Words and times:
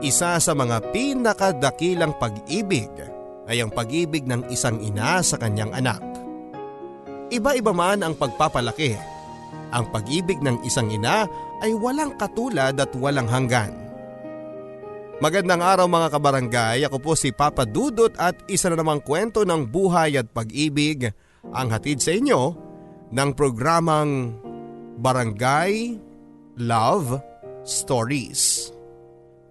Isa 0.00 0.40
sa 0.40 0.52
mga 0.56 0.80
pinakadakilang 0.96 2.16
pag-ibig 2.16 2.88
ay 3.44 3.60
ang 3.60 3.68
pag-ibig 3.68 4.24
ng 4.24 4.48
isang 4.48 4.80
ina 4.80 5.20
sa 5.20 5.36
kanyang 5.36 5.76
anak. 5.76 6.00
Iba-iba 7.28 7.76
man 7.76 8.00
ang 8.00 8.16
pagpapalaki. 8.16 8.96
Ang 9.76 9.84
pag-ibig 9.92 10.40
ng 10.40 10.64
isang 10.64 10.88
ina 10.88 11.28
ay 11.60 11.76
walang 11.76 12.16
katulad 12.16 12.72
at 12.80 12.90
walang 12.96 13.28
hanggan. 13.28 13.76
Magandang 15.20 15.60
araw 15.60 15.84
mga 15.84 16.08
kabarangay, 16.16 16.78
ako 16.88 16.96
po 16.96 17.12
si 17.12 17.28
Papa 17.28 17.68
Dudot 17.68 18.16
at 18.16 18.40
isa 18.48 18.72
na 18.72 18.80
namang 18.80 19.04
kwento 19.04 19.44
ng 19.44 19.68
buhay 19.68 20.16
at 20.16 20.32
pag-ibig 20.32 21.12
ang 21.52 21.68
hatid 21.68 22.00
sa 22.00 22.16
inyo 22.16 22.56
ng 23.12 23.30
programang 23.36 24.32
Barangay 24.96 26.00
Love 26.56 27.20
Stories. 27.68 28.79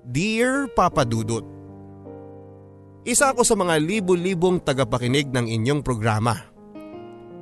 Dear 0.09 0.65
Papa 0.73 1.05
Dudut, 1.05 1.45
Isa 3.05 3.29
ako 3.29 3.45
sa 3.45 3.53
mga 3.53 3.77
libu-libong 3.77 4.57
tagapakinig 4.57 5.29
ng 5.29 5.45
inyong 5.45 5.85
programa. 5.85 6.33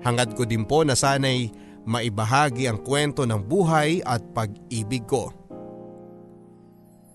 Hangad 0.04 0.36
ko 0.36 0.44
din 0.44 0.68
po 0.68 0.84
na 0.84 0.92
sana'y 0.92 1.48
maibahagi 1.88 2.68
ang 2.68 2.84
kwento 2.84 3.24
ng 3.24 3.40
buhay 3.40 4.04
at 4.04 4.20
pag-ibig 4.36 5.08
ko. 5.08 5.32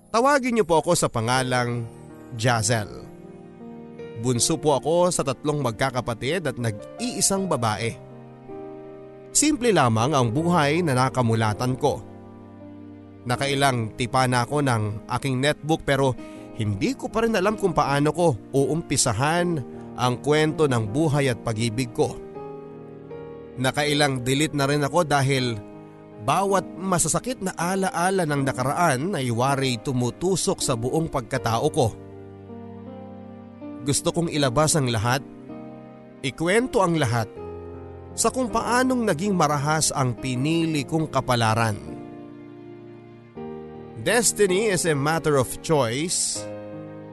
Tawagin 0.09 0.57
niyo 0.57 0.65
po 0.65 0.81
ako 0.81 0.97
sa 0.97 1.13
pangalang 1.13 1.85
Jazel. 2.33 3.05
Bunso 4.25 4.57
po 4.57 4.81
ako 4.81 5.13
sa 5.13 5.21
tatlong 5.21 5.61
magkakapatid 5.61 6.49
at 6.49 6.57
nag-iisang 6.57 7.45
babae. 7.45 7.93
Simple 9.37 9.69
lamang 9.69 10.17
ang 10.17 10.33
buhay 10.33 10.81
na 10.81 10.97
nakamulatan 10.97 11.77
ko. 11.77 12.12
Nakailang 13.23 13.95
tipa 13.95 14.27
na 14.27 14.43
ako 14.43 14.67
ng 14.67 15.07
aking 15.07 15.39
netbook 15.39 15.87
pero 15.87 16.15
hindi 16.59 16.99
ko 16.99 17.07
pa 17.07 17.23
rin 17.23 17.39
alam 17.39 17.55
kung 17.55 17.71
paano 17.71 18.11
ko 18.11 18.35
uumpisahan 18.51 19.63
ang 19.95 20.15
kwento 20.19 20.67
ng 20.67 20.85
buhay 20.91 21.31
at 21.31 21.39
pag-ibig 21.41 21.95
ko. 21.95 22.19
Nakailang 23.63 24.25
delete 24.25 24.57
na 24.57 24.67
rin 24.67 24.83
ako 24.83 25.05
dahil 25.05 25.55
bawat 26.23 26.67
masasakit 26.79 27.43
na 27.45 27.53
alaala 27.55 28.27
ng 28.27 28.43
nakaraan 28.43 29.15
ay 29.19 29.29
wari 29.31 29.79
tumutusok 29.79 30.59
sa 30.59 30.75
buong 30.79 31.07
pagkatao 31.07 31.69
ko. 31.71 31.89
Gusto 33.83 34.15
kong 34.15 34.31
ilabas 34.31 34.79
ang 34.79 34.87
lahat, 34.89 35.23
ikwento 36.23 36.81
ang 36.81 36.95
lahat 36.97 37.27
sa 38.15 38.31
kung 38.31 38.49
paanong 38.49 39.09
naging 39.09 39.35
marahas 39.35 39.91
ang 39.91 40.15
pinili 40.15 40.87
kong 40.87 41.11
kapalaran. 41.11 41.92
Destiny 44.03 44.67
is 44.67 44.83
a 44.83 44.99
matter 44.99 45.39
of 45.39 45.47
choice 45.63 46.43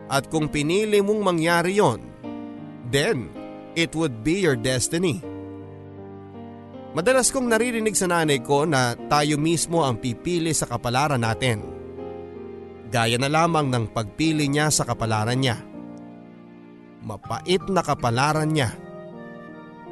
at 0.09 0.25
kung 0.33 0.49
pinili 0.49 1.05
mong 1.05 1.21
mangyari 1.21 1.77
yon, 1.77 2.01
then 2.89 3.29
it 3.77 3.93
would 3.93 4.25
be 4.25 4.41
your 4.41 4.57
destiny. 4.57 5.21
Madalas 6.97 7.29
kong 7.29 7.45
naririnig 7.45 7.93
sa 7.93 8.09
nanay 8.09 8.41
ko 8.41 8.65
na 8.65 8.97
tayo 9.05 9.37
mismo 9.37 9.85
ang 9.85 10.01
pipili 10.01 10.49
sa 10.49 10.65
kapalaran 10.65 11.21
natin. 11.21 11.61
Gaya 12.89 13.21
na 13.21 13.29
lamang 13.29 13.69
ng 13.69 13.93
pagpili 13.93 14.49
niya 14.49 14.73
sa 14.73 14.81
kapalaran 14.81 15.37
niya. 15.37 15.61
Mapait 17.05 17.61
na 17.69 17.85
kapalaran 17.85 18.49
niya 18.49 18.73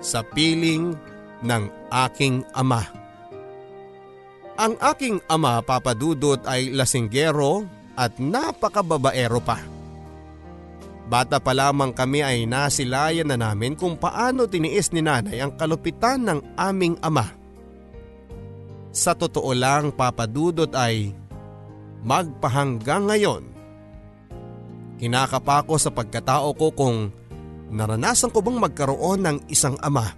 sa 0.02 0.26
piling 0.26 0.98
ng 1.46 1.64
aking 1.94 2.42
ama. 2.58 2.82
Ang 4.58 4.74
aking 4.82 5.22
ama 5.30 5.62
papadudot 5.62 6.42
ay 6.50 6.74
lasinggero 6.74 7.70
at 7.94 8.18
napakababaero 8.18 9.38
pa. 9.38 9.62
Bata 11.08 11.38
pa 11.38 11.54
lamang 11.54 11.94
kami 11.94 12.26
ay 12.26 12.50
nasilayan 12.50 13.30
na 13.30 13.38
namin 13.38 13.78
kung 13.78 13.96
paano 13.96 14.50
tiniis 14.50 14.92
ni 14.92 15.06
nanay 15.06 15.40
ang 15.40 15.54
kalupitan 15.56 16.26
ng 16.26 16.40
aming 16.58 16.98
ama. 17.06 17.32
Sa 18.92 19.14
totoo 19.14 19.54
lang 19.54 19.94
papadudot 19.94 20.74
ay 20.74 21.14
magpahanggang 22.02 23.08
ngayon. 23.14 23.44
Kinakapa 24.98 25.70
ko 25.70 25.78
sa 25.78 25.94
pagkatao 25.94 26.58
ko 26.58 26.74
kung 26.74 27.14
naranasan 27.70 28.34
ko 28.34 28.42
bang 28.42 28.58
magkaroon 28.58 29.22
ng 29.22 29.38
isang 29.54 29.78
ama. 29.86 30.12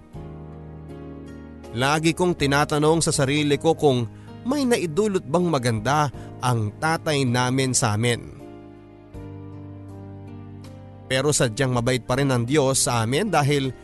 Lagi 1.70 2.16
kong 2.16 2.34
tinatanong 2.34 2.98
sa 2.98 3.14
sarili 3.14 3.54
ko 3.54 3.78
kung 3.78 4.19
may 4.44 4.64
naidulot 4.64 5.24
bang 5.24 5.46
maganda 5.48 6.08
ang 6.40 6.72
tatay 6.80 7.24
namin 7.28 7.76
sa 7.76 7.96
amin. 7.96 8.40
Pero 11.10 11.34
sadyang 11.34 11.74
mabait 11.74 12.00
pa 12.00 12.16
rin 12.16 12.30
ang 12.30 12.46
Diyos 12.46 12.86
sa 12.86 13.02
amin 13.02 13.28
dahil 13.28 13.74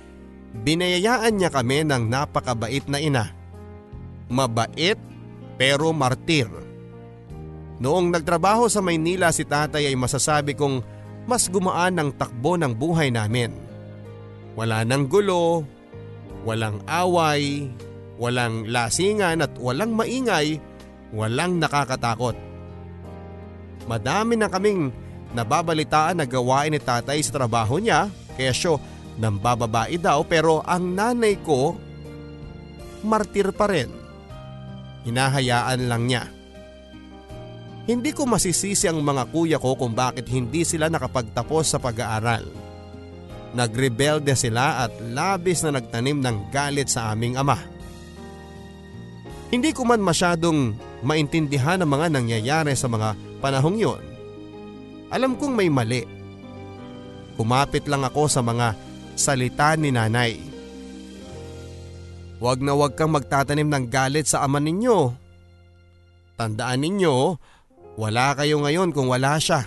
binayayaan 0.63 1.35
niya 1.37 1.51
kami 1.51 1.83
ng 1.83 2.07
napakabait 2.07 2.87
na 2.87 3.03
ina. 3.03 3.35
Mabait 4.31 4.99
pero 5.59 5.91
martir. 5.91 6.47
Noong 7.77 8.09
nagtrabaho 8.09 8.71
sa 8.73 8.81
Maynila 8.81 9.29
si 9.35 9.45
tatay 9.45 9.91
ay 9.91 9.97
masasabi 9.99 10.57
kong 10.57 10.81
mas 11.27 11.51
gumaan 11.51 11.99
ang 11.99 12.11
takbo 12.15 12.55
ng 12.55 12.73
buhay 12.73 13.11
namin. 13.11 13.53
Wala 14.57 14.87
nang 14.87 15.11
gulo, 15.11 15.67
walang 16.47 16.81
away, 16.89 17.69
Walang 18.17 18.69
lasingan 18.73 19.45
at 19.45 19.53
walang 19.61 19.93
maingay, 19.93 20.57
walang 21.13 21.61
nakakatakot. 21.61 22.37
Madami 23.85 24.35
na 24.41 24.49
kaming 24.49 24.91
nababalitaan 25.37 26.19
na 26.19 26.27
gawain 26.27 26.73
ni 26.73 26.81
tatay 26.81 27.21
sa 27.21 27.37
trabaho 27.37 27.77
niya, 27.77 28.09
kaya 28.35 28.51
siya 28.57 28.81
nang 29.17 29.41
bababae 29.41 29.97
daw 29.97 30.25
pero 30.25 30.61
ang 30.65 30.93
nanay 30.93 31.41
ko 31.41 31.77
martir 33.05 33.53
pa 33.53 33.69
rin. 33.69 33.89
Hinahayaan 35.07 35.87
lang 35.87 36.03
niya. 36.09 36.25
Hindi 37.87 38.11
ko 38.11 38.27
masisisi 38.27 38.91
ang 38.91 38.99
mga 38.99 39.31
kuya 39.31 39.59
ko 39.63 39.79
kung 39.79 39.95
bakit 39.95 40.27
hindi 40.27 40.67
sila 40.67 40.91
nakapagtapos 40.91 41.65
sa 41.71 41.79
pag-aaral. 41.79 42.43
Nagrebelde 43.55 44.35
sila 44.35 44.83
at 44.83 44.93
labis 45.15 45.63
na 45.63 45.79
nagtanim 45.79 46.19
ng 46.19 46.51
galit 46.51 46.91
sa 46.91 47.15
aming 47.15 47.39
ama. 47.39 47.76
Hindi 49.47 49.71
ko 49.71 49.87
man 49.87 50.03
masyadong 50.03 50.75
maintindihan 51.07 51.79
ang 51.79 51.91
mga 51.91 52.07
nangyayari 52.19 52.75
sa 52.75 52.91
mga 52.91 53.15
panahong 53.39 53.79
yon. 53.79 54.03
Alam 55.15 55.39
kong 55.39 55.55
may 55.55 55.71
mali. 55.71 56.03
Kumapit 57.39 57.87
lang 57.87 58.03
ako 58.03 58.27
sa 58.27 58.43
mga 58.43 58.75
salita 59.15 59.79
ni 59.79 59.95
nanay. 59.95 60.35
Huwag 62.37 62.61
na 62.61 62.77
huwag 62.77 62.99
kang 62.99 63.15
magtatanim 63.15 63.71
ng 63.71 63.87
galit 63.89 64.29
sa 64.29 64.45
ama 64.45 64.61
ninyo. 64.61 65.15
Tandaan 66.37 66.85
ninyo, 66.85 67.15
wala 67.97 68.37
kayo 68.37 68.61
ngayon 68.61 68.93
kung 68.93 69.09
wala 69.09 69.41
siya. 69.41 69.65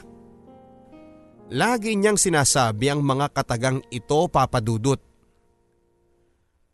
Lagi 1.49 1.97
niyang 1.97 2.19
sinasabi 2.19 2.93
ang 2.93 3.01
mga 3.01 3.33
katagang 3.33 3.81
ito 3.89 4.29
papadudot. 4.29 5.01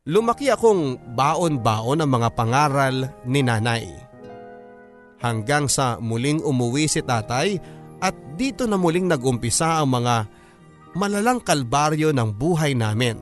Lumaki 0.06 0.54
akong 0.54 1.02
baon-baon 1.18 1.98
ang 1.98 2.12
mga 2.14 2.30
pangaral 2.38 3.10
ni 3.26 3.42
nanay. 3.42 3.90
Hanggang 5.18 5.66
sa 5.66 5.98
muling 5.98 6.46
umuwi 6.46 6.86
si 6.86 7.02
tatay 7.02 7.58
at 7.98 8.14
dito 8.38 8.70
na 8.70 8.78
muling 8.78 9.10
nagumpisa 9.10 9.82
ang 9.82 9.98
mga 9.98 10.30
malalang 10.94 11.42
kalbaryo 11.42 12.14
ng 12.14 12.30
buhay 12.38 12.78
namin. 12.78 13.18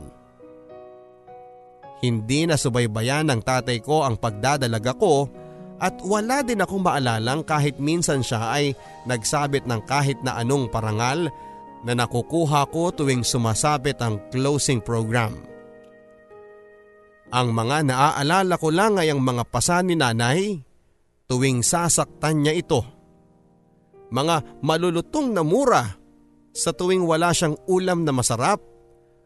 Hindi 2.04 2.52
na 2.52 2.60
subaybayan 2.60 3.32
ng 3.32 3.40
tatay 3.40 3.80
ko 3.80 4.04
ang 4.04 4.20
pagdadalaga 4.20 4.92
ko 5.00 5.32
at 5.80 6.04
wala 6.04 6.44
din 6.44 6.68
akong 6.68 6.84
maalalang 6.84 7.48
kahit 7.48 7.80
minsan 7.80 8.20
siya 8.20 8.60
ay 8.60 8.76
nagsabit 9.08 9.64
ng 9.72 9.88
kahit 9.88 10.20
na 10.20 10.36
anong 10.36 10.68
parangal 10.68 11.32
na 11.88 11.96
nakukuha 11.96 12.68
ko 12.76 12.92
tuwing 12.92 13.24
sumasabit 13.24 14.04
ang 14.04 14.20
closing 14.36 14.84
program. 14.84 15.53
Ang 17.34 17.50
mga 17.50 17.90
naaalala 17.90 18.62
ko 18.62 18.70
lang 18.70 19.02
ay 19.02 19.10
ang 19.10 19.18
mga 19.18 19.50
pasan 19.50 19.90
ni 19.90 19.98
nanay 19.98 20.62
tuwing 21.26 21.66
sasaktan 21.66 22.46
niya 22.46 22.54
ito. 22.54 22.86
Mga 24.14 24.62
malulutong 24.62 25.34
na 25.34 25.42
mura 25.42 25.98
sa 26.54 26.70
tuwing 26.70 27.02
wala 27.02 27.34
siyang 27.34 27.58
ulam 27.66 28.06
na 28.06 28.14
masarap 28.14 28.62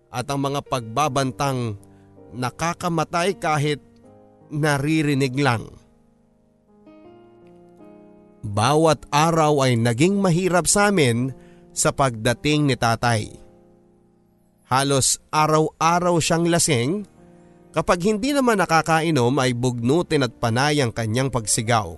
at 0.07 0.23
ang 0.31 0.39
mga 0.39 0.63
pagbabantang 0.63 1.75
nakakamatay 2.31 3.35
kahit 3.35 3.83
naririnig 4.47 5.35
lang. 5.35 5.67
Bawat 8.47 9.03
araw 9.11 9.67
ay 9.67 9.75
naging 9.75 10.23
mahirap 10.23 10.63
sa 10.71 10.87
amin 10.87 11.35
sa 11.75 11.91
pagdating 11.91 12.71
ni 12.71 12.79
tatay. 12.79 13.27
Halos 14.71 15.19
araw-araw 15.27 16.15
siyang 16.23 16.47
lasing 16.47 17.16
Kapag 17.77 18.09
hindi 18.09 18.33
naman 18.33 18.57
nakakainom 18.57 19.37
ay 19.37 19.53
bugnutin 19.53 20.25
at 20.25 20.33
panay 20.33 20.81
ang 20.81 20.89
kanyang 20.89 21.29
pagsigaw. 21.29 21.93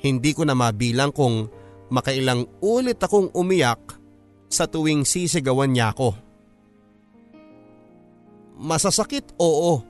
Hindi 0.00 0.32
ko 0.32 0.48
na 0.48 0.56
mabilang 0.56 1.12
kung 1.12 1.52
makailang 1.92 2.48
ulit 2.64 2.96
akong 3.04 3.28
umiyak 3.36 4.00
sa 4.48 4.64
tuwing 4.64 5.04
sisigawan 5.04 5.76
niya 5.76 5.92
ako. 5.92 6.16
Masasakit 8.64 9.36
oo, 9.36 9.84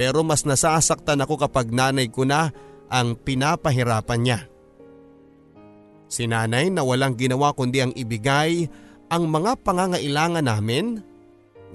pero 0.00 0.24
mas 0.24 0.48
nasasaktan 0.48 1.20
ako 1.20 1.36
kapag 1.36 1.68
nanay 1.68 2.08
ko 2.08 2.24
na 2.24 2.48
ang 2.88 3.12
pinapahirapan 3.12 4.20
niya. 4.24 4.40
Si 6.08 6.24
nanay 6.24 6.72
na 6.72 6.80
walang 6.80 7.12
ginawa 7.12 7.52
kundi 7.52 7.84
ang 7.84 7.92
ibigay 7.92 8.64
ang 9.12 9.28
mga 9.28 9.60
pangangailangan 9.60 10.48
namin 10.48 11.04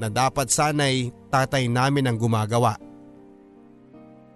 na 0.02 0.10
dapat 0.10 0.50
sanay 0.50 1.14
tatay 1.33 1.65
namin 1.65 2.06
ang 2.06 2.18
gumagawa. 2.21 2.77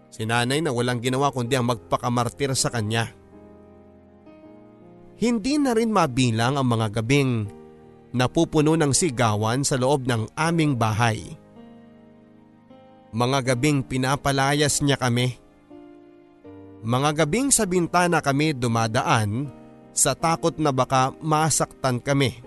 Si 0.09 0.25
nanay 0.25 0.65
na 0.65 0.73
walang 0.73 0.97
ginawa 0.97 1.29
kundi 1.29 1.53
ang 1.53 1.69
magpakamartir 1.69 2.57
sa 2.57 2.73
kanya. 2.73 3.13
Hindi 5.21 5.61
na 5.61 5.77
rin 5.77 5.94
mabilang 5.94 6.57
ang 6.57 6.65
mga 6.65 7.01
gabing 7.01 7.45
napupuno 8.17 8.73
ng 8.73 8.89
sigawan 8.97 9.61
sa 9.61 9.77
loob 9.77 10.09
ng 10.09 10.25
aming 10.33 10.73
bahay. 10.73 11.38
Mga 13.13 13.53
gabing 13.53 13.85
pinapalayas 13.85 14.81
niya 14.81 14.97
kami. 14.97 15.38
Mga 16.81 17.25
gabing 17.25 17.49
sa 17.53 17.65
bintana 17.69 18.21
kami 18.21 18.53
dumadaan 18.57 19.49
sa 19.94 20.13
takot 20.13 20.53
na 20.61 20.69
baka 20.69 21.13
masaktan 21.21 21.97
kami. 21.97 22.46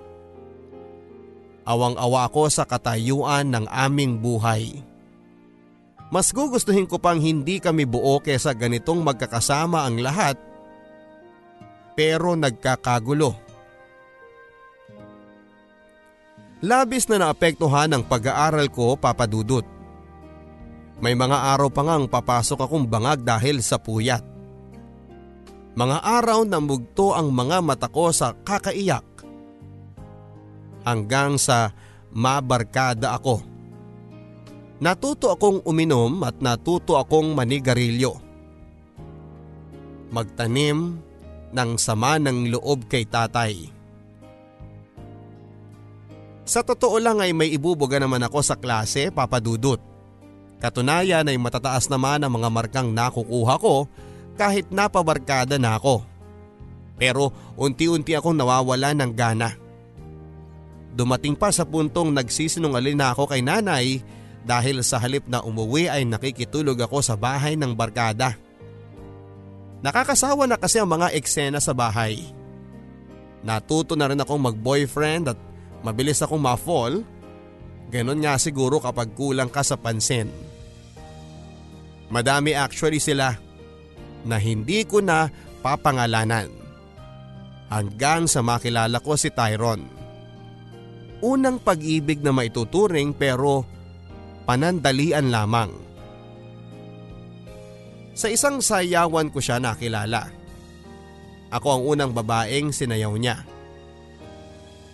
Awang-awa 1.70 2.26
ako 2.26 2.50
sa 2.50 2.66
katayuan 2.66 3.54
ng 3.54 3.70
aming 3.70 4.18
buhay. 4.18 4.82
Mas 6.10 6.34
gugustuhin 6.34 6.90
ko 6.90 6.98
pang 6.98 7.22
hindi 7.22 7.62
kami 7.62 7.86
buo 7.86 8.18
kesa 8.18 8.50
ganitong 8.50 8.98
magkakasama 9.06 9.86
ang 9.86 10.02
lahat 10.02 10.34
pero 11.94 12.34
nagkakagulo. 12.34 13.38
Labis 16.60 17.06
na 17.06 17.22
naapektuhan 17.22 17.94
ang 17.94 18.02
pag-aaral 18.02 18.66
ko 18.68 18.98
papadudot. 18.98 19.64
May 21.00 21.16
mga 21.16 21.56
araw 21.56 21.72
pa 21.72 21.86
ngang 21.86 22.10
papasok 22.10 22.66
akong 22.66 22.84
bangag 22.90 23.22
dahil 23.24 23.62
sa 23.64 23.80
puyat. 23.80 24.26
Mga 25.72 25.98
araw 26.02 26.44
na 26.44 26.60
mugto 26.60 27.16
ang 27.16 27.32
mga 27.32 27.62
mata 27.64 27.88
ko 27.88 28.12
sa 28.12 28.36
kakaiyak. 28.36 29.09
Hanggang 30.86 31.36
sa 31.36 31.76
mabarkada 32.10 33.14
ako. 33.14 33.44
Natuto 34.80 35.28
akong 35.28 35.60
uminom 35.68 36.24
at 36.24 36.40
natuto 36.40 36.96
akong 36.96 37.36
manigarilyo. 37.36 38.16
Magtanim 40.08 40.96
ng 41.52 41.70
sama 41.76 42.16
ng 42.16 42.48
loob 42.48 42.88
kay 42.88 43.04
tatay. 43.04 43.68
Sa 46.48 46.64
totoo 46.64 46.96
lang 46.98 47.20
ay 47.20 47.30
may 47.36 47.52
ibubuga 47.52 48.00
naman 48.00 48.24
ako 48.24 48.40
sa 48.40 48.56
klase 48.56 49.12
papadudot. 49.12 49.78
Katunayan 50.58 51.28
ay 51.28 51.36
matataas 51.36 51.86
naman 51.92 52.24
ang 52.24 52.32
mga 52.40 52.48
markang 52.48 52.88
nakukuha 52.90 53.54
ko 53.60 53.84
kahit 54.40 54.72
napabarkada 54.72 55.60
na 55.60 55.76
ako. 55.76 56.00
Pero 56.96 57.32
unti-unti 57.60 58.16
akong 58.16 58.34
nawawala 58.34 58.96
ng 58.96 59.12
gana. 59.12 59.59
Dumating 60.90 61.38
pa 61.38 61.54
sa 61.54 61.62
puntong 61.62 62.10
nagsisinungaling 62.10 62.98
na 62.98 63.14
ako 63.14 63.30
kay 63.30 63.42
nanay 63.42 64.02
dahil 64.42 64.82
sa 64.82 64.98
halip 64.98 65.28
na 65.30 65.44
umuwi 65.44 65.86
ay 65.86 66.02
nakikitulog 66.08 66.80
ako 66.82 66.98
sa 67.04 67.14
bahay 67.14 67.54
ng 67.54 67.76
barkada. 67.76 68.34
Nakakasawa 69.80 70.44
na 70.44 70.56
kasi 70.60 70.76
ang 70.76 70.90
mga 70.90 71.14
eksena 71.16 71.62
sa 71.62 71.72
bahay. 71.72 72.20
Natuto 73.40 73.96
na 73.96 74.10
rin 74.10 74.20
akong 74.20 74.40
mag-boyfriend 74.40 75.32
at 75.32 75.38
mabilis 75.80 76.20
akong 76.20 76.42
ma-fall, 76.42 77.00
ganon 77.88 78.20
nga 78.20 78.36
siguro 78.36 78.76
kapag 78.76 79.16
kulang 79.16 79.48
ka 79.48 79.64
sa 79.64 79.80
pansin. 79.80 80.28
Madami 82.12 82.52
actually 82.52 83.00
sila 83.00 83.38
na 84.26 84.36
hindi 84.36 84.84
ko 84.84 85.00
na 85.00 85.32
papangalanan. 85.64 86.50
Hanggang 87.70 88.26
sa 88.26 88.42
makilala 88.42 88.98
ko 88.98 89.14
si 89.14 89.30
Tyron. 89.30 89.99
Unang 91.20 91.60
pag-ibig 91.60 92.24
na 92.24 92.32
maituturing 92.32 93.12
pero 93.12 93.68
panandalian 94.48 95.28
lamang. 95.28 95.68
Sa 98.16 98.28
isang 98.32 98.64
sayawan 98.64 99.28
ko 99.28 99.40
siya 99.40 99.60
nakilala. 99.60 100.32
Ako 101.50 101.68
ang 101.76 101.82
unang 101.84 102.12
babaeng 102.16 102.72
sinayaw 102.72 103.12
niya. 103.20 103.42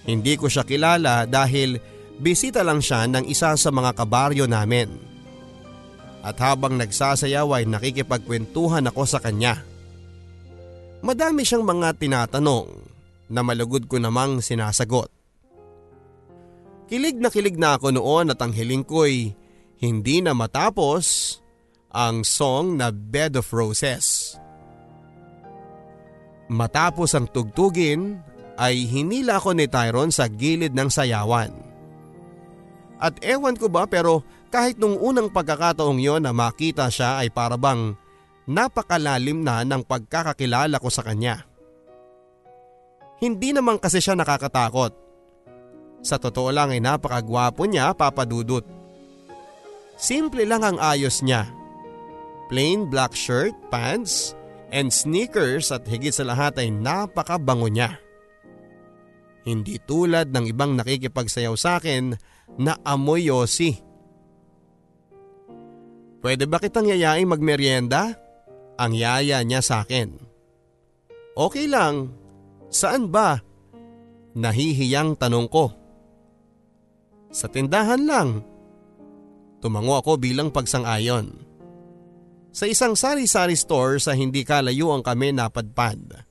Hindi 0.07 0.39
ko 0.39 0.47
siya 0.47 0.63
kilala 0.63 1.27
dahil 1.27 1.79
bisita 2.23 2.63
lang 2.63 2.79
siya 2.79 3.11
ng 3.11 3.27
isa 3.27 3.55
sa 3.59 3.71
mga 3.75 3.95
kabaryo 3.99 4.47
namin. 4.47 4.89
At 6.27 6.43
habang 6.43 6.75
nagsasayaw 6.79 7.55
ay 7.55 7.65
nakikipagkwentuhan 7.71 8.87
ako 8.91 9.03
sa 9.07 9.23
kanya. 9.23 9.63
Madami 11.07 11.47
siyang 11.47 11.63
mga 11.63 11.95
tinatanong 12.03 12.67
na 13.31 13.41
malugod 13.47 13.87
ko 13.87 13.99
namang 14.03 14.43
sinasagot. 14.43 15.11
Kilig 16.87 17.19
na 17.19 17.35
kilig 17.35 17.59
na 17.59 17.75
ako 17.75 17.99
noon 17.99 18.31
at 18.31 18.39
ang 18.39 18.55
hiling 18.55 18.87
ko'y 18.87 19.35
hindi 19.83 20.23
na 20.23 20.39
matapos 20.39 21.39
ang 21.91 22.23
song 22.23 22.79
na 22.79 22.95
Bed 22.95 23.35
of 23.35 23.51
Roses. 23.51 24.39
Matapos 26.47 27.11
ang 27.19 27.27
tugtugin 27.27 28.23
ay 28.55 28.87
hinila 28.87 29.43
ko 29.43 29.51
ni 29.51 29.67
Tyron 29.67 30.15
sa 30.15 30.31
gilid 30.31 30.79
ng 30.79 30.87
sayawan. 30.87 31.51
At 33.03 33.19
ewan 33.21 33.59
ko 33.59 33.67
ba 33.67 33.91
pero 33.91 34.23
kahit 34.49 34.79
nung 34.79 34.95
unang 34.97 35.29
pagkakataong 35.35 35.99
yon 35.99 36.23
na 36.23 36.31
makita 36.31 36.87
siya 36.87 37.19
ay 37.19 37.35
parabang 37.35 37.99
napakalalim 38.47 39.43
na 39.43 39.67
ng 39.67 39.83
pagkakakilala 39.83 40.79
ko 40.79 40.89
sa 40.89 41.03
kanya. 41.03 41.45
Hindi 43.19 43.51
naman 43.51 43.83
kasi 43.83 43.99
siya 43.99 44.15
nakakatakot. 44.15 45.06
Sa 46.07 46.23
totoo 46.23 46.55
lang 46.55 46.71
ay 46.71 46.79
napakagwapo 46.79 47.67
niya 47.67 47.91
papadudot. 47.91 48.63
Simple 49.99 50.47
lang 50.47 50.63
ang 50.63 50.79
ayos 50.79 51.19
niya. 51.27 51.51
Plain 52.47 52.87
black 52.87 53.11
shirt, 53.19 53.51
pants, 53.75 54.39
and 54.71 54.95
sneakers 54.95 55.75
at 55.75 55.83
higit 55.83 56.15
sa 56.15 56.23
lahat 56.23 56.63
ay 56.63 56.71
napakabango 56.71 57.67
niya. 57.67 57.99
Hindi 59.43 59.83
tulad 59.83 60.31
ng 60.31 60.47
ibang 60.47 60.79
nakikipagsayaw 60.79 61.55
sa 61.59 61.83
akin 61.83 62.15
na 62.55 62.79
amoy 62.87 63.27
yosi. 63.27 63.75
Pwede 66.23 66.47
ba 66.47 66.63
kitang 66.63 66.87
yayaing 66.87 67.31
magmeryenda? 67.31 68.15
Ang 68.79 68.95
yaya 68.95 69.43
niya 69.43 69.59
sa 69.59 69.83
akin. 69.83 70.19
Okay 71.35 71.67
lang. 71.67 72.15
Saan 72.71 73.11
ba? 73.11 73.39
Nahihiyang 74.35 75.19
tanong 75.19 75.47
ko. 75.51 75.86
Sa 77.37 77.53
tindahan 77.53 78.09
lang. 78.09 78.41
Tumango 79.61 80.01
ako 80.01 80.17
bilang 80.17 80.49
pagsang-ayon. 80.49 81.37
Sa 82.49 82.65
isang 82.65 82.97
sari-sari 82.97 83.53
store 83.53 84.01
sa 84.01 84.17
hindi 84.17 84.41
kalayuan 84.41 85.05
kami 85.05 85.37
napadpad. 85.37 86.25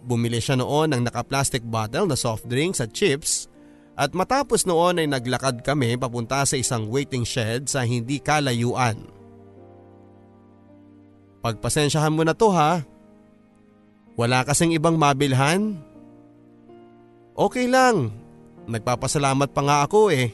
Bumili 0.00 0.40
siya 0.40 0.56
noon 0.56 0.96
ng 0.96 1.04
naka-plastic 1.04 1.60
bottle 1.60 2.08
na 2.08 2.16
soft 2.16 2.48
drinks 2.48 2.80
at 2.80 2.96
chips 2.96 3.52
at 3.92 4.16
matapos 4.16 4.64
noon 4.64 5.04
ay 5.04 5.06
naglakad 5.12 5.60
kami 5.60 6.00
papunta 6.00 6.40
sa 6.48 6.56
isang 6.56 6.88
waiting 6.88 7.28
shed 7.28 7.68
sa 7.68 7.84
hindi 7.84 8.16
kalayuan. 8.16 9.04
Pagpasensyahan 11.44 12.14
mo 12.16 12.24
na 12.24 12.32
to 12.32 12.48
ha. 12.48 12.80
Wala 14.16 14.48
kasing 14.48 14.72
ibang 14.72 14.96
mabilhan. 14.96 15.76
Okay 17.36 17.68
lang. 17.68 18.21
Nagpapasalamat 18.66 19.50
pa 19.50 19.62
nga 19.66 19.76
ako 19.86 20.12
eh. 20.14 20.30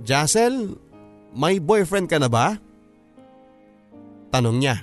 Jassel, 0.00 0.74
may 1.36 1.60
boyfriend 1.60 2.10
ka 2.10 2.18
na 2.18 2.26
ba? 2.26 2.56
Tanong 4.32 4.56
niya. 4.58 4.76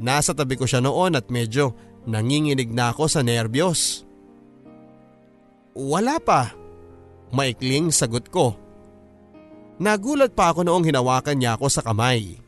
Nasa 0.00 0.32
tabi 0.32 0.56
ko 0.56 0.64
siya 0.64 0.80
noon 0.80 1.14
at 1.14 1.28
medyo 1.28 1.76
nanginginig 2.08 2.72
na 2.72 2.90
ako 2.90 3.04
sa 3.06 3.20
nerbiyos. 3.20 4.08
Wala 5.76 6.16
pa. 6.18 6.56
Maikling 7.30 7.94
sagot 7.94 8.26
ko. 8.32 8.56
Nagulat 9.80 10.34
pa 10.34 10.50
ako 10.50 10.66
noong 10.66 10.88
hinawakan 10.88 11.36
niya 11.38 11.54
ako 11.54 11.66
sa 11.70 11.84
kamay. 11.84 12.40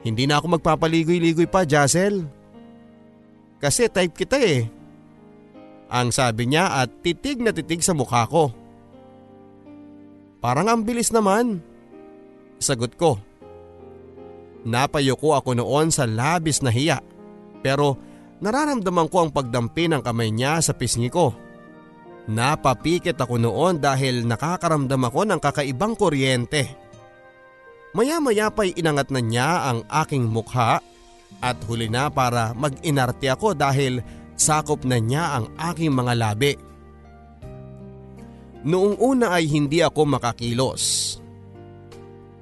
Hindi 0.00 0.24
na 0.24 0.40
ako 0.40 0.56
magpapaligoy-ligoy 0.56 1.44
pa, 1.44 1.68
Jassel. 1.68 2.24
Kasi 3.60 3.92
type 3.92 4.16
kita 4.16 4.40
eh. 4.40 4.79
Ang 5.90 6.14
sabi 6.14 6.46
niya 6.46 6.80
at 6.86 7.02
titig 7.02 7.42
na 7.42 7.50
titig 7.50 7.82
sa 7.82 7.90
mukha 7.92 8.22
ko. 8.30 8.54
Parang 10.38 10.70
ang 10.70 10.80
bilis 10.86 11.10
naman. 11.10 11.58
Sagot 12.62 12.94
ko. 12.94 13.18
Napayuko 14.62 15.34
ako 15.34 15.58
noon 15.58 15.90
sa 15.90 16.06
labis 16.06 16.62
na 16.62 16.70
hiya. 16.70 17.02
Pero 17.60 17.98
nararamdaman 18.38 19.10
ko 19.10 19.26
ang 19.26 19.30
pagdampi 19.34 19.90
ng 19.90 20.00
kamay 20.00 20.30
niya 20.30 20.62
sa 20.62 20.72
pisngi 20.72 21.10
ko. 21.10 21.34
Napapikit 22.30 23.18
ako 23.18 23.42
noon 23.42 23.82
dahil 23.82 24.22
nakakaramdam 24.22 25.02
ako 25.10 25.20
ng 25.26 25.40
kakaibang 25.42 25.98
kuryente. 25.98 26.70
Maya-maya 27.90 28.54
pa'y 28.54 28.78
inangat 28.78 29.10
na 29.10 29.18
niya 29.18 29.66
ang 29.66 29.82
aking 29.90 30.30
mukha 30.30 30.78
at 31.42 31.58
huli 31.66 31.90
na 31.90 32.06
para 32.06 32.54
mag-inarte 32.54 33.26
ako 33.26 33.58
dahil 33.58 33.98
sakop 34.40 34.88
na 34.88 34.96
niya 34.96 35.36
ang 35.36 35.52
aking 35.60 35.92
mga 35.92 36.16
labi. 36.16 36.52
Noong 38.64 38.96
una 38.96 39.36
ay 39.36 39.44
hindi 39.48 39.84
ako 39.84 40.16
makakilos. 40.16 41.16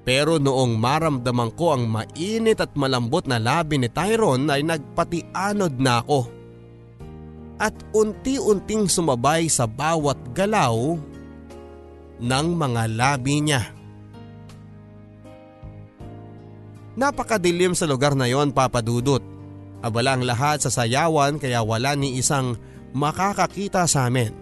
Pero 0.06 0.40
noong 0.40 0.78
maramdaman 0.78 1.52
ko 1.52 1.76
ang 1.76 1.84
mainit 1.84 2.62
at 2.62 2.72
malambot 2.78 3.28
na 3.28 3.36
labi 3.36 3.76
ni 3.76 3.92
Tyron 3.92 4.48
ay 4.48 4.64
nagpatianod 4.64 5.74
na 5.76 6.00
ako. 6.00 6.20
At 7.58 7.74
unti-unting 7.92 8.88
sumabay 8.88 9.50
sa 9.50 9.66
bawat 9.68 10.16
galaw 10.32 10.96
ng 12.18 12.46
mga 12.54 12.82
labi 12.94 13.42
niya. 13.42 13.62
Napakadilim 16.98 17.78
sa 17.78 17.86
lugar 17.86 18.18
na 18.18 18.26
yon 18.26 18.50
papadudot. 18.50 19.38
Abala 19.78 20.18
ang 20.18 20.26
lahat 20.26 20.66
sa 20.66 20.70
sayawan 20.75 21.38
kaya 21.38 21.62
wala 21.62 21.94
ni 21.94 22.18
isang 22.18 22.58
makakakita 22.94 23.87
sa 23.87 24.11
amin. 24.11 24.35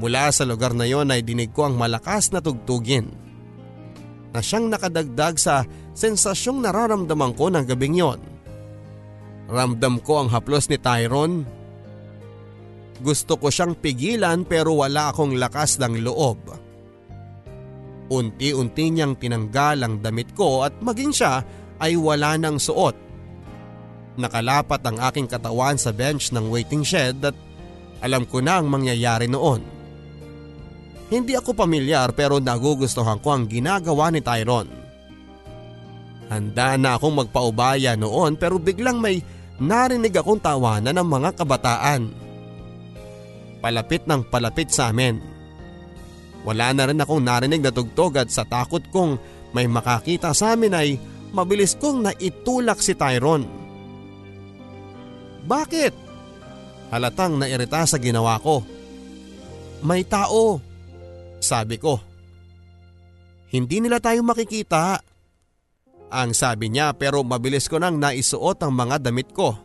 Mula 0.00 0.32
sa 0.32 0.48
lugar 0.48 0.72
na 0.74 0.88
yon 0.88 1.12
ay 1.12 1.22
dinig 1.22 1.52
ko 1.52 1.68
ang 1.68 1.76
malakas 1.76 2.32
na 2.32 2.40
tugtugin. 2.40 3.12
Na 4.34 4.42
siyang 4.42 4.66
nakadagdag 4.72 5.38
sa 5.38 5.62
sensasyong 5.94 6.64
nararamdaman 6.64 7.36
ko 7.38 7.52
ng 7.52 7.64
gabing 7.68 7.94
yon. 8.00 8.20
Ramdam 9.46 10.00
ko 10.00 10.24
ang 10.24 10.32
haplos 10.32 10.66
ni 10.72 10.80
Tyron. 10.80 11.44
Gusto 13.04 13.36
ko 13.36 13.52
siyang 13.52 13.76
pigilan 13.78 14.42
pero 14.48 14.82
wala 14.82 15.12
akong 15.12 15.36
lakas 15.36 15.76
ng 15.78 16.00
loob. 16.00 16.40
Unti-unti 18.08 18.84
niyang 18.88 19.20
tinanggal 19.20 19.84
ang 19.84 19.94
damit 20.00 20.32
ko 20.32 20.64
at 20.64 20.74
maging 20.80 21.12
siya 21.12 21.44
ay 21.78 21.94
wala 21.94 22.40
ng 22.40 22.56
suot. 22.56 23.03
Nakalapat 24.14 24.80
ang 24.86 25.02
aking 25.10 25.26
katawan 25.26 25.74
sa 25.74 25.90
bench 25.90 26.30
ng 26.30 26.46
waiting 26.46 26.86
shed 26.86 27.18
at 27.26 27.34
alam 27.98 28.22
ko 28.28 28.38
na 28.38 28.62
ang 28.62 28.70
mangyayari 28.70 29.26
noon. 29.26 29.64
Hindi 31.10 31.34
ako 31.34 31.56
pamilyar 31.56 32.14
pero 32.14 32.38
nagugustuhan 32.38 33.18
ko 33.18 33.34
ang 33.34 33.44
ginagawa 33.50 34.14
ni 34.14 34.22
Tyron. 34.22 34.68
Handa 36.30 36.80
na 36.80 36.96
akong 36.96 37.26
magpaubaya 37.26 37.98
noon 37.98 38.38
pero 38.38 38.56
biglang 38.56 39.02
may 39.02 39.20
narinig 39.60 40.14
akong 40.14 40.40
tawanan 40.40 40.94
ng 40.94 41.08
mga 41.08 41.30
kabataan. 41.36 42.02
Palapit 43.60 44.04
ng 44.04 44.22
palapit 44.28 44.68
sa 44.70 44.92
amin. 44.92 45.20
Wala 46.44 46.76
na 46.76 46.84
rin 46.84 47.00
akong 47.00 47.24
narinig 47.24 47.64
na 47.64 47.72
tugtog 47.72 48.20
at 48.20 48.28
sa 48.28 48.44
takot 48.44 48.84
kong 48.92 49.16
may 49.56 49.64
makakita 49.64 50.36
sa 50.36 50.52
amin 50.52 50.76
ay 50.76 51.00
mabilis 51.32 51.72
kong 51.80 52.04
naitulak 52.04 52.84
si 52.84 52.92
Tyron. 52.92 53.63
Bakit? 55.44 55.92
Halatang 56.88 57.36
nairita 57.36 57.84
sa 57.84 58.00
ginawa 58.00 58.40
ko. 58.40 58.64
May 59.84 60.04
tao, 60.08 60.60
sabi 61.40 61.76
ko. 61.76 62.00
Hindi 63.52 63.84
nila 63.84 64.00
tayo 64.00 64.24
makikita. 64.24 64.98
Ang 66.14 66.30
sabi 66.32 66.70
niya 66.72 66.94
pero 66.96 67.20
mabilis 67.26 67.68
ko 67.68 67.76
nang 67.76 68.00
naisuot 68.00 68.62
ang 68.64 68.72
mga 68.72 69.04
damit 69.10 69.30
ko. 69.34 69.58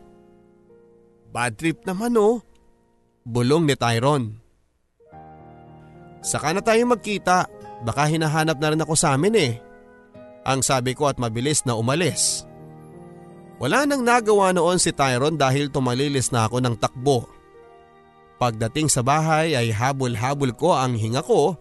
Bad 1.30 1.56
trip 1.56 1.86
naman 1.86 2.18
oh. 2.18 2.42
Bulong 3.22 3.64
ni 3.64 3.78
Tyron. 3.78 4.34
Saka 6.20 6.52
na 6.52 6.60
tayo 6.60 6.84
magkita, 6.84 7.48
baka 7.86 8.10
hinahanap 8.10 8.58
na 8.60 8.68
rin 8.74 8.82
ako 8.82 8.94
sa 8.98 9.16
amin 9.16 9.34
eh. 9.38 9.52
Ang 10.44 10.60
sabi 10.60 10.92
ko 10.92 11.08
at 11.08 11.16
mabilis 11.16 11.64
na 11.64 11.78
umalis. 11.78 12.49
Wala 13.60 13.84
nang 13.84 14.00
nagawa 14.00 14.56
noon 14.56 14.80
si 14.80 14.88
Tyron 14.90 15.36
dahil 15.36 15.68
tumalilis 15.68 16.32
na 16.32 16.48
ako 16.48 16.64
ng 16.64 16.80
takbo. 16.80 17.28
Pagdating 18.40 18.88
sa 18.88 19.04
bahay 19.04 19.52
ay 19.52 19.68
habol-habol 19.68 20.56
ko 20.56 20.72
ang 20.72 20.96
hinga 20.96 21.20
ko 21.20 21.60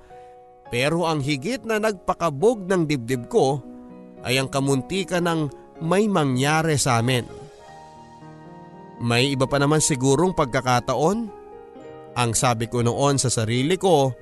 pero 0.71 1.03
ang 1.03 1.19
higit 1.19 1.67
na 1.67 1.75
nagpakabog 1.75 2.63
ng 2.63 2.87
dibdib 2.87 3.27
ko 3.27 3.59
ay 4.23 4.39
ang 4.39 4.47
kamuntika 4.47 5.19
ng 5.19 5.51
may 5.83 6.07
mangyari 6.07 6.79
sa 6.79 7.03
amin. 7.03 7.27
May 9.03 9.35
iba 9.35 9.43
pa 9.43 9.59
naman 9.59 9.83
sigurong 9.83 10.31
pagkakataon? 10.31 11.17
Ang 12.15 12.31
sabi 12.31 12.71
ko 12.71 12.79
noon 12.79 13.19
sa 13.19 13.27
sarili 13.27 13.75
ko 13.75 14.15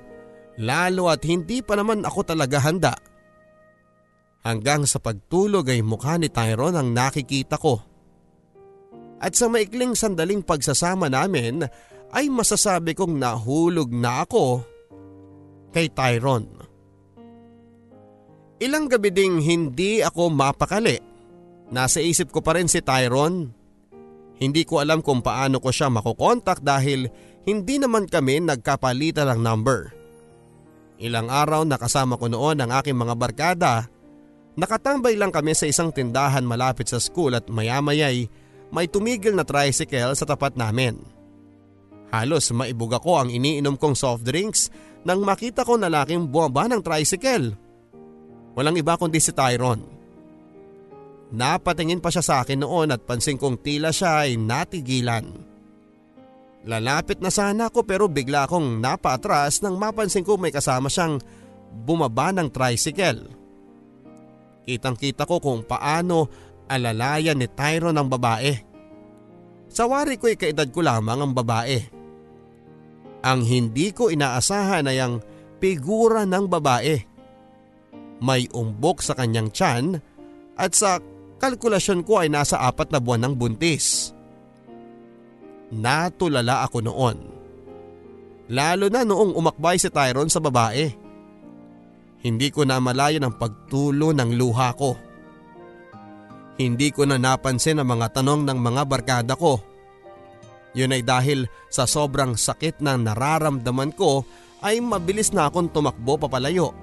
Lalo 0.58 1.06
at 1.06 1.22
hindi 1.22 1.62
pa 1.62 1.78
naman 1.78 2.02
ako 2.02 2.34
talaga 2.34 2.58
handa. 2.58 2.94
Hanggang 4.48 4.88
sa 4.88 4.96
pagtulog 4.96 5.68
ay 5.68 5.84
mukha 5.84 6.16
ni 6.16 6.32
Tyrone 6.32 6.80
ang 6.80 6.88
nakikita 6.96 7.60
ko. 7.60 7.84
At 9.20 9.36
sa 9.36 9.52
maikling 9.52 9.92
sandaling 9.92 10.40
pagsasama 10.40 11.12
namin 11.12 11.68
ay 12.16 12.32
masasabi 12.32 12.96
kong 12.96 13.20
nahulog 13.20 13.92
na 13.92 14.24
ako 14.24 14.64
kay 15.68 15.92
Tyrone. 15.92 16.48
Ilang 18.64 18.88
gabi 18.88 19.12
ding 19.12 19.44
hindi 19.44 20.00
ako 20.00 20.32
mapakali. 20.32 20.96
Nasa 21.68 22.00
isip 22.00 22.32
ko 22.32 22.40
pa 22.40 22.56
rin 22.56 22.72
si 22.72 22.80
Tyrone. 22.80 23.52
Hindi 24.40 24.64
ko 24.64 24.80
alam 24.80 25.04
kung 25.04 25.20
paano 25.20 25.60
ko 25.60 25.68
siya 25.68 25.92
makokontak 25.92 26.64
dahil 26.64 27.04
hindi 27.44 27.76
naman 27.76 28.08
kami 28.08 28.40
nagkapalitan 28.40 29.28
ng 29.28 29.40
number. 29.44 29.92
Ilang 31.04 31.28
araw 31.28 31.68
nakasama 31.68 32.16
ko 32.16 32.32
noon 32.32 32.64
ang 32.64 32.72
aking 32.72 32.96
mga 32.96 33.14
barkada. 33.14 33.97
Nakatambay 34.58 35.14
lang 35.14 35.30
kami 35.30 35.54
sa 35.54 35.70
isang 35.70 35.94
tindahan 35.94 36.42
malapit 36.42 36.90
sa 36.90 36.98
school 36.98 37.30
at 37.38 37.46
mayamayay 37.46 38.26
may 38.74 38.90
tumigil 38.90 39.38
na 39.38 39.46
tricycle 39.46 40.18
sa 40.18 40.26
tapat 40.26 40.58
namin. 40.58 40.98
Halos 42.10 42.50
maibuga 42.50 42.98
ko 42.98 43.22
ang 43.22 43.30
iniinom 43.30 43.78
kong 43.78 43.94
soft 43.94 44.26
drinks 44.26 44.66
nang 45.06 45.22
makita 45.22 45.62
ko 45.62 45.78
na 45.78 45.86
laking 45.86 46.26
buwaba 46.26 46.66
ng 46.66 46.82
tricycle. 46.82 47.54
Walang 48.58 48.74
iba 48.82 48.98
kundi 48.98 49.22
si 49.22 49.30
Tyron. 49.30 49.78
Napatingin 51.30 52.02
pa 52.02 52.10
siya 52.10 52.24
sa 52.24 52.34
akin 52.42 52.66
noon 52.66 52.90
at 52.90 53.06
pansin 53.06 53.38
kong 53.38 53.62
tila 53.62 53.94
siya 53.94 54.26
ay 54.26 54.34
natigilan. 54.40 55.28
Lalapit 56.66 57.22
na 57.22 57.30
sana 57.30 57.70
ako 57.70 57.86
pero 57.86 58.10
bigla 58.10 58.50
akong 58.50 58.82
napaatras 58.82 59.62
nang 59.62 59.78
mapansin 59.78 60.26
ko 60.26 60.34
may 60.34 60.50
kasama 60.50 60.90
siyang 60.90 61.22
bumaba 61.86 62.34
ng 62.34 62.50
tricycle. 62.50 63.37
Kitang 64.68 65.00
kita 65.00 65.24
ko 65.24 65.40
kung 65.40 65.64
paano 65.64 66.28
alalayan 66.68 67.40
ni 67.40 67.48
Tyron 67.48 67.96
ang 67.96 68.12
babae. 68.12 68.52
Sa 69.72 69.88
wari 69.88 70.20
ko'y 70.20 70.36
kaedad 70.36 70.68
ko 70.68 70.84
lamang 70.84 71.24
ang 71.24 71.32
babae. 71.32 71.80
Ang 73.24 73.48
hindi 73.48 73.96
ko 73.96 74.12
inaasahan 74.12 74.84
ay 74.84 75.00
ang 75.00 75.24
figura 75.56 76.28
ng 76.28 76.44
babae. 76.52 77.00
May 78.20 78.44
umbok 78.52 79.00
sa 79.00 79.16
kanyang 79.16 79.48
tiyan 79.48 80.04
at 80.60 80.76
sa 80.76 81.00
kalkulasyon 81.40 82.04
ko 82.04 82.20
ay 82.20 82.28
nasa 82.28 82.60
apat 82.60 82.92
na 82.92 83.00
buwan 83.00 83.24
ng 83.24 83.34
buntis. 83.40 84.12
Natulala 85.72 86.68
ako 86.68 86.84
noon. 86.84 87.16
Lalo 88.52 88.92
na 88.92 89.00
noong 89.00 89.32
umakbay 89.32 89.80
si 89.80 89.88
Tyron 89.88 90.28
sa 90.28 90.44
babae. 90.44 91.07
Hindi 92.18 92.50
ko 92.50 92.66
na 92.66 92.82
malayan 92.82 93.26
ang 93.30 93.34
pagtulo 93.38 94.10
ng 94.10 94.34
luha 94.34 94.74
ko. 94.74 94.98
Hindi 96.58 96.90
ko 96.90 97.06
na 97.06 97.14
napansin 97.18 97.78
ang 97.78 97.94
mga 97.94 98.18
tanong 98.18 98.42
ng 98.42 98.58
mga 98.58 98.82
barkada 98.86 99.34
ko. 99.38 99.62
Yun 100.74 100.94
ay 100.94 101.06
dahil 101.06 101.46
sa 101.70 101.86
sobrang 101.86 102.34
sakit 102.34 102.82
na 102.82 102.98
nararamdaman 102.98 103.94
ko 103.94 104.26
ay 104.66 104.82
mabilis 104.82 105.30
na 105.30 105.46
akong 105.46 105.70
tumakbo 105.70 106.18
papalayo. 106.18 106.74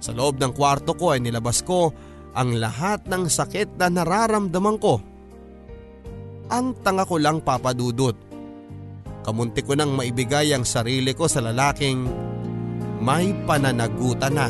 Sa 0.00 0.16
loob 0.16 0.40
ng 0.40 0.56
kwarto 0.56 0.96
ko 0.96 1.12
ay 1.12 1.20
nilabas 1.20 1.60
ko 1.60 1.92
ang 2.32 2.56
lahat 2.56 3.04
ng 3.06 3.28
sakit 3.28 3.76
na 3.76 3.92
nararamdaman 3.92 4.80
ko 4.80 5.12
ang 6.52 6.76
tanga 6.84 7.08
ko 7.08 7.16
lang 7.16 7.40
papadudot. 7.40 8.12
Kamunti 9.24 9.64
ko 9.64 9.72
nang 9.72 9.96
maibigay 9.96 10.52
ang 10.52 10.68
sarili 10.68 11.16
ko 11.16 11.24
sa 11.24 11.40
lalaking 11.40 12.04
may 13.02 13.34
pananagutan 13.44 14.38
na. 14.38 14.48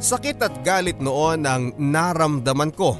Sakit 0.00 0.42
at 0.42 0.54
galit 0.60 0.98
noon 1.00 1.44
ang 1.48 1.72
naramdaman 1.76 2.74
ko. 2.74 2.98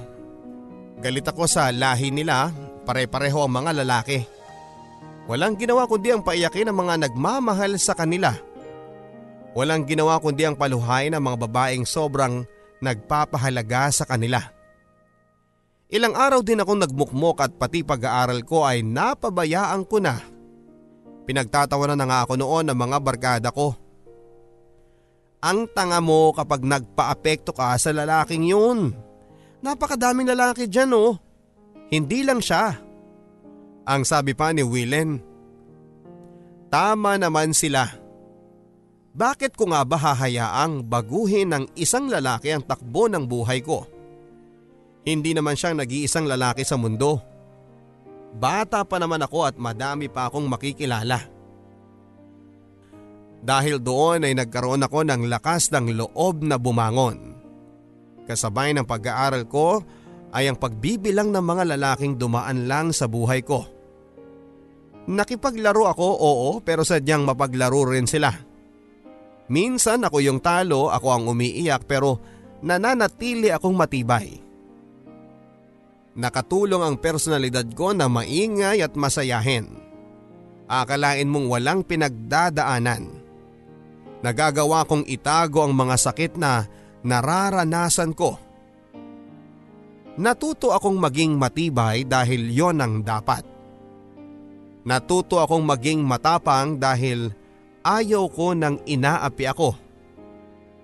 Galit 1.01 1.27
ako 1.27 1.49
sa 1.49 1.73
lahi 1.73 2.13
nila, 2.13 2.53
pare-pareho 2.85 3.45
ang 3.45 3.53
mga 3.53 3.73
lalaki. 3.83 4.21
Walang 5.25 5.57
ginawa 5.57 5.89
kundi 5.89 6.13
ang 6.13 6.23
paiyakin 6.23 6.71
ng 6.71 6.77
mga 6.77 6.95
nagmamahal 7.09 7.77
sa 7.81 7.97
kanila. 7.97 8.37
Walang 9.57 9.89
ginawa 9.89 10.23
kundi 10.23 10.47
ang 10.47 10.55
paluhay 10.55 11.11
ng 11.11 11.19
mga 11.19 11.37
babaeng 11.51 11.83
sobrang 11.83 12.47
nagpapahalaga 12.79 13.91
sa 13.91 14.05
kanila. 14.07 14.60
Ilang 15.91 16.15
araw 16.15 16.41
din 16.47 16.63
akong 16.63 16.79
nagmukmok 16.79 17.43
at 17.43 17.51
pati 17.59 17.83
pag-aaral 17.83 18.47
ko 18.47 18.63
ay 18.63 18.87
napabayaan 18.87 19.83
ko 19.91 19.99
na. 19.99 20.23
Pinagtatawanan 21.27 21.99
na 21.99 22.07
nga 22.07 22.19
ako 22.23 22.39
noon 22.39 22.71
ng 22.71 22.79
mga 22.79 22.99
barkada 23.03 23.49
ko. 23.51 23.75
Ang 25.43 25.67
tanga 25.75 25.99
mo 25.99 26.31
kapag 26.31 26.63
nagpa-apekto 26.63 27.51
ka 27.51 27.75
sa 27.75 27.91
lalaking 27.91 28.47
yun. 28.47 28.95
Napakadaming 29.67 30.31
lalaki 30.31 30.71
dyan 30.71 30.95
oh. 30.95 31.19
Hindi 31.91 32.23
lang 32.23 32.39
siya. 32.39 32.79
Ang 33.83 34.07
sabi 34.07 34.31
pa 34.31 34.55
ni 34.55 34.63
Willen. 34.63 35.19
Tama 36.71 37.19
naman 37.19 37.51
sila. 37.51 37.83
Bakit 39.11 39.59
ko 39.59 39.75
nga 39.75 39.83
ba 39.83 39.99
hahayaang 39.99 40.87
baguhin 40.87 41.51
ng 41.51 41.65
isang 41.75 42.07
lalaki 42.07 42.55
ang 42.55 42.63
takbo 42.63 43.11
ng 43.11 43.27
buhay 43.27 43.59
ko? 43.59 44.00
Hindi 45.05 45.33
naman 45.33 45.57
siyang 45.57 45.81
nag-iisang 45.81 46.29
lalaki 46.29 46.61
sa 46.65 46.77
mundo. 46.77 47.21
Bata 48.37 48.85
pa 48.85 49.01
naman 49.01 49.25
ako 49.25 49.49
at 49.49 49.57
madami 49.57 50.07
pa 50.07 50.29
akong 50.29 50.47
makikilala. 50.47 51.19
Dahil 53.41 53.81
doon 53.81 54.29
ay 54.29 54.37
nagkaroon 54.37 54.85
ako 54.85 55.01
ng 55.09 55.23
lakas 55.33 55.73
ng 55.73 55.97
loob 55.97 56.45
na 56.45 56.61
bumangon. 56.61 57.41
Kasabay 58.29 58.77
ng 58.77 58.85
pag-aaral 58.85 59.49
ko 59.49 59.81
ay 60.31 60.47
ang 60.47 60.61
pagbibilang 60.61 61.33
ng 61.33 61.43
mga 61.43 61.75
lalaking 61.75 62.21
dumaan 62.21 62.69
lang 62.69 62.93
sa 62.93 63.09
buhay 63.09 63.41
ko. 63.41 63.67
Nakipaglaro 65.11 65.89
ako 65.91 66.07
oo 66.07 66.51
pero 66.61 66.85
sadyang 66.85 67.25
mapaglaro 67.25 67.97
rin 67.97 68.07
sila. 68.07 68.31
Minsan 69.51 70.07
ako 70.07 70.23
yung 70.23 70.39
talo, 70.39 70.93
ako 70.93 71.09
ang 71.11 71.25
umiiyak 71.27 71.83
pero 71.89 72.23
nananatili 72.63 73.51
akong 73.51 73.75
matibay. 73.75 74.50
Nakatulong 76.19 76.83
ang 76.83 76.97
personalidad 76.99 77.67
ko 77.71 77.95
na 77.95 78.11
maingay 78.11 78.83
at 78.83 78.99
masayahin. 78.99 79.79
Akalain 80.67 81.31
mong 81.31 81.47
walang 81.47 81.81
pinagdadaanan. 81.87 83.07
Nagagawa 84.21 84.85
kong 84.85 85.07
itago 85.07 85.63
ang 85.65 85.75
mga 85.75 85.97
sakit 85.97 86.35
na 86.35 86.67
nararanasan 87.07 88.13
ko. 88.13 88.37
Natuto 90.21 90.75
akong 90.75 90.99
maging 90.99 91.39
matibay 91.39 92.05
dahil 92.05 92.51
yon 92.53 92.83
ang 92.83 93.01
dapat. 93.01 93.47
Natuto 94.85 95.41
akong 95.41 95.65
maging 95.65 96.05
matapang 96.05 96.77
dahil 96.77 97.33
ayaw 97.87 98.29
ko 98.29 98.53
nang 98.53 98.83
inaapi 98.85 99.45
ako. 99.49 99.73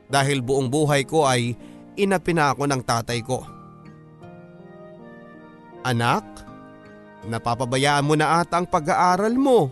Dahil 0.07 0.41
buong 0.41 0.71
buhay 0.71 1.03
ko 1.03 1.27
ay 1.27 1.53
inapi 1.99 2.33
na 2.33 2.55
ako 2.55 2.63
ng 2.71 2.83
tatay 2.87 3.21
ko. 3.21 3.56
Anak, 5.87 6.27
napapabayaan 7.31 8.03
mo 8.03 8.19
na 8.19 8.43
ata 8.43 8.59
ang 8.59 8.67
pag-aaral 8.67 9.39
mo. 9.39 9.71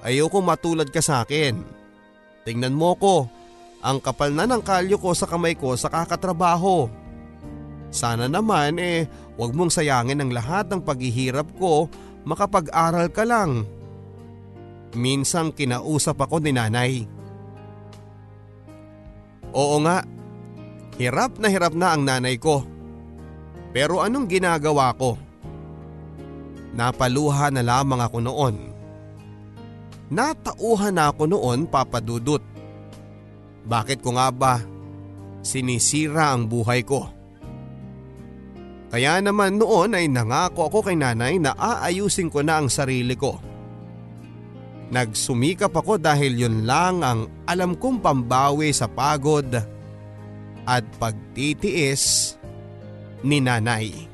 Ayoko 0.00 0.40
matulad 0.40 0.88
ka 0.88 1.04
sa 1.04 1.20
akin. 1.20 1.60
Tingnan 2.48 2.72
mo 2.72 2.96
ko, 2.96 3.28
ang 3.84 4.00
kapal 4.00 4.32
na 4.32 4.48
ng 4.48 4.64
kalyo 4.64 4.96
ko 4.96 5.12
sa 5.12 5.28
kamay 5.28 5.52
ko 5.52 5.76
sa 5.76 5.92
kakatrabaho. 5.92 6.88
Sana 7.92 8.32
naman 8.32 8.80
eh, 8.80 9.04
wag 9.36 9.52
mong 9.52 9.68
sayangin 9.68 10.24
ang 10.24 10.32
lahat 10.32 10.72
ng 10.72 10.80
paghihirap 10.80 11.52
ko, 11.60 11.92
makapag-aral 12.24 13.12
ka 13.12 13.28
lang. 13.28 13.68
Minsang 14.96 15.52
kinausap 15.52 16.16
ako 16.16 16.40
ni 16.40 16.56
nanay. 16.56 17.04
Oo 19.52 19.76
nga, 19.84 20.00
hirap 20.96 21.36
na 21.36 21.50
hirap 21.50 21.74
na 21.76 21.92
ang 21.92 22.08
nanay 22.08 22.40
ko. 22.40 22.62
Pero 23.70 24.02
anong 24.02 24.26
ginagawa 24.26 24.90
ko? 24.98 25.14
Napaluha 26.74 27.50
na 27.54 27.62
lamang 27.62 28.02
ako 28.02 28.18
noon. 28.22 28.56
Natauhan 30.10 30.94
na 30.94 31.14
ako 31.14 31.30
noon 31.30 31.70
papadudot. 31.70 32.42
Bakit 33.62 34.02
ko 34.02 34.18
nga 34.18 34.28
ba 34.34 34.58
sinisira 35.42 36.34
ang 36.34 36.50
buhay 36.50 36.82
ko? 36.82 37.06
Kaya 38.90 39.22
naman 39.22 39.54
noon 39.54 39.94
ay 39.94 40.10
nangako 40.10 40.66
ako 40.66 40.90
kay 40.90 40.98
nanay 40.98 41.38
na 41.38 41.54
aayusin 41.54 42.26
ko 42.26 42.42
na 42.42 42.58
ang 42.58 42.66
sarili 42.66 43.14
ko. 43.14 43.38
Nagsumikap 44.90 45.70
ako 45.70 46.02
dahil 46.02 46.34
yun 46.34 46.66
lang 46.66 47.06
ang 47.06 47.30
alam 47.46 47.78
kong 47.78 48.02
pambawi 48.02 48.74
sa 48.74 48.90
pagod 48.90 49.46
at 50.66 50.84
pagtitiis 50.98 52.34
ni 53.24 53.38
nanay. 53.42 54.10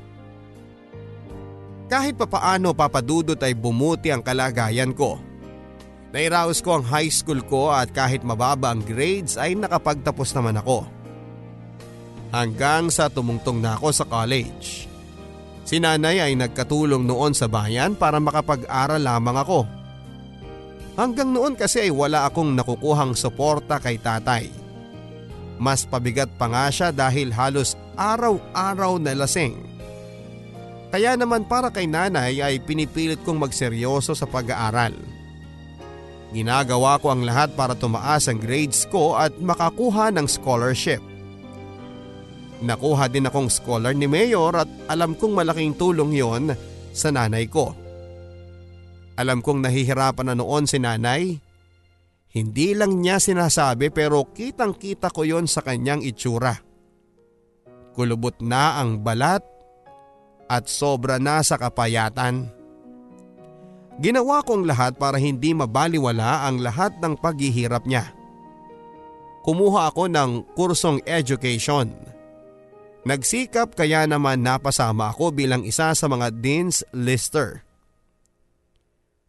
Kahit 1.87 2.19
papaano 2.19 2.75
papadudot 2.75 3.39
ay 3.39 3.55
bumuti 3.55 4.11
ang 4.11 4.19
kalagayan 4.19 4.91
ko. 4.91 5.15
Nairaos 6.11 6.59
ko 6.59 6.79
ang 6.79 6.85
high 6.87 7.11
school 7.11 7.39
ko 7.47 7.71
at 7.71 7.91
kahit 7.95 8.23
mababa 8.27 8.75
ang 8.75 8.83
grades 8.83 9.39
ay 9.39 9.55
nakapagtapos 9.55 10.35
naman 10.35 10.59
ako. 10.59 10.83
Hanggang 12.35 12.91
sa 12.91 13.07
tumungtong 13.07 13.63
na 13.63 13.79
ako 13.79 13.87
sa 13.95 14.03
college. 14.03 14.87
Si 15.67 15.79
nanay 15.79 16.23
ay 16.23 16.35
nagkatulong 16.35 17.03
noon 17.07 17.31
sa 17.31 17.47
bayan 17.47 17.95
para 17.95 18.19
makapag-aral 18.19 18.99
lamang 18.99 19.37
ako. 19.39 19.59
Hanggang 20.99 21.31
noon 21.31 21.55
kasi 21.55 21.87
ay 21.87 21.91
wala 21.91 22.27
akong 22.27 22.55
nakukuhang 22.55 23.15
suporta 23.15 23.79
kay 23.79 23.99
tatay. 23.99 24.66
Mas 25.57 25.83
pabigat 25.89 26.29
pa 26.37 26.45
nga 26.45 26.69
siya 26.69 26.93
dahil 26.93 27.33
halos 27.33 27.73
araw-araw 27.97 29.01
na 29.01 29.17
lasing. 29.17 29.57
Kaya 30.93 31.19
naman 31.19 31.43
para 31.43 31.67
kay 31.67 31.89
nanay 31.89 32.39
ay 32.39 32.63
pinipilit 32.63 33.19
kong 33.27 33.41
magseryoso 33.41 34.15
sa 34.15 34.23
pag-aaral. 34.23 34.95
Ginagawa 36.31 36.99
ko 36.99 37.11
ang 37.11 37.23
lahat 37.23 37.55
para 37.55 37.75
tumaas 37.75 38.27
ang 38.27 38.39
grades 38.39 38.87
ko 38.87 39.15
at 39.15 39.35
makakuha 39.39 40.11
ng 40.11 40.27
scholarship. 40.27 40.99
Nakuha 42.57 43.05
din 43.07 43.29
akong 43.29 43.51
scholar 43.53 43.93
ni 43.93 44.09
Mayor 44.09 44.65
at 44.65 44.69
alam 44.89 45.13
kong 45.13 45.37
malaking 45.37 45.77
tulong 45.77 46.17
yon 46.17 46.57
sa 46.89 47.13
nanay 47.13 47.45
ko. 47.45 47.77
Alam 49.17 49.41
kong 49.41 49.65
nahihirapan 49.65 50.33
na 50.33 50.35
noon 50.37 50.65
si 50.65 50.77
nanay. 50.81 51.37
Hindi 52.37 52.77
lang 52.77 53.01
niya 53.01 53.17
sinasabi 53.17 53.89
pero 53.89 54.29
kitang 54.29 54.77
kita 54.77 55.09
ko 55.09 55.25
yon 55.25 55.49
sa 55.49 55.65
kanyang 55.65 56.05
itsura. 56.05 56.53
Kulubot 57.97 58.37
na 58.45 58.77
ang 58.77 59.01
balat 59.01 59.41
at 60.45 60.69
sobra 60.69 61.17
na 61.17 61.41
sa 61.41 61.57
kapayatan. 61.57 62.45
Ginawa 63.97 64.45
kong 64.45 64.69
lahat 64.69 65.01
para 65.01 65.17
hindi 65.17 65.57
mabaliwala 65.57 66.45
ang 66.45 66.61
lahat 66.61 67.01
ng 67.01 67.17
paghihirap 67.17 67.89
niya. 67.89 68.13
Kumuha 69.41 69.89
ako 69.89 70.05
ng 70.05 70.53
kursong 70.53 71.01
education. 71.09 71.89
Nagsikap 73.01 73.73
kaya 73.73 74.05
naman 74.05 74.45
napasama 74.45 75.09
ako 75.09 75.33
bilang 75.33 75.65
isa 75.65 75.89
sa 75.97 76.05
mga 76.05 76.37
dean's 76.37 76.85
lister. 76.93 77.65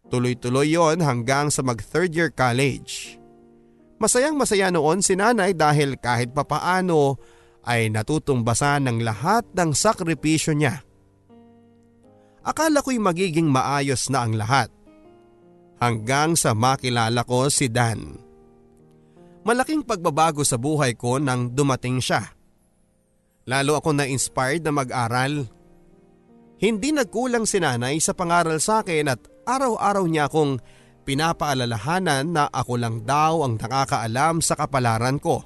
Tuloy-tuloy 0.08 0.72
yon 0.72 1.04
hanggang 1.04 1.52
sa 1.52 1.60
mag 1.60 1.80
third 1.84 2.16
year 2.16 2.32
college. 2.32 3.20
Masayang 4.00 4.38
masaya 4.38 4.72
noon 4.72 5.04
si 5.04 5.18
nanay 5.18 5.52
dahil 5.52 6.00
kahit 6.00 6.32
papaano 6.32 7.20
ay 7.66 7.92
natutumbasan 7.92 8.88
ng 8.88 8.98
lahat 9.04 9.44
ng 9.52 9.76
sakripisyo 9.76 10.56
niya. 10.56 10.80
Akala 12.46 12.80
ko'y 12.80 12.96
magiging 12.96 13.50
maayos 13.52 14.08
na 14.08 14.24
ang 14.24 14.32
lahat. 14.38 14.72
Hanggang 15.82 16.32
sa 16.32 16.56
makilala 16.56 17.22
ko 17.28 17.52
si 17.52 17.68
Dan. 17.68 18.16
Malaking 19.44 19.84
pagbabago 19.84 20.40
sa 20.42 20.56
buhay 20.56 20.96
ko 20.96 21.20
nang 21.20 21.52
dumating 21.52 22.00
siya. 22.00 22.24
Lalo 23.44 23.76
ako 23.76 23.92
na-inspired 23.96 24.64
na 24.64 24.72
mag-aral. 24.72 25.44
Hindi 26.58 26.88
nagkulang 26.90 27.44
si 27.46 27.62
nanay 27.62 28.00
sa 28.02 28.16
pangaral 28.16 28.58
sa 28.58 28.82
akin 28.82 29.06
at 29.12 29.20
araw-araw 29.48 30.04
niya 30.04 30.28
akong 30.28 30.60
pinapaalalahanan 31.08 32.28
na 32.28 32.44
ako 32.52 32.76
lang 32.76 33.00
daw 33.08 33.40
ang 33.48 33.56
nakakaalam 33.56 34.44
sa 34.44 34.52
kapalaran 34.52 35.16
ko. 35.16 35.40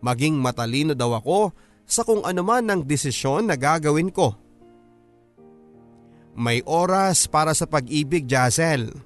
Maging 0.00 0.40
matalino 0.40 0.96
daw 0.96 1.20
ako 1.20 1.52
sa 1.84 2.08
kung 2.08 2.24
anuman 2.24 2.64
ng 2.64 2.80
desisyon 2.88 3.52
na 3.52 3.60
gagawin 3.60 4.08
ko. 4.08 4.32
May 6.32 6.64
oras 6.64 7.28
para 7.28 7.52
sa 7.52 7.68
pag-ibig, 7.68 8.24
Jazel. 8.24 8.96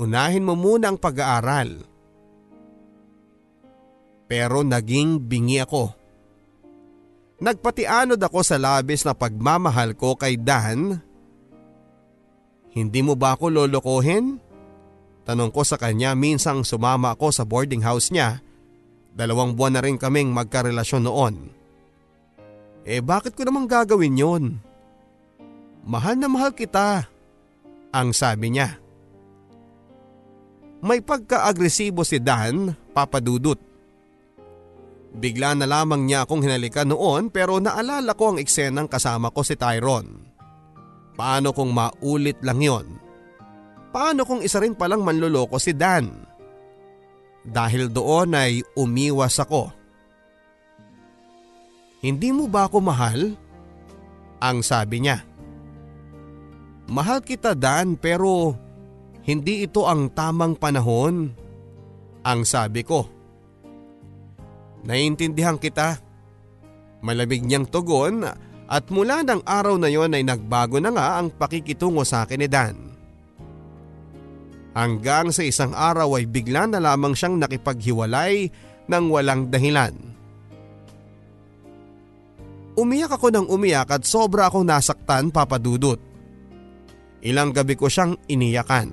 Unahin 0.00 0.42
mo 0.42 0.58
muna 0.58 0.90
ang 0.90 0.98
pag-aaral. 0.98 1.86
Pero 4.26 4.66
naging 4.66 5.22
bingi 5.22 5.62
ako. 5.62 5.94
Nagpatianod 7.38 8.18
ako 8.18 8.40
sa 8.42 8.58
labis 8.58 9.06
na 9.06 9.14
pagmamahal 9.14 9.94
ko 9.94 10.18
kay 10.18 10.34
Dan 10.40 10.98
hindi 12.72 13.00
mo 13.04 13.12
ba 13.12 13.36
ako 13.36 13.52
lolokohin? 13.52 14.40
Tanong 15.22 15.52
ko 15.54 15.62
sa 15.62 15.78
kanya 15.78 16.16
minsang 16.16 16.66
sumama 16.66 17.14
ako 17.14 17.30
sa 17.30 17.44
boarding 17.46 17.84
house 17.84 18.10
niya. 18.10 18.42
Dalawang 19.12 19.54
buwan 19.54 19.78
na 19.78 19.84
rin 19.84 20.00
kaming 20.00 20.32
magkarelasyon 20.32 21.04
noon. 21.04 21.34
Eh 22.82 22.98
bakit 22.98 23.38
ko 23.38 23.46
namang 23.46 23.70
gagawin 23.70 24.18
yon? 24.18 24.44
Mahal 25.84 26.18
na 26.18 26.26
mahal 26.26 26.50
kita, 26.56 27.06
ang 27.92 28.10
sabi 28.16 28.54
niya. 28.56 28.80
May 30.82 30.98
pagka-agresibo 30.98 32.02
si 32.02 32.18
Dan, 32.18 32.74
papadudot. 32.90 33.60
Bigla 35.12 35.54
na 35.54 35.68
lamang 35.68 36.08
niya 36.08 36.24
akong 36.24 36.42
hinalikan 36.42 36.88
noon 36.88 37.28
pero 37.28 37.60
naalala 37.60 38.16
ko 38.16 38.34
ang 38.34 38.38
eksenang 38.40 38.88
kasama 38.88 39.30
ko 39.30 39.44
si 39.44 39.54
Tyron. 39.54 40.31
Paano 41.12 41.52
kung 41.52 41.70
maulit 41.76 42.40
lang 42.40 42.60
yon? 42.60 42.86
Paano 43.92 44.24
kung 44.24 44.40
isa 44.40 44.56
rin 44.56 44.72
palang 44.72 45.04
manloloko 45.04 45.60
si 45.60 45.76
Dan? 45.76 46.08
Dahil 47.44 47.92
doon 47.92 48.32
ay 48.32 48.64
umiwas 48.78 49.36
ako. 49.42 49.68
Hindi 52.00 52.32
mo 52.32 52.48
ba 52.48 52.66
ako 52.66 52.78
mahal? 52.80 53.36
Ang 54.42 54.58
sabi 54.64 55.04
niya. 55.04 55.22
Mahal 56.90 57.22
kita 57.22 57.54
Dan 57.54 57.94
pero 57.94 58.56
hindi 59.22 59.62
ito 59.62 59.86
ang 59.86 60.10
tamang 60.10 60.58
panahon. 60.58 61.30
Ang 62.22 62.40
sabi 62.42 62.82
ko. 62.82 63.06
Naiintindihan 64.82 65.60
kita. 65.60 65.98
Malamig 67.02 67.42
niyang 67.42 67.66
tugon 67.66 68.26
at 68.72 68.88
mula 68.88 69.20
ng 69.20 69.44
araw 69.44 69.76
na 69.76 69.92
yon 69.92 70.16
ay 70.16 70.24
nagbago 70.24 70.80
na 70.80 70.88
nga 70.88 71.20
ang 71.20 71.28
pakikitungo 71.28 72.08
sa 72.08 72.24
akin 72.24 72.40
ni 72.40 72.48
Dan. 72.48 72.76
Hanggang 74.72 75.28
sa 75.28 75.44
isang 75.44 75.76
araw 75.76 76.16
ay 76.16 76.24
bigla 76.24 76.64
na 76.64 76.80
lamang 76.80 77.12
siyang 77.12 77.36
nakipaghiwalay 77.36 78.48
ng 78.88 79.04
walang 79.12 79.52
dahilan. 79.52 79.92
Umiyak 82.72 83.12
ako 83.12 83.28
ng 83.28 83.46
umiyak 83.52 83.92
at 83.92 84.08
sobra 84.08 84.48
akong 84.48 84.64
nasaktan 84.64 85.28
papadudot. 85.28 86.00
Ilang 87.20 87.52
gabi 87.52 87.76
ko 87.76 87.92
siyang 87.92 88.16
iniyakan. 88.24 88.88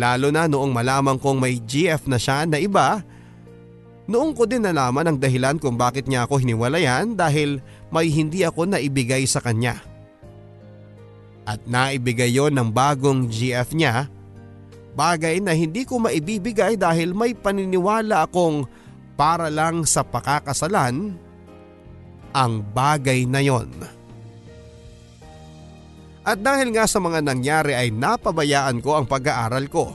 Lalo 0.00 0.32
na 0.32 0.48
noong 0.48 0.72
malaman 0.72 1.20
kong 1.20 1.36
may 1.36 1.60
GF 1.60 2.08
na 2.08 2.16
siya 2.16 2.48
na 2.48 2.56
iba 2.56 3.04
Noong 4.06 4.38
ko 4.38 4.46
din 4.46 4.62
nalaman 4.62 5.10
ang 5.10 5.18
dahilan 5.18 5.58
kung 5.58 5.74
bakit 5.74 6.06
niya 6.06 6.30
ako 6.30 6.38
hiniwalayan 6.38 7.18
dahil 7.18 7.58
may 7.90 8.06
hindi 8.06 8.46
ako 8.46 8.70
naibigay 8.70 9.26
sa 9.26 9.42
kanya. 9.42 9.82
At 11.46 11.66
naibigay 11.66 12.30
yon 12.30 12.54
ng 12.54 12.70
bagong 12.70 13.26
GF 13.26 13.74
niya, 13.74 14.06
bagay 14.94 15.42
na 15.42 15.54
hindi 15.58 15.82
ko 15.82 15.98
maibibigay 15.98 16.78
dahil 16.78 17.14
may 17.14 17.34
paniniwala 17.34 18.26
akong 18.26 18.66
para 19.18 19.50
lang 19.50 19.82
sa 19.82 20.06
pakakasalan 20.06 21.18
ang 22.30 22.52
bagay 22.62 23.26
na 23.26 23.42
yon. 23.42 23.70
At 26.26 26.42
dahil 26.42 26.74
nga 26.74 26.86
sa 26.90 26.98
mga 26.98 27.22
nangyari 27.22 27.74
ay 27.74 27.94
napabayaan 27.94 28.82
ko 28.82 28.98
ang 28.98 29.06
pag-aaral 29.06 29.66
ko. 29.70 29.94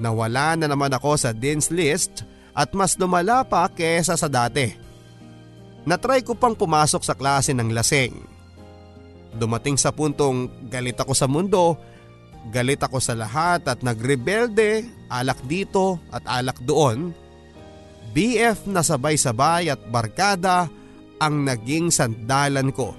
Nawala 0.00 0.56
na 0.56 0.68
naman 0.68 0.92
ako 0.92 1.16
sa 1.16 1.32
Dean's 1.36 1.68
List 1.68 2.24
at 2.56 2.72
mas 2.72 2.96
lumala 2.96 3.44
pa 3.44 3.68
kesa 3.68 4.16
sa 4.16 4.32
dati. 4.32 4.72
Natry 5.84 6.24
ko 6.24 6.32
pang 6.32 6.56
pumasok 6.56 7.04
sa 7.04 7.12
klase 7.12 7.52
ng 7.52 7.68
lasing. 7.70 8.16
Dumating 9.36 9.76
sa 9.76 9.92
puntong 9.92 10.48
galit 10.72 10.96
ako 10.96 11.12
sa 11.12 11.28
mundo, 11.28 11.76
galit 12.48 12.80
ako 12.80 12.96
sa 12.96 13.12
lahat 13.12 13.68
at 13.68 13.84
nagrebelde, 13.84 14.88
alak 15.12 15.38
dito 15.44 16.00
at 16.08 16.24
alak 16.24 16.56
doon. 16.64 17.12
BF 18.16 18.64
na 18.72 18.80
sabay-sabay 18.80 19.68
at 19.68 19.80
barkada 19.92 20.72
ang 21.20 21.44
naging 21.44 21.92
sandalan 21.92 22.72
ko. 22.72 22.96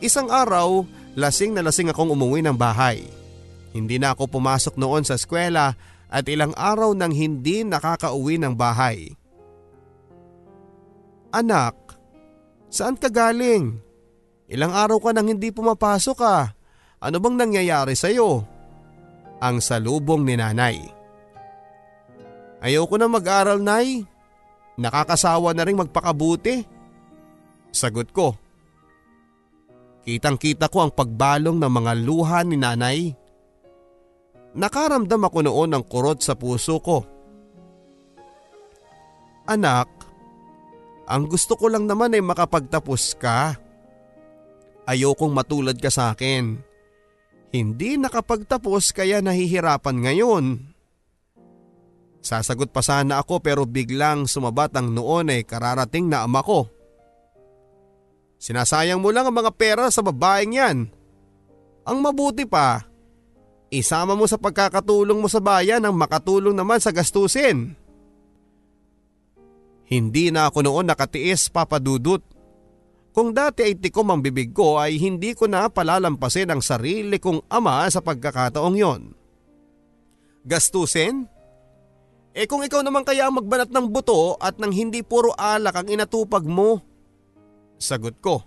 Isang 0.00 0.32
araw, 0.32 0.88
lasing 1.12 1.52
na 1.52 1.60
lasing 1.60 1.92
akong 1.92 2.08
umuwi 2.08 2.40
ng 2.40 2.56
bahay. 2.56 3.04
Hindi 3.76 4.00
na 4.00 4.16
ako 4.16 4.40
pumasok 4.40 4.80
noon 4.80 5.04
sa 5.04 5.20
eskwela 5.20 5.76
at 6.08 6.24
ilang 6.28 6.56
araw 6.56 6.96
nang 6.96 7.12
hindi 7.12 7.62
nakakauwi 7.64 8.40
ng 8.40 8.56
bahay. 8.56 9.12
Anak, 11.28 11.76
saan 12.72 12.96
ka 12.96 13.12
galing? 13.12 13.76
Ilang 14.48 14.72
araw 14.72 14.96
ka 14.96 15.10
nang 15.12 15.28
hindi 15.28 15.52
pumapasok 15.52 16.18
ah. 16.24 16.56
Ano 16.98 17.20
bang 17.20 17.36
nangyayari 17.36 17.92
sa 17.92 18.08
iyo? 18.08 18.42
Ang 19.38 19.60
salubong 19.60 20.24
ni 20.24 20.34
nanay. 20.34 20.80
Ayoko 22.58 22.96
na 22.98 23.06
mag-aral 23.06 23.60
nay. 23.60 24.02
Nakakasawa 24.80 25.52
na 25.52 25.62
rin 25.62 25.78
magpakabuti. 25.78 26.64
Sagot 27.70 28.10
ko. 28.10 28.34
Kitang 30.02 30.40
kita 30.40 30.72
ko 30.72 30.88
ang 30.88 30.92
pagbalong 30.96 31.60
ng 31.60 31.68
mga 31.70 31.92
luha 32.00 32.40
ni 32.42 32.56
nanay 32.56 33.12
Nakaramdam 34.58 35.22
ako 35.22 35.38
noon 35.46 35.70
ng 35.70 35.84
kurot 35.86 36.18
sa 36.18 36.34
puso 36.34 36.82
ko. 36.82 37.06
Anak, 39.46 39.86
ang 41.06 41.30
gusto 41.30 41.54
ko 41.54 41.70
lang 41.70 41.86
naman 41.86 42.12
ay 42.12 42.20
makapagtapos 42.20 43.14
ka. 43.14 43.54
Ayokong 44.84 45.30
matulad 45.30 45.78
ka 45.78 45.94
sa 45.94 46.10
akin. 46.10 46.58
Hindi 47.54 47.96
nakapagtapos 48.02 48.90
kaya 48.90 49.22
nahihirapan 49.22 49.96
ngayon. 50.04 50.44
Sasagot 52.18 52.74
pa 52.74 52.82
sana 52.82 53.22
ako 53.22 53.38
pero 53.38 53.62
biglang 53.62 54.26
sumabat 54.26 54.74
ang 54.74 54.90
noon 54.90 55.32
ay 55.32 55.46
kararating 55.46 56.10
na 56.10 56.26
ama 56.26 56.42
ko. 56.42 56.66
Sinasayang 58.42 58.98
mo 58.98 59.14
lang 59.14 59.30
ang 59.30 59.36
mga 59.38 59.54
pera 59.54 59.86
sa 59.88 60.02
babaeng 60.02 60.52
yan. 60.52 60.78
Ang 61.88 61.98
mabuti 62.04 62.44
pa, 62.44 62.87
Isama 63.68 64.16
mo 64.16 64.24
sa 64.24 64.40
pagkakatulong 64.40 65.20
mo 65.20 65.28
sa 65.28 65.44
bayan 65.44 65.84
ang 65.84 65.92
makatulong 65.92 66.56
naman 66.56 66.80
sa 66.80 66.88
gastusin. 66.88 67.76
Hindi 69.88 70.28
na 70.32 70.48
ako 70.48 70.64
noon 70.64 70.88
nakatiis 70.88 71.52
papadudot. 71.52 72.20
Kung 73.12 73.32
dati 73.32 73.64
ay 73.64 73.76
tikom 73.76 74.08
ang 74.08 74.20
bibig 74.20 74.52
ko 74.52 74.80
ay 74.80 75.00
hindi 75.00 75.32
ko 75.32 75.48
na 75.48 75.68
palalampasin 75.68 76.52
ang 76.52 76.60
sarili 76.64 77.16
kong 77.16 77.48
ama 77.48 77.88
sa 77.88 78.00
pagkakataong 78.00 78.76
yon. 78.76 79.02
Gastusin? 80.48 81.28
Eh 82.32 82.46
kung 82.46 82.64
ikaw 82.64 82.80
naman 82.84 83.04
kaya 83.04 83.28
ang 83.28 83.36
magbanat 83.36 83.68
ng 83.72 83.88
buto 83.90 84.38
at 84.38 84.56
nang 84.60 84.72
hindi 84.72 85.02
puro 85.04 85.34
alak 85.34 85.76
ang 85.76 85.88
inatupag 85.90 86.46
mo? 86.46 86.80
Sagot 87.76 88.16
ko. 88.22 88.44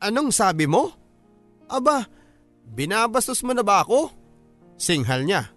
Anong 0.00 0.32
sabi 0.32 0.64
mo? 0.64 0.90
Aba, 1.70 2.02
Binabastos 2.70 3.42
mo 3.42 3.50
na 3.50 3.66
ba 3.66 3.82
ako? 3.82 4.14
Singhal 4.78 5.26
niya. 5.26 5.50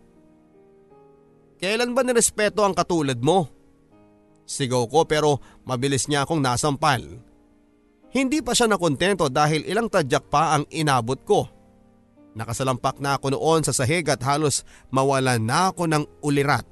Kailan 1.61 1.93
ba 1.93 2.01
nirespeto 2.01 2.65
ang 2.65 2.75
katulad 2.75 3.21
mo? 3.21 3.47
Sigaw 4.43 4.89
ko 4.91 5.07
pero 5.07 5.39
mabilis 5.63 6.09
niya 6.11 6.27
akong 6.27 6.43
nasampal. 6.43 6.99
Hindi 8.11 8.43
pa 8.43 8.51
siya 8.51 8.67
nakontento 8.67 9.31
dahil 9.31 9.63
ilang 9.63 9.87
tadyak 9.87 10.27
pa 10.27 10.57
ang 10.57 10.67
inabot 10.69 11.17
ko. 11.23 11.47
Nakasalampak 12.33 12.97
na 12.99 13.15
ako 13.15 13.37
noon 13.37 13.61
sa 13.61 13.71
sahig 13.71 14.05
at 14.09 14.21
halos 14.25 14.65
mawalan 14.89 15.39
na 15.39 15.71
ako 15.71 15.85
ng 15.85 16.03
ulirat. 16.25 16.65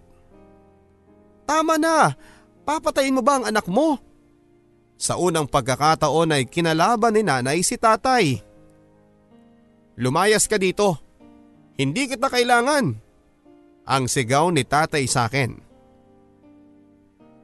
Tama 1.45 1.77
na! 1.77 2.17
Papatayin 2.61 3.17
mo 3.17 3.21
ba 3.25 3.41
ang 3.41 3.45
anak 3.49 3.65
mo? 3.69 3.97
Sa 5.01 5.17
unang 5.17 5.49
pagkakataon 5.49 6.33
ay 6.33 6.43
kinalaban 6.45 7.17
ni 7.17 7.25
nanay 7.25 7.65
si 7.65 7.73
tatay. 7.73 8.50
Lumayas 9.99 10.47
ka 10.47 10.55
dito. 10.55 10.99
Hindi 11.75 12.07
kita 12.07 12.31
kailangan. 12.31 12.85
Ang 13.87 14.03
sigaw 14.07 14.53
ni 14.53 14.63
tatay 14.63 15.03
sa 15.09 15.27
akin. 15.27 15.57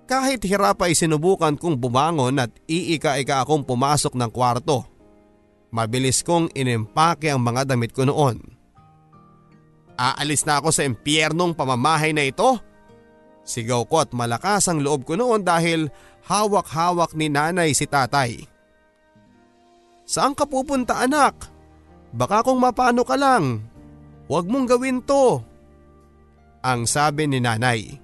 Kahit 0.08 0.40
hirap 0.48 0.80
ay 0.80 0.96
sinubukan 0.96 1.60
kong 1.60 1.76
bumangon 1.76 2.40
at 2.40 2.54
iika-ika 2.64 3.44
akong 3.44 3.68
pumasok 3.68 4.16
ng 4.16 4.32
kwarto. 4.32 4.88
Mabilis 5.68 6.24
kong 6.24 6.56
inimpake 6.56 7.28
ang 7.28 7.44
mga 7.44 7.76
damit 7.76 7.92
ko 7.92 8.08
noon. 8.08 8.40
Aalis 10.00 10.48
na 10.48 10.64
ako 10.64 10.72
sa 10.72 10.88
impyernong 10.88 11.52
pamamahay 11.52 12.16
na 12.16 12.24
ito. 12.24 12.56
Sigaw 13.44 13.84
ko 13.84 14.00
at 14.00 14.16
malakas 14.16 14.72
ang 14.72 14.80
loob 14.80 15.04
ko 15.04 15.20
noon 15.20 15.44
dahil 15.44 15.92
hawak-hawak 16.24 17.12
ni 17.12 17.28
nanay 17.28 17.76
si 17.76 17.84
tatay. 17.84 18.48
Saan 20.08 20.32
ka 20.32 20.48
pupunta 20.48 21.04
anak? 21.04 21.57
Baka 22.16 22.44
kung 22.46 22.60
mapano 22.62 23.04
ka 23.04 23.20
lang, 23.20 23.64
huwag 24.32 24.48
mong 24.48 24.68
gawin 24.68 25.04
to. 25.04 25.44
Ang 26.64 26.88
sabi 26.88 27.28
ni 27.28 27.40
nanay. 27.40 28.00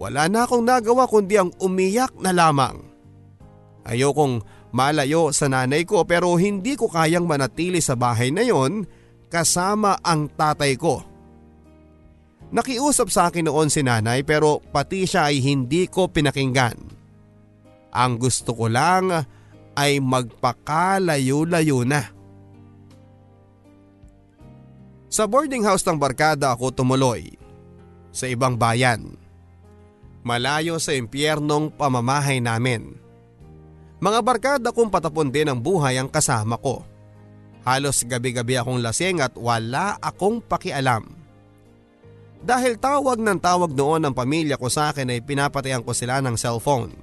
Wala 0.00 0.26
na 0.26 0.48
akong 0.48 0.64
nagawa 0.64 1.06
kundi 1.06 1.36
ang 1.38 1.52
umiyak 1.60 2.16
na 2.18 2.32
lamang. 2.32 2.80
Ayokong 3.86 4.42
malayo 4.72 5.30
sa 5.30 5.46
nanay 5.52 5.84
ko 5.84 6.02
pero 6.08 6.34
hindi 6.40 6.74
ko 6.74 6.88
kayang 6.88 7.28
manatili 7.28 7.78
sa 7.78 7.94
bahay 7.94 8.32
na 8.32 8.42
yon 8.42 8.88
kasama 9.28 10.00
ang 10.00 10.32
tatay 10.32 10.74
ko. 10.80 11.04
Nakiusap 12.52 13.08
sa 13.08 13.32
akin 13.32 13.48
noon 13.48 13.72
si 13.72 13.80
nanay 13.80 14.24
pero 14.28 14.60
pati 14.60 15.08
siya 15.08 15.32
ay 15.32 15.40
hindi 15.40 15.88
ko 15.88 16.12
pinakinggan. 16.12 16.76
Ang 17.92 18.12
gusto 18.20 18.52
ko 18.52 18.68
lang 18.68 19.08
ay 19.72 20.00
magpakalayo-layo 20.00 21.84
na. 21.88 22.21
Sa 25.12 25.28
boarding 25.28 25.60
house 25.60 25.84
ng 25.84 26.00
barkada 26.00 26.56
ako 26.56 26.72
tumuloy 26.72 27.36
sa 28.16 28.24
ibang 28.24 28.56
bayan. 28.56 29.12
Malayo 30.24 30.80
sa 30.80 30.96
impyernong 30.96 31.68
pamamahay 31.76 32.40
namin. 32.40 32.96
Mga 34.00 34.20
barkada 34.24 34.68
kong 34.72 34.88
patapon 34.88 35.28
din 35.28 35.52
ang 35.52 35.60
buhay 35.60 36.00
ang 36.00 36.08
kasama 36.08 36.56
ko. 36.56 36.80
Halos 37.60 38.08
gabi-gabi 38.08 38.56
akong 38.56 38.80
lasing 38.80 39.20
at 39.20 39.36
wala 39.36 40.00
akong 40.00 40.40
pakialam. 40.40 41.04
Dahil 42.40 42.80
tawag 42.80 43.20
ng 43.20 43.36
tawag 43.36 43.76
noon 43.76 44.08
ng 44.08 44.14
pamilya 44.16 44.56
ko 44.56 44.72
sa 44.72 44.96
akin 44.96 45.12
ay 45.12 45.20
pinapatayan 45.20 45.84
ko 45.84 45.92
sila 45.92 46.24
ng 46.24 46.40
cellphone. 46.40 46.96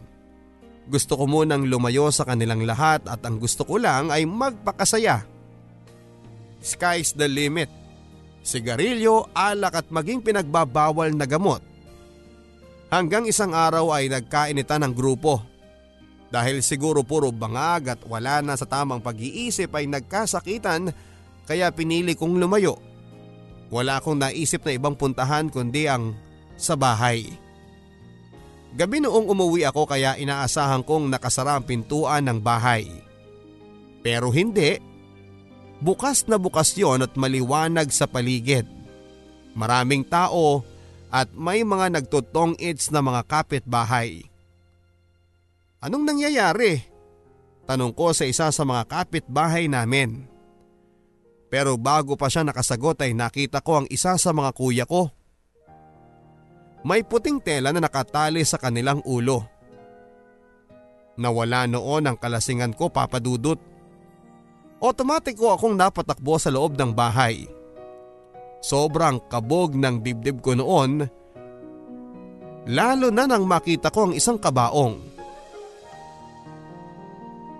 Gusto 0.89 1.13
ko 1.13 1.29
munang 1.29 1.69
lumayo 1.69 2.09
sa 2.09 2.25
kanilang 2.25 2.65
lahat 2.65 3.05
at 3.05 3.21
ang 3.21 3.37
gusto 3.37 3.61
ko 3.69 3.77
lang 3.77 4.09
ay 4.09 4.25
magpakasaya. 4.25 5.21
Sky's 6.59 7.13
the 7.13 7.29
limit. 7.29 7.78
Sigarilyo, 8.49 9.29
alak 9.37 9.85
at 9.85 9.87
maging 9.93 10.25
pinagbabawal 10.25 11.13
na 11.13 11.29
gamot. 11.29 11.61
Hanggang 12.89 13.29
isang 13.29 13.53
araw 13.53 13.93
ay 13.93 14.09
nagkainitan 14.09 14.81
ng 14.89 14.93
grupo. 14.97 15.45
Dahil 16.33 16.65
siguro 16.65 17.05
puro 17.05 17.29
bangag 17.29 17.93
at 17.93 18.01
wala 18.09 18.41
na 18.41 18.57
sa 18.57 18.65
tamang 18.65 19.01
pag-iisip 19.01 19.69
ay 19.77 19.85
nagkasakitan 19.85 20.89
kaya 21.45 21.69
pinili 21.73 22.13
kong 22.17 22.37
lumayo 22.37 22.89
wala 23.69 24.01
akong 24.01 24.17
naisip 24.17 24.65
na 24.65 24.73
ibang 24.73 24.97
puntahan 24.97 25.47
kundi 25.47 25.85
ang 25.85 26.17
sa 26.57 26.73
bahay. 26.73 27.29
Gabi 28.73 29.01
noong 29.01 29.29
umuwi 29.29 29.65
ako 29.65 29.89
kaya 29.89 30.17
inaasahan 30.17 30.85
kong 30.85 31.09
nakasara 31.09 31.57
ang 31.57 31.65
pintuan 31.65 32.25
ng 32.25 32.37
bahay. 32.41 32.85
Pero 34.01 34.29
hindi. 34.33 34.88
Bukas 35.79 36.27
na 36.27 36.35
bukas 36.35 36.75
yon 36.75 37.07
at 37.07 37.15
maliwanag 37.15 37.87
sa 37.91 38.03
paligid. 38.03 38.67
Maraming 39.55 40.03
tao 40.03 40.63
at 41.07 41.31
may 41.31 41.63
mga 41.63 41.95
nagtutong 41.95 42.59
its 42.59 42.91
na 42.91 42.99
mga 42.99 43.23
kapitbahay. 43.25 44.27
Anong 45.79 46.03
nangyayari? 46.03 46.83
Tanong 47.63 47.95
ko 47.95 48.11
sa 48.11 48.27
isa 48.27 48.51
sa 48.51 48.63
mga 48.67 48.83
kapitbahay 48.91 49.71
namin. 49.71 50.27
Pero 51.47 51.79
bago 51.79 52.19
pa 52.19 52.27
siya 52.27 52.43
nakasagot 52.43 52.99
ay 53.01 53.15
nakita 53.15 53.63
ko 53.63 53.81
ang 53.81 53.87
isa 53.89 54.19
sa 54.19 54.31
mga 54.35 54.51
kuya 54.53 54.85
ko. 54.85 55.09
May 56.83 57.03
puting 57.03 57.39
tela 57.39 57.71
na 57.71 57.79
nakatali 57.79 58.43
sa 58.43 58.59
kanilang 58.59 58.99
ulo. 59.07 59.43
Nawala 61.19 61.67
noon 61.67 62.07
ang 62.07 62.17
kalasingan 62.19 62.71
ko 62.71 62.87
papadudot. 62.87 63.59
Otomatiko 64.79 65.51
akong 65.51 65.75
napatakbo 65.75 66.39
sa 66.39 66.47
loob 66.51 66.79
ng 66.79 66.95
bahay. 66.95 67.47
Sobrang 68.63 69.19
kabog 69.27 69.75
ng 69.75 69.99
dibdib 69.99 70.39
ko 70.39 70.55
noon. 70.55 71.03
Lalo 72.67 73.07
na 73.11 73.27
nang 73.27 73.43
makita 73.43 73.91
ko 73.91 74.07
ang 74.07 74.13
isang 74.15 74.39
kabaong. 74.39 74.99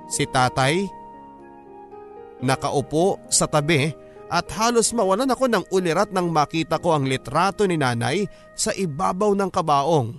Si 0.09 0.25
tatay 0.25 0.99
Nakaupo 2.39 3.19
sa 3.27 3.51
tabi 3.51 3.91
at 4.31 4.47
halos 4.55 4.95
mawalan 4.95 5.27
ako 5.27 5.51
ng 5.51 5.63
ulirat 5.75 6.15
nang 6.15 6.31
makita 6.31 6.79
ko 6.79 6.95
ang 6.95 7.03
litrato 7.03 7.67
ni 7.67 7.75
nanay 7.75 8.23
sa 8.55 8.71
ibabaw 8.71 9.35
ng 9.35 9.51
kabaong. 9.51 10.09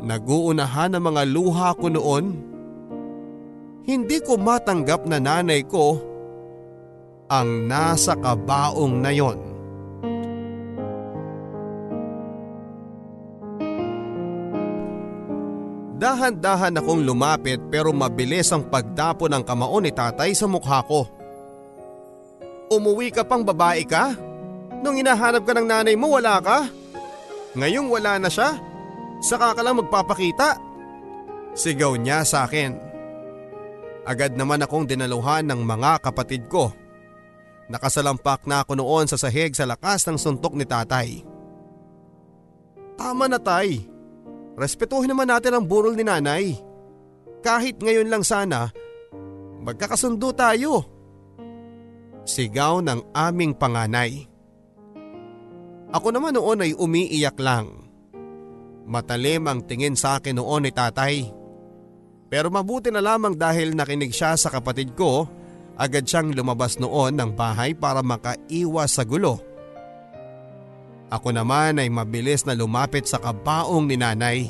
Naguunahan 0.00 0.96
ang 0.96 1.04
mga 1.12 1.22
luha 1.28 1.76
ko 1.76 1.92
noon. 1.92 2.49
Hindi 3.84 4.20
ko 4.20 4.36
matanggap 4.36 5.08
na 5.08 5.16
nanay 5.16 5.64
ko 5.64 5.96
ang 7.30 7.70
nasa 7.70 8.18
kabaong 8.18 8.94
na 8.98 9.12
yon. 9.14 9.38
Dahan-dahan 16.00 16.80
akong 16.80 17.04
lumapit 17.04 17.60
pero 17.68 17.92
mabilis 17.92 18.48
ang 18.50 18.64
pagdapo 18.66 19.28
ng 19.28 19.44
kamao 19.44 19.78
ni 19.84 19.92
tatay 19.92 20.32
sa 20.32 20.48
mukha 20.48 20.80
ko. 20.88 21.04
Umuwi 22.72 23.12
ka 23.12 23.20
pang 23.22 23.44
babae 23.44 23.84
ka? 23.84 24.16
Nung 24.80 24.96
hinahanap 24.96 25.44
ka 25.44 25.52
ng 25.54 25.68
nanay 25.68 25.94
mo 26.00 26.16
wala 26.16 26.40
ka? 26.40 26.72
Ngayong 27.52 27.92
wala 27.92 28.16
na 28.16 28.32
siya? 28.32 28.56
Saka 29.20 29.52
ka 29.52 29.60
lang 29.60 29.76
magpapakita? 29.76 30.56
Sigaw 31.52 32.00
niya 32.00 32.24
sa 32.24 32.48
akin. 32.48 32.89
Agad 34.10 34.34
naman 34.34 34.58
akong 34.66 34.90
dinaluhan 34.90 35.46
ng 35.46 35.62
mga 35.62 36.02
kapatid 36.02 36.50
ko. 36.50 36.74
Nakasalampak 37.70 38.50
na 38.50 38.66
ako 38.66 38.82
noon 38.82 39.06
sa 39.06 39.14
sahig 39.14 39.54
sa 39.54 39.62
lakas 39.62 40.02
ng 40.10 40.18
suntok 40.18 40.58
ni 40.58 40.66
tatay. 40.66 41.22
Tama 42.98 43.30
na 43.30 43.38
tay, 43.38 43.86
Respetuhin 44.60 45.08
naman 45.08 45.24
natin 45.24 45.56
ang 45.56 45.64
burol 45.64 45.96
ni 45.96 46.04
nanay. 46.04 46.52
Kahit 47.40 47.80
ngayon 47.80 48.12
lang 48.12 48.20
sana, 48.20 48.68
magkakasundo 49.64 50.36
tayo. 50.36 50.84
Sigaw 52.28 52.84
ng 52.84 53.16
aming 53.16 53.56
panganay. 53.56 54.28
Ako 55.96 56.12
naman 56.12 56.36
noon 56.36 56.60
ay 56.60 56.72
umiiyak 56.76 57.40
lang. 57.40 57.88
Matalim 58.84 59.48
ang 59.48 59.64
tingin 59.64 59.96
sa 59.96 60.20
akin 60.20 60.36
noon 60.36 60.68
ni 60.68 60.72
tatay. 60.76 61.39
Pero 62.30 62.46
mabuti 62.46 62.94
na 62.94 63.02
lamang 63.02 63.34
dahil 63.34 63.74
nakinig 63.74 64.14
siya 64.14 64.38
sa 64.38 64.54
kapatid 64.54 64.94
ko, 64.94 65.26
agad 65.74 66.06
siyang 66.06 66.30
lumabas 66.30 66.78
noon 66.78 67.18
ng 67.18 67.34
bahay 67.34 67.74
para 67.74 68.06
makaiwas 68.06 68.94
sa 68.94 69.02
gulo. 69.02 69.42
Ako 71.10 71.34
naman 71.34 71.82
ay 71.82 71.90
mabilis 71.90 72.46
na 72.46 72.54
lumapit 72.54 73.10
sa 73.10 73.18
kabaong 73.18 73.90
ni 73.90 73.98
nanay. 73.98 74.46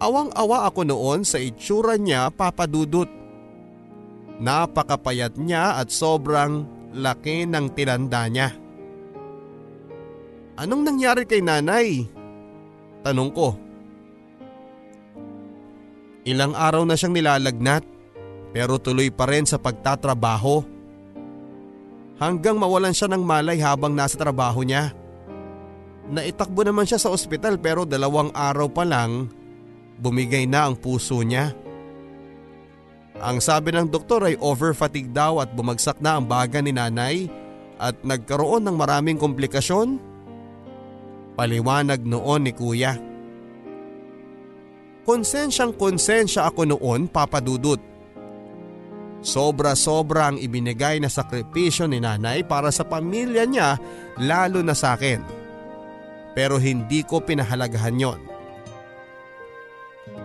Awang-awa 0.00 0.72
ako 0.72 0.88
noon 0.88 1.20
sa 1.28 1.36
itsura 1.36 2.00
niya 2.00 2.32
papadudot. 2.32 3.06
Napakapayat 4.40 5.36
niya 5.36 5.76
at 5.78 5.92
sobrang 5.92 6.64
laki 6.96 7.44
ng 7.44 7.76
tilanda 7.76 8.24
niya. 8.32 8.48
Anong 10.56 10.82
nangyari 10.88 11.28
kay 11.28 11.44
nanay? 11.44 12.08
Tanong 13.04 13.30
ko. 13.36 13.71
Ilang 16.22 16.54
araw 16.54 16.86
na 16.86 16.94
siyang 16.94 17.18
nilalagnat 17.18 17.82
pero 18.54 18.78
tuloy 18.78 19.10
pa 19.10 19.26
rin 19.26 19.48
sa 19.48 19.58
pagtatrabaho. 19.58 20.62
Hanggang 22.22 22.60
mawalan 22.60 22.94
siya 22.94 23.10
ng 23.10 23.24
malay 23.24 23.58
habang 23.58 23.90
nasa 23.96 24.14
trabaho 24.14 24.62
niya. 24.62 24.94
Naitakbo 26.06 26.62
naman 26.62 26.86
siya 26.86 27.02
sa 27.02 27.10
ospital 27.10 27.58
pero 27.58 27.82
dalawang 27.82 28.30
araw 28.30 28.70
pa 28.70 28.86
lang 28.86 29.26
bumigay 29.98 30.46
na 30.46 30.70
ang 30.70 30.78
puso 30.78 31.18
niya. 31.26 31.50
Ang 33.22 33.38
sabi 33.38 33.74
ng 33.74 33.90
doktor 33.90 34.26
ay 34.26 34.38
over-fatigue 34.38 35.10
daw 35.10 35.42
at 35.42 35.50
bumagsak 35.54 35.98
na 36.02 36.18
ang 36.18 36.26
baga 36.26 36.58
ni 36.58 36.74
nanay 36.74 37.26
at 37.82 37.98
nagkaroon 38.02 38.62
ng 38.66 38.76
maraming 38.78 39.18
komplikasyon. 39.18 39.98
Paliwanag 41.34 42.02
noon 42.02 42.46
ni 42.46 42.52
kuya. 42.54 43.11
Konsensyang 45.02 45.74
konsensya 45.74 46.46
ako 46.46 46.62
noon 46.68 47.10
papadudot. 47.10 47.80
Sobra-sobra 49.22 50.34
ang 50.34 50.38
ibinigay 50.38 50.98
na 50.98 51.06
sakripisyo 51.06 51.86
ni 51.86 52.02
nanay 52.02 52.42
para 52.42 52.74
sa 52.74 52.82
pamilya 52.82 53.46
niya 53.46 53.78
lalo 54.18 54.62
na 54.66 54.74
sa 54.74 54.98
akin 54.98 55.42
pero 56.32 56.56
hindi 56.56 57.04
ko 57.04 57.20
pinahalagahan 57.20 57.96
yon. 57.96 58.20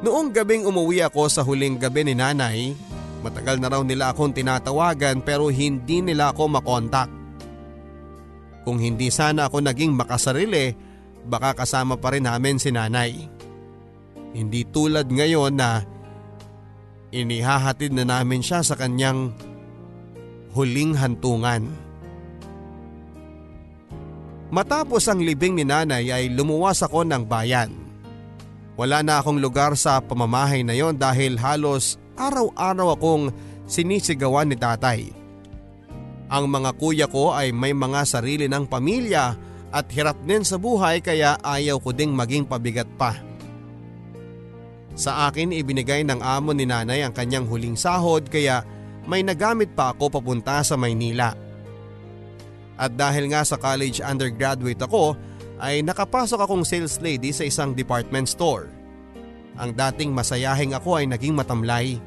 Noong 0.04 0.32
gabing 0.32 0.68
umuwi 0.68 1.04
ako 1.04 1.28
sa 1.28 1.42
huling 1.44 1.80
gabi 1.80 2.08
ni 2.08 2.16
nanay, 2.16 2.74
matagal 3.22 3.60
na 3.60 3.68
raw 3.72 3.82
nila 3.84 4.12
akong 4.12 4.34
tinatawagan 4.34 5.22
pero 5.24 5.52
hindi 5.52 6.02
nila 6.04 6.32
ako 6.32 6.44
makontak. 6.60 7.10
Kung 8.68 8.84
hindi 8.84 9.08
sana 9.08 9.48
ako 9.48 9.64
naging 9.64 9.96
makasarili, 9.96 10.76
baka 11.24 11.64
kasama 11.64 11.96
pa 11.96 12.12
rin 12.12 12.28
namin 12.28 12.60
si 12.60 12.68
nanay. 12.72 13.37
Hindi 14.32 14.68
tulad 14.68 15.08
ngayon 15.08 15.54
na 15.56 15.84
inihahatid 17.12 17.96
na 17.96 18.04
namin 18.04 18.44
siya 18.44 18.64
sa 18.64 18.76
kanyang 18.76 19.32
huling 20.52 20.98
hantungan. 20.98 21.70
Matapos 24.48 25.04
ang 25.12 25.20
libing 25.20 25.60
ni 25.60 25.68
nanay 25.68 26.08
ay 26.08 26.32
lumuwas 26.32 26.80
ako 26.80 27.04
ng 27.04 27.28
bayan. 27.28 27.72
Wala 28.80 29.04
na 29.04 29.20
akong 29.20 29.42
lugar 29.42 29.76
sa 29.76 30.00
pamamahay 30.00 30.64
na 30.64 30.72
yon 30.72 30.96
dahil 30.96 31.36
halos 31.36 32.00
araw-araw 32.16 32.96
akong 32.96 33.34
sinisigawan 33.68 34.48
ni 34.48 34.56
tatay. 34.56 35.12
Ang 36.28 36.46
mga 36.48 36.72
kuya 36.80 37.08
ko 37.08 37.36
ay 37.36 37.52
may 37.52 37.76
mga 37.76 38.04
sarili 38.08 38.48
ng 38.48 38.68
pamilya 38.68 39.36
at 39.72 39.86
hirap 39.92 40.16
din 40.24 40.48
sa 40.48 40.56
buhay 40.56 41.04
kaya 41.04 41.36
ayaw 41.44 41.80
ko 41.84 41.92
ding 41.92 42.16
maging 42.16 42.48
pabigat 42.48 42.88
pa. 42.96 43.27
Sa 44.98 45.30
akin 45.30 45.54
ibinigay 45.54 46.02
ng 46.10 46.26
amo 46.26 46.58
ni 46.58 46.66
nanay 46.66 47.06
ang 47.06 47.14
kanyang 47.14 47.46
huling 47.46 47.78
sahod 47.78 48.26
kaya 48.26 48.66
may 49.06 49.22
nagamit 49.22 49.72
pa 49.78 49.94
ako 49.94 50.10
papunta 50.10 50.60
sa 50.66 50.74
Maynila. 50.74 51.38
At 52.78 52.98
dahil 52.98 53.30
nga 53.30 53.46
sa 53.46 53.62
college 53.62 54.02
undergraduate 54.02 54.82
ako 54.82 55.14
ay 55.62 55.86
nakapasok 55.86 56.42
akong 56.42 56.66
sales 56.66 56.98
lady 56.98 57.30
sa 57.30 57.46
isang 57.46 57.78
department 57.78 58.26
store. 58.26 58.70
Ang 59.58 59.74
dating 59.74 60.14
masayahing 60.14 60.74
ako 60.74 61.02
ay 61.02 61.06
naging 61.10 61.34
matamlay. 61.34 61.98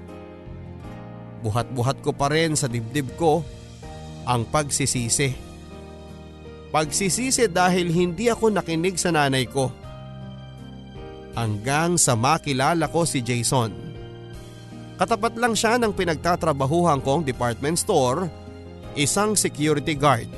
Buhat-buhat 1.43 2.03
ko 2.03 2.11
pa 2.15 2.31
rin 2.31 2.55
sa 2.55 2.71
dibdib 2.71 3.11
ko 3.19 3.43
ang 4.27 4.47
pagsisisi. 4.47 5.35
Pagsisisi 6.71 7.51
dahil 7.51 7.91
hindi 7.91 8.31
ako 8.31 8.55
nakinig 8.55 8.95
sa 8.95 9.11
nanay 9.11 9.47
ko. 9.51 9.75
Hanggang 11.39 11.95
sa 11.95 12.19
makilala 12.19 12.91
ko 12.91 13.07
si 13.07 13.23
Jason. 13.23 13.71
Katapat 15.01 15.39
lang 15.41 15.57
siya 15.57 15.81
ng 15.81 15.97
pinagtatrabahuhan 15.97 17.01
kong 17.01 17.25
department 17.25 17.81
store, 17.81 18.29
isang 18.99 19.33
security 19.39 19.97
guard. 19.97 20.29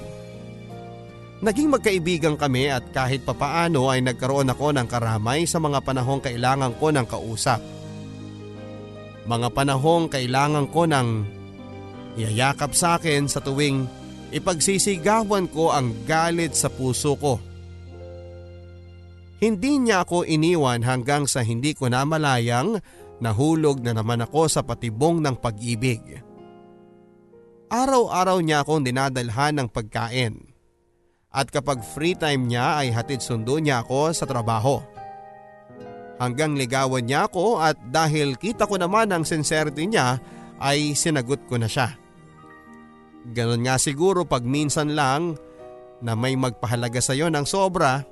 Naging 1.42 1.74
magkaibigan 1.74 2.38
kami 2.38 2.70
at 2.70 2.86
kahit 2.94 3.26
papaano 3.26 3.90
ay 3.90 3.98
nagkaroon 4.06 4.46
ako 4.54 4.70
ng 4.70 4.86
karamay 4.86 5.42
sa 5.42 5.58
mga 5.58 5.82
panahong 5.82 6.22
kailangan 6.22 6.70
ko 6.78 6.94
ng 6.94 7.06
kausap. 7.10 7.58
Mga 9.26 9.50
panahong 9.50 10.06
kailangan 10.06 10.70
ko 10.70 10.86
ng 10.86 11.08
yayakap 12.14 12.78
sa 12.78 12.94
akin 12.94 13.26
sa 13.26 13.42
tuwing 13.42 13.90
ipagsisigawan 14.30 15.50
ko 15.50 15.74
ang 15.74 15.90
galit 16.06 16.54
sa 16.54 16.70
puso 16.70 17.18
ko. 17.18 17.42
Hindi 19.42 19.82
niya 19.82 20.06
ako 20.06 20.22
iniwan 20.22 20.86
hanggang 20.86 21.26
sa 21.26 21.42
hindi 21.42 21.74
ko 21.74 21.90
namalayang 21.90 22.78
nahulog 23.18 23.82
na 23.82 23.90
naman 23.90 24.22
ako 24.22 24.46
sa 24.46 24.62
patibong 24.62 25.18
ng 25.18 25.34
pag-ibig. 25.34 26.22
Araw-araw 27.66 28.38
niya 28.38 28.62
akong 28.62 28.86
dinadalhan 28.86 29.58
ng 29.58 29.66
pagkain 29.66 30.46
at 31.34 31.50
kapag 31.50 31.82
free 31.82 32.14
time 32.14 32.46
niya 32.46 32.86
ay 32.86 32.94
hatid 32.94 33.18
sundo 33.18 33.58
niya 33.58 33.82
ako 33.82 34.14
sa 34.14 34.30
trabaho. 34.30 34.78
Hanggang 36.22 36.54
ligawan 36.54 37.02
niya 37.02 37.26
ako 37.26 37.58
at 37.58 37.74
dahil 37.90 38.38
kita 38.38 38.70
ko 38.70 38.78
naman 38.78 39.10
ang 39.10 39.26
sincerity 39.26 39.90
niya 39.90 40.22
ay 40.62 40.94
sinagot 40.94 41.42
ko 41.50 41.58
na 41.58 41.66
siya. 41.66 41.90
Ganon 43.26 43.66
nga 43.66 43.74
siguro 43.74 44.22
pag 44.22 44.46
minsan 44.46 44.94
lang 44.94 45.34
na 45.98 46.14
may 46.14 46.38
magpahalaga 46.38 47.02
sa 47.02 47.10
iyo 47.10 47.26
ng 47.26 47.42
sobra, 47.42 48.06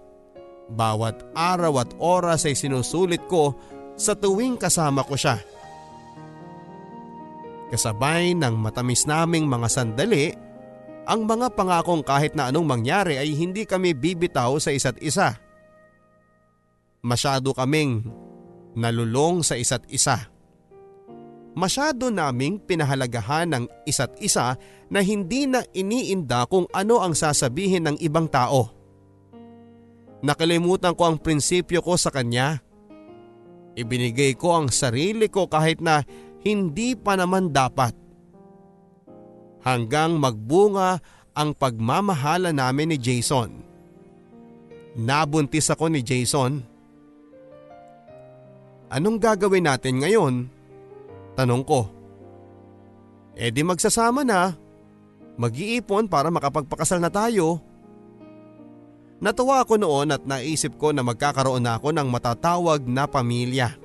bawat 0.70 1.20
araw 1.34 1.82
at 1.82 1.90
oras 1.98 2.46
ay 2.46 2.54
sinusulit 2.54 3.26
ko 3.26 3.58
sa 3.98 4.14
tuwing 4.16 4.56
kasama 4.56 5.04
ko 5.04 5.18
siya. 5.18 5.42
Kasabay 7.70 8.34
ng 8.34 8.54
matamis 8.58 9.06
naming 9.06 9.46
mga 9.46 9.68
sandali 9.70 10.34
ang 11.06 11.26
mga 11.26 11.54
pangakong 11.54 12.06
kahit 12.06 12.34
na 12.38 12.50
anong 12.50 12.66
mangyari 12.66 13.18
ay 13.18 13.34
hindi 13.34 13.66
kami 13.66 13.94
bibitaw 13.94 14.58
sa 14.62 14.70
isa't 14.70 14.98
isa. 15.02 15.38
Masyado 17.02 17.50
kaming 17.50 18.06
nalulong 18.78 19.42
sa 19.42 19.58
isa't 19.58 19.86
isa. 19.90 20.30
Masyado 21.50 22.14
naming 22.14 22.62
pinahalagahan 22.62 23.50
ng 23.50 23.64
isa't 23.90 24.14
isa 24.22 24.54
na 24.86 25.02
hindi 25.02 25.50
na 25.50 25.66
iniinda 25.74 26.46
kung 26.46 26.70
ano 26.70 27.02
ang 27.02 27.18
sasabihin 27.18 27.90
ng 27.90 27.96
ibang 27.98 28.30
tao. 28.30 28.79
Nakalimutan 30.20 30.92
ko 30.92 31.08
ang 31.08 31.16
prinsipyo 31.16 31.80
ko 31.80 31.96
sa 31.96 32.12
kanya. 32.12 32.60
Ibinigay 33.72 34.36
ko 34.36 34.60
ang 34.60 34.68
sarili 34.68 35.32
ko 35.32 35.48
kahit 35.48 35.80
na 35.80 36.04
hindi 36.44 36.92
pa 36.96 37.16
naman 37.16 37.52
dapat 37.52 37.96
hanggang 39.64 40.16
magbunga 40.16 41.00
ang 41.36 41.56
pagmamahala 41.56 42.52
namin 42.52 42.92
ni 42.92 42.98
Jason. 43.00 43.50
Nabuntis 44.98 45.70
ako 45.70 45.88
ni 45.88 46.02
Jason. 46.02 46.60
Anong 48.90 49.22
gagawin 49.22 49.70
natin 49.70 50.02
ngayon? 50.02 50.50
Tanong 51.38 51.62
ko. 51.62 51.86
E 53.38 53.54
di 53.54 53.62
magsasama 53.62 54.26
na. 54.26 54.50
Mag-iipon 55.38 56.10
para 56.10 56.28
makapagpakasal 56.28 56.98
na 56.98 57.08
tayo. 57.08 57.62
Natuwa 59.20 59.60
ako 59.60 59.76
noon 59.76 60.16
at 60.16 60.24
naisip 60.24 60.80
ko 60.80 60.96
na 60.96 61.04
magkakaroon 61.04 61.60
na 61.60 61.76
ako 61.76 61.92
ng 61.92 62.08
matatawag 62.08 62.80
na 62.88 63.04
pamilya. 63.04 63.76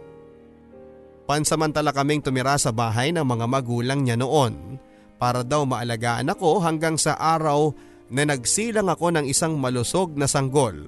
Pansamantala 1.28 1.91
kaming 1.91 2.24
tumira 2.24 2.56
sa 2.56 2.71
bahay 2.71 3.12
ng 3.12 3.28
mga 3.28 3.45
magulang 3.50 4.00
niya 4.00 4.15
noon 4.15 4.80
para 5.19 5.43
daw 5.43 5.67
maalagaan 5.67 6.32
ako 6.32 6.63
hanggang 6.63 6.95
sa 6.95 7.19
araw 7.19 7.76
na 8.08 8.24
nagsilang 8.24 8.88
ako 8.88 9.12
ng 9.12 9.26
isang 9.28 9.60
malusog 9.60 10.15
na 10.15 10.30
sanggol. 10.30 10.88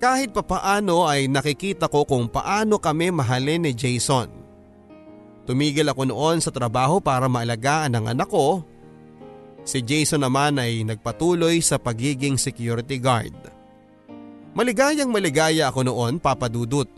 Kahit 0.00 0.32
papaano 0.32 1.04
ay 1.04 1.28
nakikita 1.28 1.92
ko 1.92 2.08
kung 2.08 2.32
paano 2.32 2.80
kami 2.80 3.12
mahalin 3.12 3.68
ni 3.68 3.76
Jason. 3.76 4.32
Tumigil 5.44 5.84
ako 5.92 6.08
noon 6.08 6.38
sa 6.40 6.48
trabaho 6.48 7.04
para 7.04 7.28
maalagaan 7.28 7.92
ang 7.92 8.08
anak 8.08 8.32
ko. 8.32 8.64
Si 9.70 9.86
Jason 9.86 10.26
naman 10.26 10.58
ay 10.58 10.82
nagpatuloy 10.82 11.62
sa 11.62 11.78
pagiging 11.78 12.34
security 12.34 12.98
guard. 12.98 13.38
Maligayang 14.50 15.14
maligaya 15.14 15.70
ako 15.70 15.86
noon 15.86 16.18
papadudot. 16.18 16.90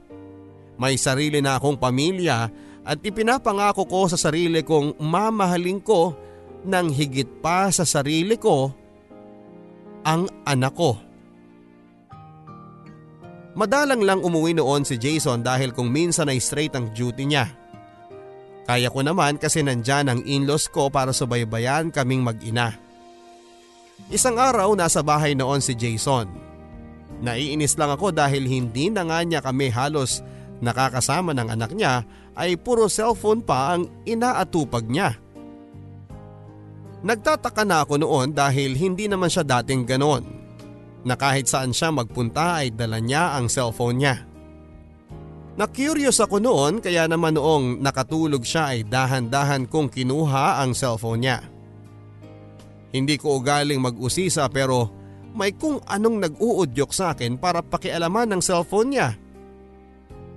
May 0.81 0.97
sarili 0.97 1.45
na 1.45 1.61
akong 1.61 1.77
pamilya 1.77 2.49
at 2.81 2.97
ipinapangako 3.05 3.85
ko 3.85 4.09
sa 4.09 4.17
sarili 4.17 4.65
kong 4.65 4.97
mamahalin 4.97 5.85
ko 5.85 6.17
ng 6.65 6.87
higit 6.89 7.29
pa 7.45 7.69
sa 7.69 7.85
sarili 7.85 8.41
ko 8.41 8.73
ang 10.01 10.25
anak 10.49 10.73
ko. 10.73 10.97
Madalang 13.53 14.01
lang 14.01 14.25
umuwi 14.25 14.57
noon 14.57 14.89
si 14.89 14.97
Jason 14.97 15.45
dahil 15.45 15.77
kung 15.77 15.93
minsan 15.93 16.33
ay 16.33 16.41
straight 16.41 16.73
ang 16.73 16.89
duty 16.97 17.29
niya. 17.29 17.53
Kaya 18.63 18.89
ko 18.95 19.03
naman 19.03 19.43
kasi 19.43 19.61
nandyan 19.61 20.07
ang 20.07 20.21
in-laws 20.23 20.71
ko 20.71 20.87
para 20.87 21.11
subaybayan 21.11 21.91
kaming 21.91 22.23
mag-ina. 22.23 22.79
Isang 24.11 24.39
araw 24.39 24.75
nasa 24.79 25.03
bahay 25.03 25.35
noon 25.35 25.59
si 25.59 25.75
Jason. 25.75 26.31
Naiinis 27.23 27.79
lang 27.79 27.95
ako 27.95 28.11
dahil 28.11 28.47
hindi 28.47 28.91
na 28.91 29.07
nga 29.07 29.23
niya 29.23 29.41
kami 29.43 29.71
halos 29.71 30.23
nakakasama 30.63 31.35
ng 31.35 31.49
anak 31.55 31.71
niya 31.75 32.07
ay 32.39 32.55
puro 32.59 32.87
cellphone 32.87 33.43
pa 33.43 33.75
ang 33.75 33.91
inaatupag 34.07 34.87
niya. 34.87 35.19
Nagtataka 37.03 37.67
na 37.67 37.83
ako 37.83 37.99
noon 37.99 38.31
dahil 38.31 38.79
hindi 38.79 39.11
naman 39.11 39.27
siya 39.27 39.43
dating 39.43 39.83
ganon. 39.87 40.23
Na 41.03 41.19
kahit 41.19 41.51
saan 41.51 41.75
siya 41.75 41.91
magpunta 41.91 42.63
ay 42.63 42.71
dala 42.71 43.03
niya 43.03 43.35
ang 43.35 43.51
cellphone 43.51 43.99
niya. 43.99 44.23
Na-curious 45.53 46.17
ako 46.17 46.41
noon 46.41 46.81
kaya 46.81 47.05
naman 47.05 47.37
noong 47.37 47.85
nakatulog 47.85 48.41
siya 48.41 48.73
ay 48.73 48.89
dahan-dahan 48.89 49.69
kong 49.69 49.93
kinuha 49.93 50.65
ang 50.65 50.73
cellphone 50.73 51.29
niya. 51.29 51.39
Hindi 52.93 53.21
ko 53.21 53.41
ugaling 53.41 53.81
mag-usisa 53.81 54.49
pero 54.49 54.89
may 55.37 55.53
kung 55.53 55.81
anong 55.85 56.29
nag-uudyok 56.29 56.91
sa 56.93 57.13
akin 57.13 57.37
para 57.37 57.61
pakialaman 57.61 58.33
ng 58.33 58.41
cellphone 58.41 58.97
niya. 58.97 59.09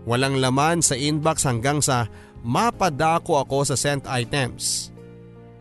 Walang 0.04 0.39
laman 0.39 0.84
sa 0.84 0.99
inbox 0.99 1.47
hanggang 1.47 1.80
sa 1.80 2.12
mapadako 2.43 3.39
ako 3.39 3.71
sa 3.71 3.75
sent 3.80 4.04
items. 4.08 4.91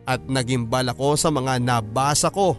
At 0.05 0.21
nagimbal 0.29 0.91
ako 0.93 1.17
sa 1.17 1.33
mga 1.33 1.63
nabasa 1.63 2.29
ko. 2.29 2.59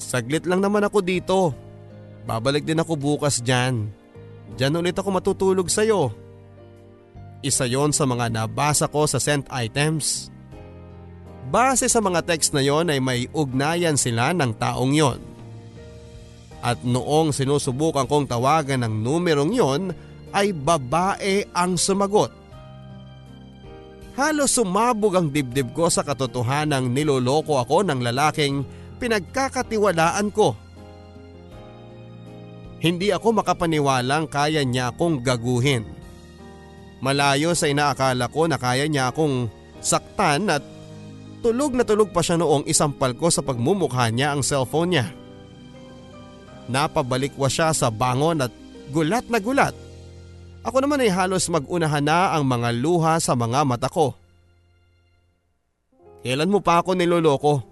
Saglit 0.00 0.48
lang 0.48 0.64
naman 0.64 0.86
ako 0.86 0.98
dito. 1.04 1.38
Babalik 2.24 2.64
din 2.64 2.80
ako 2.80 2.96
bukas 2.96 3.44
dyan. 3.44 3.92
Dyan 4.54 4.78
ulit 4.78 4.94
ako 4.94 5.10
matutulog 5.10 5.66
sa'yo. 5.66 6.14
Isa 7.44 7.68
yon 7.68 7.92
sa 7.92 8.06
mga 8.08 8.30
nabasa 8.32 8.88
ko 8.88 9.04
sa 9.04 9.20
sent 9.20 9.44
items. 9.52 10.32
Base 11.50 11.90
sa 11.90 12.00
mga 12.00 12.24
text 12.24 12.56
na 12.56 12.64
yon 12.64 12.88
ay 12.88 13.02
may 13.02 13.28
ugnayan 13.34 13.98
sila 14.00 14.32
ng 14.32 14.56
taong 14.56 14.94
yon. 14.96 15.20
At 16.64 16.80
noong 16.80 17.36
sinusubukan 17.36 18.08
kong 18.08 18.24
tawagan 18.24 18.80
ng 18.86 18.94
numerong 19.04 19.52
yon 19.52 19.82
ay 20.32 20.56
babae 20.56 21.44
ang 21.52 21.76
sumagot. 21.76 22.32
Halos 24.14 24.54
sumabog 24.54 25.18
ang 25.18 25.28
dibdib 25.28 25.74
ko 25.74 25.90
sa 25.90 26.06
katotohanang 26.06 26.94
niloloko 26.94 27.58
ako 27.58 27.82
ng 27.82 28.00
lalaking 28.00 28.62
pinagkakatiwalaan 29.02 30.30
ko. 30.30 30.54
Hindi 32.84 33.08
ako 33.08 33.40
makapaniwalang 33.40 34.28
kaya 34.28 34.60
niya 34.60 34.92
akong 34.92 35.24
gaguhin. 35.24 35.88
Malayo 37.00 37.56
sa 37.56 37.64
inaakala 37.64 38.28
ko 38.28 38.44
na 38.44 38.60
kaya 38.60 38.84
niya 38.84 39.08
akong 39.08 39.48
saktan 39.80 40.52
at 40.52 40.60
tulog 41.40 41.72
na 41.72 41.88
tulog 41.88 42.12
pa 42.12 42.20
siya 42.20 42.36
noong 42.36 42.68
isampal 42.68 43.16
ko 43.16 43.32
sa 43.32 43.40
pagmumukha 43.40 44.12
niya 44.12 44.36
ang 44.36 44.44
cellphone 44.44 45.00
niya. 45.00 45.06
Napabalikwa 46.68 47.48
siya 47.48 47.72
sa 47.72 47.88
bangon 47.88 48.44
at 48.44 48.52
gulat 48.92 49.32
na 49.32 49.40
gulat. 49.40 49.72
Ako 50.60 50.84
naman 50.84 51.00
ay 51.00 51.08
halos 51.08 51.48
magunahan 51.48 52.04
na 52.04 52.36
ang 52.36 52.44
mga 52.44 52.68
luha 52.84 53.16
sa 53.16 53.32
mga 53.32 53.64
mata 53.64 53.88
ko. 53.88 54.12
Kailan 56.20 56.52
mo 56.52 56.60
pa 56.60 56.84
ako 56.84 56.96
niloloko? 56.96 57.64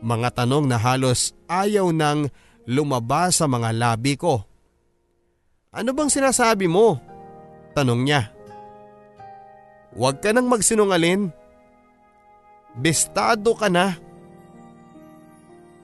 Mga 0.00 0.44
tanong 0.44 0.64
na 0.68 0.80
halos 0.80 1.36
ayaw 1.48 1.92
nang 1.92 2.32
lumabas 2.70 3.42
sa 3.42 3.50
mga 3.50 3.74
labi 3.74 4.14
ko. 4.14 4.46
Ano 5.74 5.90
bang 5.90 6.06
sinasabi 6.06 6.70
mo? 6.70 7.02
Tanong 7.74 8.00
niya. 8.06 8.30
Huwag 9.90 10.22
ka 10.22 10.30
nang 10.30 10.46
magsinungalin. 10.46 11.34
Bestado 12.78 13.58
ka 13.58 13.66
na. 13.66 13.98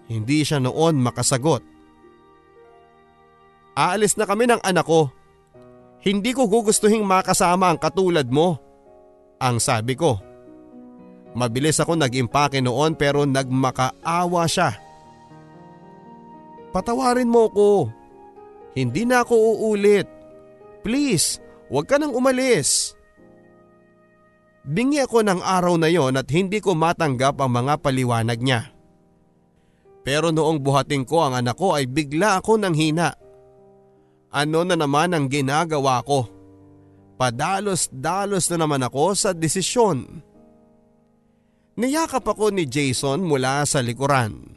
Hindi 0.06 0.46
siya 0.46 0.62
noon 0.62 1.02
makasagot. 1.02 1.62
Aalis 3.74 4.14
na 4.14 4.24
kami 4.24 4.46
ng 4.46 4.62
anak 4.62 4.86
ko. 4.86 5.10
Hindi 6.06 6.30
ko 6.30 6.46
gugustuhing 6.46 7.02
makasama 7.02 7.74
ang 7.74 7.78
katulad 7.82 8.30
mo. 8.30 8.62
Ang 9.42 9.58
sabi 9.58 9.98
ko. 9.98 10.22
Mabilis 11.34 11.82
ako 11.82 11.98
nag-impake 11.98 12.62
noon 12.62 12.94
pero 12.94 13.26
nagmakaawa 13.26 14.46
siya. 14.46 14.85
Patawarin 16.76 17.32
mo 17.32 17.48
ko. 17.48 17.88
Hindi 18.76 19.08
na 19.08 19.24
ako 19.24 19.32
uulit. 19.32 20.04
Please, 20.84 21.40
huwag 21.72 21.88
ka 21.88 21.96
nang 21.96 22.12
umalis. 22.12 22.92
Bingi 24.68 25.00
ako 25.00 25.24
ng 25.24 25.40
araw 25.40 25.80
na 25.80 25.88
yon 25.88 26.20
at 26.20 26.28
hindi 26.28 26.60
ko 26.60 26.76
matanggap 26.76 27.40
ang 27.40 27.64
mga 27.64 27.80
paliwanag 27.80 28.36
niya. 28.44 28.76
Pero 30.04 30.28
noong 30.28 30.60
buhating 30.60 31.08
ko 31.08 31.24
ang 31.24 31.40
anak 31.40 31.56
ko 31.56 31.72
ay 31.72 31.88
bigla 31.88 32.44
ako 32.44 32.60
nang 32.60 32.76
hina. 32.76 33.16
Ano 34.28 34.60
na 34.68 34.76
naman 34.76 35.16
ang 35.16 35.32
ginagawa 35.32 36.04
ko? 36.04 36.28
Padalos-dalos 37.16 38.52
na 38.52 38.56
naman 38.60 38.84
ako 38.84 39.16
sa 39.16 39.32
desisyon. 39.32 40.20
Niyakap 41.80 42.28
ako 42.28 42.52
ni 42.52 42.68
Jason 42.68 43.24
mula 43.24 43.64
sa 43.64 43.80
likuran. 43.80 44.55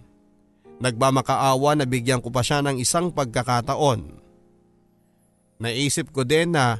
Nagmamakaawa 0.80 1.75
na 1.75 1.86
bigyan 1.86 2.23
ko 2.23 2.32
pa 2.32 2.39
siya 2.39 2.63
ng 2.63 2.80
isang 2.80 3.11
pagkakataon. 3.11 4.19
Naisip 5.59 6.15
ko 6.15 6.23
din 6.23 6.55
na 6.55 6.80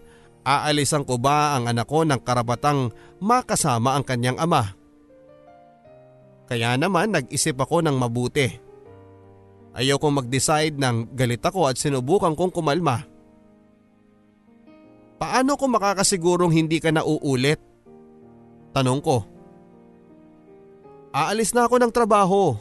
Aalisan 0.50 1.04
ko 1.04 1.20
ba 1.20 1.54
ang 1.54 1.68
anak 1.68 1.86
ko 1.86 2.08
ng 2.08 2.26
karapatang 2.26 2.90
makasama 3.20 3.94
ang 3.94 4.02
kanyang 4.08 4.40
ama? 4.40 4.72
Kaya 6.50 6.74
naman 6.80 7.14
nag-isip 7.14 7.60
ako 7.60 7.86
ng 7.86 7.94
mabuti. 7.94 8.50
Ayaw 9.78 10.02
kong 10.02 10.26
mag-decide 10.26 10.74
ng 10.82 11.14
galit 11.14 11.46
ako 11.46 11.70
at 11.70 11.78
sinubukan 11.78 12.34
kong 12.34 12.50
kumalma. 12.50 13.06
Paano 15.22 15.54
ko 15.60 15.70
makakasigurong 15.70 16.50
hindi 16.50 16.82
ka 16.82 16.90
na 16.90 17.06
uulit? 17.06 17.62
Tanong 18.74 19.02
ko. 19.04 19.22
Aalis 21.14 21.54
na 21.54 21.70
ako 21.70 21.78
ng 21.78 21.94
trabaho, 21.94 22.58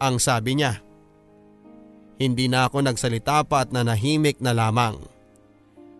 ang 0.00 0.20
sabi 0.20 0.58
niya. 0.58 0.80
Hindi 2.16 2.48
na 2.48 2.68
ako 2.68 2.80
nagsalita 2.84 3.44
pa 3.44 3.64
at 3.64 3.72
nanahimik 3.72 4.40
na 4.40 4.56
lamang. 4.56 4.96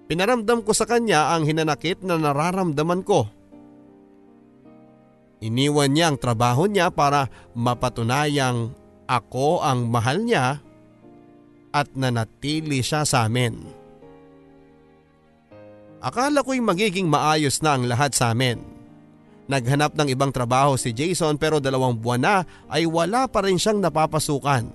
Pinaramdam 0.06 0.64
ko 0.64 0.72
sa 0.72 0.88
kanya 0.88 1.34
ang 1.36 1.44
hinanakit 1.44 2.00
na 2.00 2.16
nararamdaman 2.16 3.02
ko. 3.04 3.28
Iniwan 5.44 5.92
niya 5.92 6.14
ang 6.14 6.16
trabaho 6.16 6.64
niya 6.64 6.88
para 6.88 7.28
mapatunayang 7.52 8.72
ako 9.04 9.60
ang 9.60 9.92
mahal 9.92 10.24
niya 10.24 10.64
at 11.76 11.92
nanatili 11.92 12.80
siya 12.80 13.04
sa 13.04 13.28
amin. 13.28 13.60
Akala 16.00 16.40
ko'y 16.40 16.62
magiging 16.64 17.10
maayos 17.10 17.60
na 17.60 17.76
ang 17.76 17.84
lahat 17.84 18.16
sa 18.16 18.32
amin. 18.32 18.75
Naghanap 19.46 19.94
ng 19.94 20.10
ibang 20.10 20.34
trabaho 20.34 20.74
si 20.74 20.90
Jason 20.90 21.38
pero 21.38 21.62
dalawang 21.62 21.94
buwan 21.94 22.20
na 22.22 22.36
ay 22.66 22.82
wala 22.82 23.30
pa 23.30 23.46
rin 23.46 23.58
siyang 23.58 23.78
napapasukan. 23.78 24.66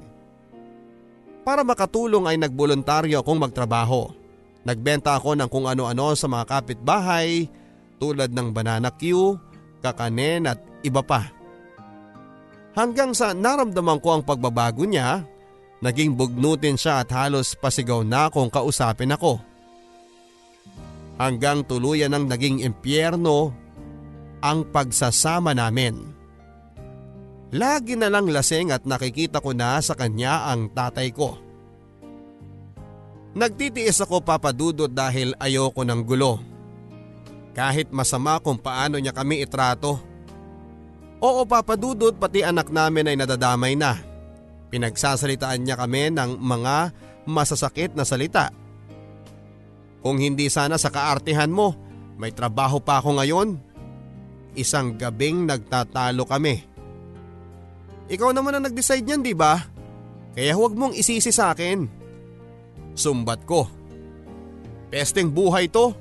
Para 1.44 1.62
makatulong 1.68 2.30
ay 2.32 2.40
nagboluntaryo 2.40 3.20
akong 3.20 3.40
magtrabaho. 3.42 4.16
Nagbenta 4.64 5.18
ako 5.18 5.36
ng 5.36 5.50
kung 5.52 5.66
ano-ano 5.68 6.14
sa 6.16 6.30
mga 6.30 6.46
kapitbahay 6.48 7.50
tulad 7.98 8.32
ng 8.32 8.54
banana 8.54 8.94
Q, 8.94 9.36
kakanin 9.84 10.48
at 10.48 10.62
iba 10.86 11.02
pa. 11.02 11.34
Hanggang 12.72 13.12
sa 13.12 13.36
naramdaman 13.36 14.00
ko 14.00 14.16
ang 14.16 14.24
pagbabago 14.24 14.88
niya, 14.88 15.28
naging 15.84 16.16
bugnutin 16.16 16.80
siya 16.80 17.04
at 17.04 17.12
halos 17.12 17.58
pasigaw 17.58 18.06
na 18.06 18.32
kung 18.32 18.48
kausapin 18.48 19.12
ako. 19.12 19.42
Hanggang 21.20 21.68
tuluyan 21.68 22.16
ng 22.16 22.26
naging 22.32 22.64
impyerno 22.64 23.54
ang 24.42 24.66
pagsasama 24.68 25.54
namin. 25.54 26.02
Lagi 27.52 28.00
na 28.00 28.08
lang 28.08 28.32
lasing 28.32 28.74
at 28.74 28.88
nakikita 28.88 29.44
ko 29.44 29.52
na 29.52 29.78
sa 29.84 29.94
kanya 29.94 30.50
ang 30.50 30.72
tatay 30.72 31.12
ko. 31.12 31.36
Nagtitiis 33.32 34.00
ako 34.04 34.24
papadudot 34.24 34.92
dahil 34.92 35.36
ayoko 35.40 35.88
ng 35.88 36.02
gulo. 36.04 36.40
Kahit 37.52 37.92
masama 37.92 38.40
kung 38.44 38.60
paano 38.60 39.00
niya 39.00 39.16
kami 39.16 39.44
itrato. 39.44 40.00
Oo 41.20 41.44
papadudot 41.48 42.16
pati 42.16 42.44
anak 42.44 42.72
namin 42.72 43.12
ay 43.12 43.16
nadadamay 43.20 43.76
na. 43.76 44.00
Pinagsasalitaan 44.72 45.64
niya 45.64 45.76
kami 45.76 46.12
ng 46.12 46.40
mga 46.40 46.76
masasakit 47.28 47.92
na 47.92 48.08
salita. 48.08 48.56
Kung 50.00 50.18
hindi 50.18 50.48
sana 50.48 50.80
sa 50.80 50.90
kaartihan 50.90 51.52
mo, 51.52 51.76
may 52.16 52.32
trabaho 52.32 52.80
pa 52.80 53.04
ako 53.04 53.20
ngayon. 53.22 53.71
Isang 54.58 55.00
gabing 55.00 55.48
nagtatalo 55.48 56.28
kami. 56.28 56.56
Ikaw 58.12 58.30
naman 58.36 58.60
ang 58.60 58.64
nag-decide 58.68 59.08
niyan, 59.08 59.24
di 59.24 59.32
ba? 59.32 59.64
Kaya 60.36 60.52
huwag 60.56 60.76
mong 60.76 60.96
isisi 60.96 61.32
sa 61.32 61.56
akin. 61.56 61.88
Sumbat 62.92 63.48
ko. 63.48 63.68
Pesteng 64.92 65.32
buhay 65.32 65.72
to. 65.72 65.96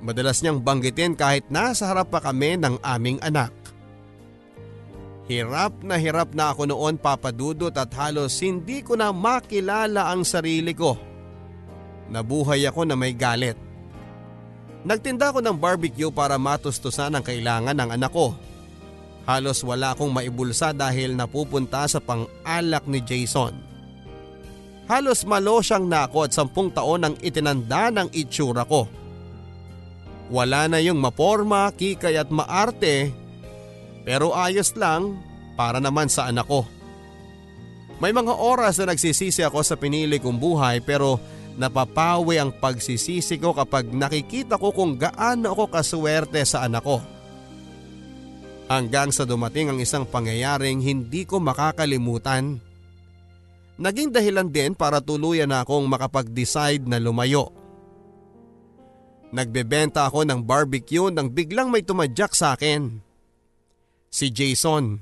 Madalas 0.00 0.40
niyang 0.40 0.64
banggitin 0.64 1.12
kahit 1.12 1.52
nasa 1.52 1.90
harap 1.92 2.08
pa 2.08 2.24
kami 2.24 2.56
ng 2.56 2.80
aming 2.80 3.20
anak. 3.20 3.52
Hirap 5.28 5.84
na 5.84 6.00
hirap 6.00 6.32
na 6.32 6.56
ako 6.56 6.72
noon 6.72 6.96
papadudot 6.96 7.74
at 7.76 7.92
halos 7.92 8.40
hindi 8.40 8.80
ko 8.80 8.96
na 8.96 9.12
makilala 9.12 10.08
ang 10.08 10.24
sarili 10.24 10.72
ko. 10.72 10.96
Nabuhay 12.08 12.64
ako 12.64 12.88
na 12.88 12.96
may 12.96 13.12
galit. 13.12 13.67
Nagtinda 14.86 15.34
ko 15.34 15.42
ng 15.42 15.58
barbecue 15.58 16.10
para 16.10 16.38
matustusan 16.38 17.14
ang 17.14 17.24
kailangan 17.24 17.74
ng 17.74 17.90
anak 17.98 18.12
ko. 18.14 18.36
Halos 19.28 19.60
wala 19.66 19.92
akong 19.92 20.08
maibulsa 20.08 20.72
dahil 20.72 21.12
napupunta 21.12 21.84
sa 21.84 22.00
pang-alak 22.00 22.86
ni 22.88 23.02
Jason. 23.04 23.52
Halos 24.88 25.28
malosyang 25.28 25.84
na 25.84 26.08
ako 26.08 26.24
at 26.24 26.32
sampung 26.32 26.72
taon 26.72 27.04
ang 27.04 27.14
itinanda 27.20 27.92
ng 27.92 28.08
itsura 28.16 28.64
ko. 28.64 28.88
Wala 30.32 30.64
na 30.64 30.80
yung 30.80 30.96
maporma, 30.96 31.68
kikay 31.76 32.16
at 32.16 32.32
maarte 32.32 33.12
pero 34.08 34.32
ayos 34.32 34.72
lang 34.72 35.20
para 35.52 35.76
naman 35.76 36.08
sa 36.08 36.32
anak 36.32 36.48
ko. 36.48 36.64
May 38.00 38.16
mga 38.16 38.32
oras 38.32 38.80
na 38.80 38.96
nagsisisi 38.96 39.44
ako 39.44 39.60
sa 39.60 39.76
pinili 39.76 40.16
kong 40.16 40.40
buhay 40.40 40.80
pero 40.80 41.20
napapawi 41.58 42.38
ang 42.38 42.54
pagsisisi 42.54 43.36
ko 43.42 43.50
kapag 43.52 43.90
nakikita 43.90 44.56
ko 44.56 44.70
kung 44.70 44.94
gaano 44.94 45.52
ako 45.52 45.68
kaswerte 45.68 46.40
sa 46.46 46.64
anak 46.64 46.86
ko. 46.86 47.02
Hanggang 48.70 49.10
sa 49.10 49.26
dumating 49.26 49.74
ang 49.74 49.78
isang 49.82 50.06
pangyayaring 50.06 50.78
hindi 50.78 51.26
ko 51.26 51.42
makakalimutan 51.42 52.62
naging 53.78 54.10
dahilan 54.10 54.50
din 54.50 54.74
para 54.74 54.98
tuluyan 54.98 55.48
na 55.48 55.62
akong 55.62 55.86
makapag-decide 55.86 56.84
na 56.84 56.98
lumayo. 56.98 57.54
Nagbebenta 59.30 60.08
ako 60.10 60.26
ng 60.26 60.40
barbecue 60.42 61.08
nang 61.14 61.30
biglang 61.30 61.70
may 61.70 61.86
tumadyak 61.86 62.34
sa 62.34 62.58
akin. 62.58 63.00
Si 64.08 64.32
Jason. 64.32 64.98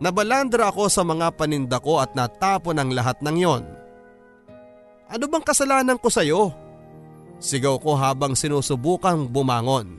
Nabalandra 0.00 0.72
ako 0.72 0.88
sa 0.88 1.04
mga 1.04 1.36
paninda 1.36 1.76
ko 1.76 2.00
at 2.00 2.16
natapon 2.16 2.80
ang 2.80 2.88
lahat 2.94 3.20
ng 3.20 3.36
yon. 3.36 3.62
Ano 5.10 5.26
bang 5.26 5.42
kasalanan 5.42 5.98
ko 5.98 6.06
sa'yo? 6.06 6.54
Sigaw 7.42 7.82
ko 7.82 7.98
habang 7.98 8.38
sinusubukang 8.38 9.26
bumangon. 9.26 9.98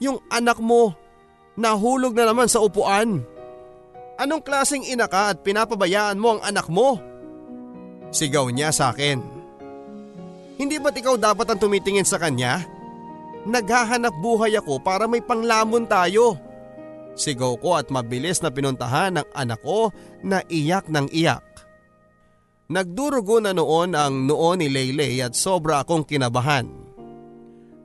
Yung 0.00 0.24
anak 0.32 0.56
mo, 0.56 0.96
nahulog 1.60 2.16
na 2.16 2.32
naman 2.32 2.48
sa 2.48 2.64
upuan. 2.64 3.20
Anong 4.16 4.40
klaseng 4.40 4.88
ina 4.88 5.04
ka 5.04 5.36
at 5.36 5.44
pinapabayaan 5.44 6.16
mo 6.16 6.36
ang 6.36 6.40
anak 6.40 6.72
mo? 6.72 6.96
Sigaw 8.08 8.48
niya 8.48 8.72
sa 8.72 8.96
akin. 8.96 9.20
Hindi 10.56 10.76
ba't 10.80 10.96
ikaw 10.96 11.20
dapat 11.20 11.52
ang 11.52 11.60
tumitingin 11.60 12.08
sa 12.08 12.16
kanya? 12.16 12.64
Naghahanap 13.44 14.12
buhay 14.20 14.56
ako 14.56 14.80
para 14.80 15.04
may 15.08 15.24
panglamon 15.24 15.84
tayo. 15.84 16.36
Sigaw 17.16 17.56
ko 17.60 17.76
at 17.76 17.92
mabilis 17.92 18.40
na 18.40 18.48
pinuntahan 18.48 19.20
ng 19.20 19.28
anak 19.36 19.60
ko 19.60 19.92
na 20.24 20.40
iyak 20.48 20.88
ng 20.88 21.08
iyak. 21.12 21.44
Nagdurugo 22.70 23.42
na 23.42 23.50
noon 23.50 23.98
ang 23.98 24.30
noon 24.30 24.62
ni 24.62 24.70
Leylay 24.70 25.18
at 25.26 25.34
sobra 25.34 25.82
akong 25.82 26.06
kinabahan. 26.06 26.70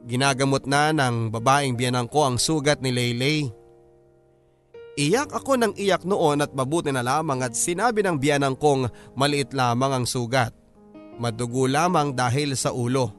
Ginagamot 0.06 0.70
na 0.70 0.94
ng 0.94 1.34
babaeng 1.34 1.74
biyanang 1.74 2.06
ko 2.06 2.30
ang 2.30 2.38
sugat 2.38 2.86
ni 2.86 2.94
Leylay. 2.94 3.50
Iyak 4.94 5.34
ako 5.34 5.58
ng 5.58 5.74
iyak 5.74 6.06
noon 6.06 6.46
at 6.46 6.54
mabuti 6.54 6.94
na 6.94 7.02
lamang 7.02 7.42
at 7.42 7.58
sinabi 7.58 8.06
ng 8.06 8.22
biyanang 8.22 8.54
kong 8.54 8.86
maliit 9.18 9.58
lamang 9.58 9.90
ang 9.90 10.06
sugat. 10.06 10.54
Madugo 11.18 11.66
lamang 11.66 12.14
dahil 12.14 12.54
sa 12.54 12.70
ulo. 12.70 13.10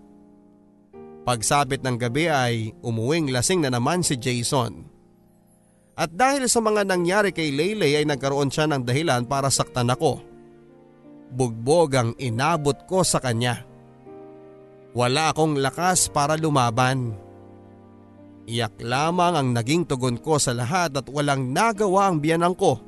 Pagsapit 1.27 1.83
ng 1.83 1.99
gabi 1.99 2.31
ay 2.31 2.71
umuwing 2.79 3.35
lasing 3.35 3.67
na 3.67 3.75
naman 3.75 4.07
si 4.07 4.15
Jason. 4.15 4.87
At 5.99 6.15
dahil 6.15 6.47
sa 6.47 6.63
mga 6.63 6.87
nangyari 6.87 7.35
kay 7.35 7.51
Leylay 7.51 7.99
ay 7.99 8.07
nagkaroon 8.07 8.55
siya 8.55 8.71
ng 8.71 8.87
dahilan 8.87 9.27
para 9.27 9.51
saktan 9.51 9.91
ako. 9.91 10.36
Bugbog 11.31 11.91
ang 11.95 12.11
inabot 12.19 12.87
ko 12.87 13.03
sa 13.03 13.19
kanya. 13.19 13.67
Wala 14.97 15.35
akong 15.35 15.61
lakas 15.61 16.09
para 16.09 16.41
lumaban. 16.41 17.13
Iyak 18.47 18.79
lamang 18.79 19.35
ang 19.35 19.49
naging 19.53 19.85
tugon 19.85 20.17
ko 20.23 20.39
sa 20.39 20.55
lahat 20.55 20.95
at 20.95 21.07
walang 21.11 21.51
nagawa 21.51 22.09
ang 22.09 22.23
biyanang 22.23 22.55
ko. 22.55 22.79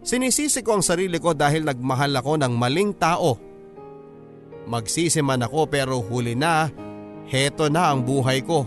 Sinisisi 0.00 0.64
ko 0.64 0.80
ang 0.80 0.84
sarili 0.86 1.20
ko 1.20 1.36
dahil 1.36 1.66
nagmahal 1.66 2.14
ako 2.16 2.40
ng 2.40 2.54
maling 2.56 2.96
tao. 2.96 3.36
Magsisi 4.70 5.20
man 5.20 5.44
ako 5.44 5.68
pero 5.68 6.00
huli 6.00 6.32
na, 6.38 6.70
heto 7.28 7.68
na 7.68 7.92
ang 7.92 8.06
buhay 8.06 8.40
ko. 8.40 8.64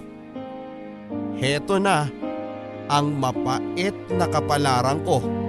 Heto 1.40 1.82
na 1.82 2.12
ang 2.92 3.16
mapait 3.18 3.96
na 4.14 4.28
kapalaran 4.30 5.02
ko. 5.02 5.43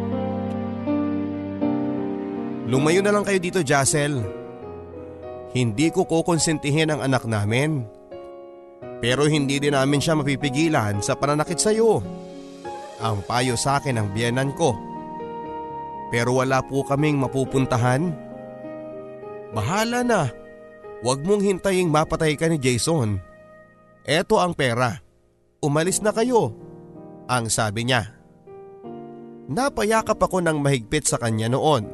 Lumayo 2.65 3.05
na 3.05 3.13
lang 3.13 3.25
kayo 3.29 3.37
dito, 3.37 3.61
Jassel. 3.61 4.25
Hindi 5.53 5.93
ko 5.93 6.09
kukonsentihin 6.09 6.91
ang 6.91 7.01
anak 7.05 7.29
namin. 7.29 7.85
Pero 9.05 9.29
hindi 9.29 9.61
din 9.61 9.77
namin 9.77 10.01
siya 10.01 10.17
mapipigilan 10.17 11.05
sa 11.05 11.13
pananakit 11.13 11.61
sa 11.61 11.71
iyo. 11.71 12.01
Ang 13.05 13.21
payo 13.29 13.55
sa 13.55 13.77
akin 13.77 14.01
ang 14.01 14.09
biyanan 14.17 14.51
ko. 14.57 14.73
Pero 16.09 16.41
wala 16.41 16.65
po 16.65 16.83
kaming 16.89 17.21
mapupuntahan. 17.21 18.11
Bahala 19.53 20.01
na. 20.01 20.33
Huwag 21.05 21.21
mong 21.21 21.45
hintaying 21.45 21.93
mapatay 21.93 22.33
ka 22.35 22.49
ni 22.49 22.57
Jason. 22.57 23.21
Eto 24.09 24.41
ang 24.41 24.57
pera. 24.57 25.05
Umalis 25.61 26.01
na 26.01 26.17
kayo 26.17 26.57
ang 27.29 27.53
sabi 27.53 27.85
niya. 27.85 28.09
Napayakap 29.53 30.17
ako 30.17 30.41
ng 30.41 30.65
mahigpit 30.65 31.05
sa 31.05 31.21
kanya 31.21 31.53
noon. 31.53 31.85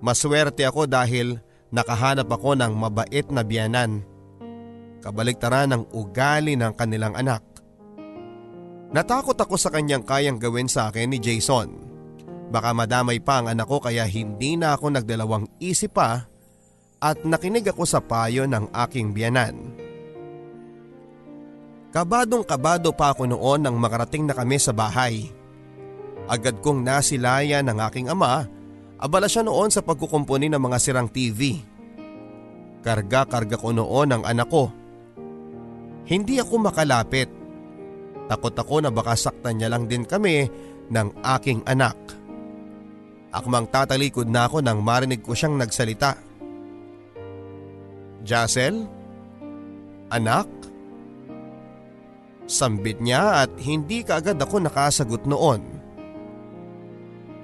Maswerte 0.00 0.64
ako 0.68 0.84
dahil 0.84 1.40
nakahanap 1.72 2.28
ako 2.28 2.56
ng 2.56 2.72
mabait 2.76 3.26
na 3.32 3.42
biyanan. 3.42 4.04
Kabaliktaran 5.00 5.72
ng 5.72 5.82
ugali 5.94 6.58
ng 6.58 6.72
kanilang 6.76 7.14
anak. 7.16 7.42
Natakot 8.92 9.34
ako 9.34 9.58
sa 9.58 9.72
kanyang 9.72 10.06
kayang 10.06 10.38
gawin 10.38 10.70
sa 10.70 10.88
akin 10.88 11.10
ni 11.10 11.18
Jason. 11.18 11.86
Baka 12.46 12.70
madamay 12.70 13.18
pa 13.18 13.42
ang 13.42 13.50
anak 13.50 13.66
ko 13.66 13.82
kaya 13.82 14.06
hindi 14.06 14.54
na 14.54 14.78
ako 14.78 14.94
nagdalawang 14.94 15.50
isip 15.58 15.98
pa 15.98 16.30
at 17.02 17.18
nakinig 17.26 17.66
ako 17.66 17.82
sa 17.82 17.98
payo 17.98 18.46
ng 18.46 18.70
aking 18.86 19.10
biyanan. 19.10 19.74
Kabadong 21.90 22.44
kabado 22.44 22.92
pa 22.92 23.16
ako 23.16 23.24
noon 23.24 23.64
nang 23.64 23.76
makarating 23.80 24.28
na 24.28 24.36
kami 24.36 24.60
sa 24.60 24.70
bahay. 24.70 25.32
Agad 26.28 26.60
kong 26.60 26.84
nasilayan 26.84 27.66
ng 27.66 27.78
aking 27.88 28.12
ama, 28.12 28.44
abala 28.96 29.28
siya 29.28 29.44
noon 29.44 29.68
sa 29.68 29.84
pagkukumpuni 29.84 30.48
ng 30.52 30.60
mga 30.60 30.78
sirang 30.80 31.08
TV. 31.08 31.60
Karga-karga 32.80 33.56
ko 33.58 33.74
noon 33.74 34.08
ang 34.14 34.22
anak 34.22 34.48
ko. 34.48 34.70
Hindi 36.06 36.38
ako 36.38 36.54
makalapit. 36.70 37.28
Takot 38.30 38.54
ako 38.54 38.82
na 38.82 38.90
baka 38.94 39.18
saktan 39.18 39.58
niya 39.58 39.70
lang 39.70 39.90
din 39.90 40.06
kami 40.06 40.46
ng 40.90 41.08
aking 41.38 41.66
anak. 41.66 41.98
Akmang 43.34 43.68
tatalikod 43.68 44.30
na 44.30 44.46
ako 44.46 44.62
nang 44.62 44.80
marinig 44.80 45.20
ko 45.20 45.34
siyang 45.34 45.58
nagsalita. 45.58 46.14
Jassel? 48.22 48.86
Anak? 50.10 50.46
Sambit 52.46 53.02
niya 53.02 53.42
at 53.42 53.50
hindi 53.58 54.06
kaagad 54.06 54.38
ako 54.38 54.62
nakasagot 54.62 55.26
noon. 55.26 55.62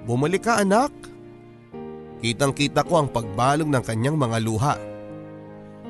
Bumalik 0.07 0.47
ka 0.47 0.63
anak. 0.63 0.91
Kitang 2.23 2.55
kita 2.55 2.87
ko 2.87 3.03
ang 3.03 3.11
pagbalog 3.11 3.67
ng 3.67 3.83
kanyang 3.83 4.15
mga 4.15 4.37
luha. 4.39 4.79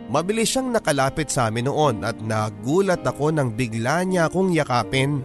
Mabilis 0.09 0.49
siyang 0.49 0.73
nakalapit 0.73 1.29
sa 1.29 1.53
amin 1.53 1.69
noon 1.69 2.01
at 2.01 2.17
nagulat 2.17 3.05
ako 3.05 3.29
nang 3.29 3.53
bigla 3.53 4.01
niya 4.01 4.25
akong 4.25 4.49
yakapin. 4.49 5.21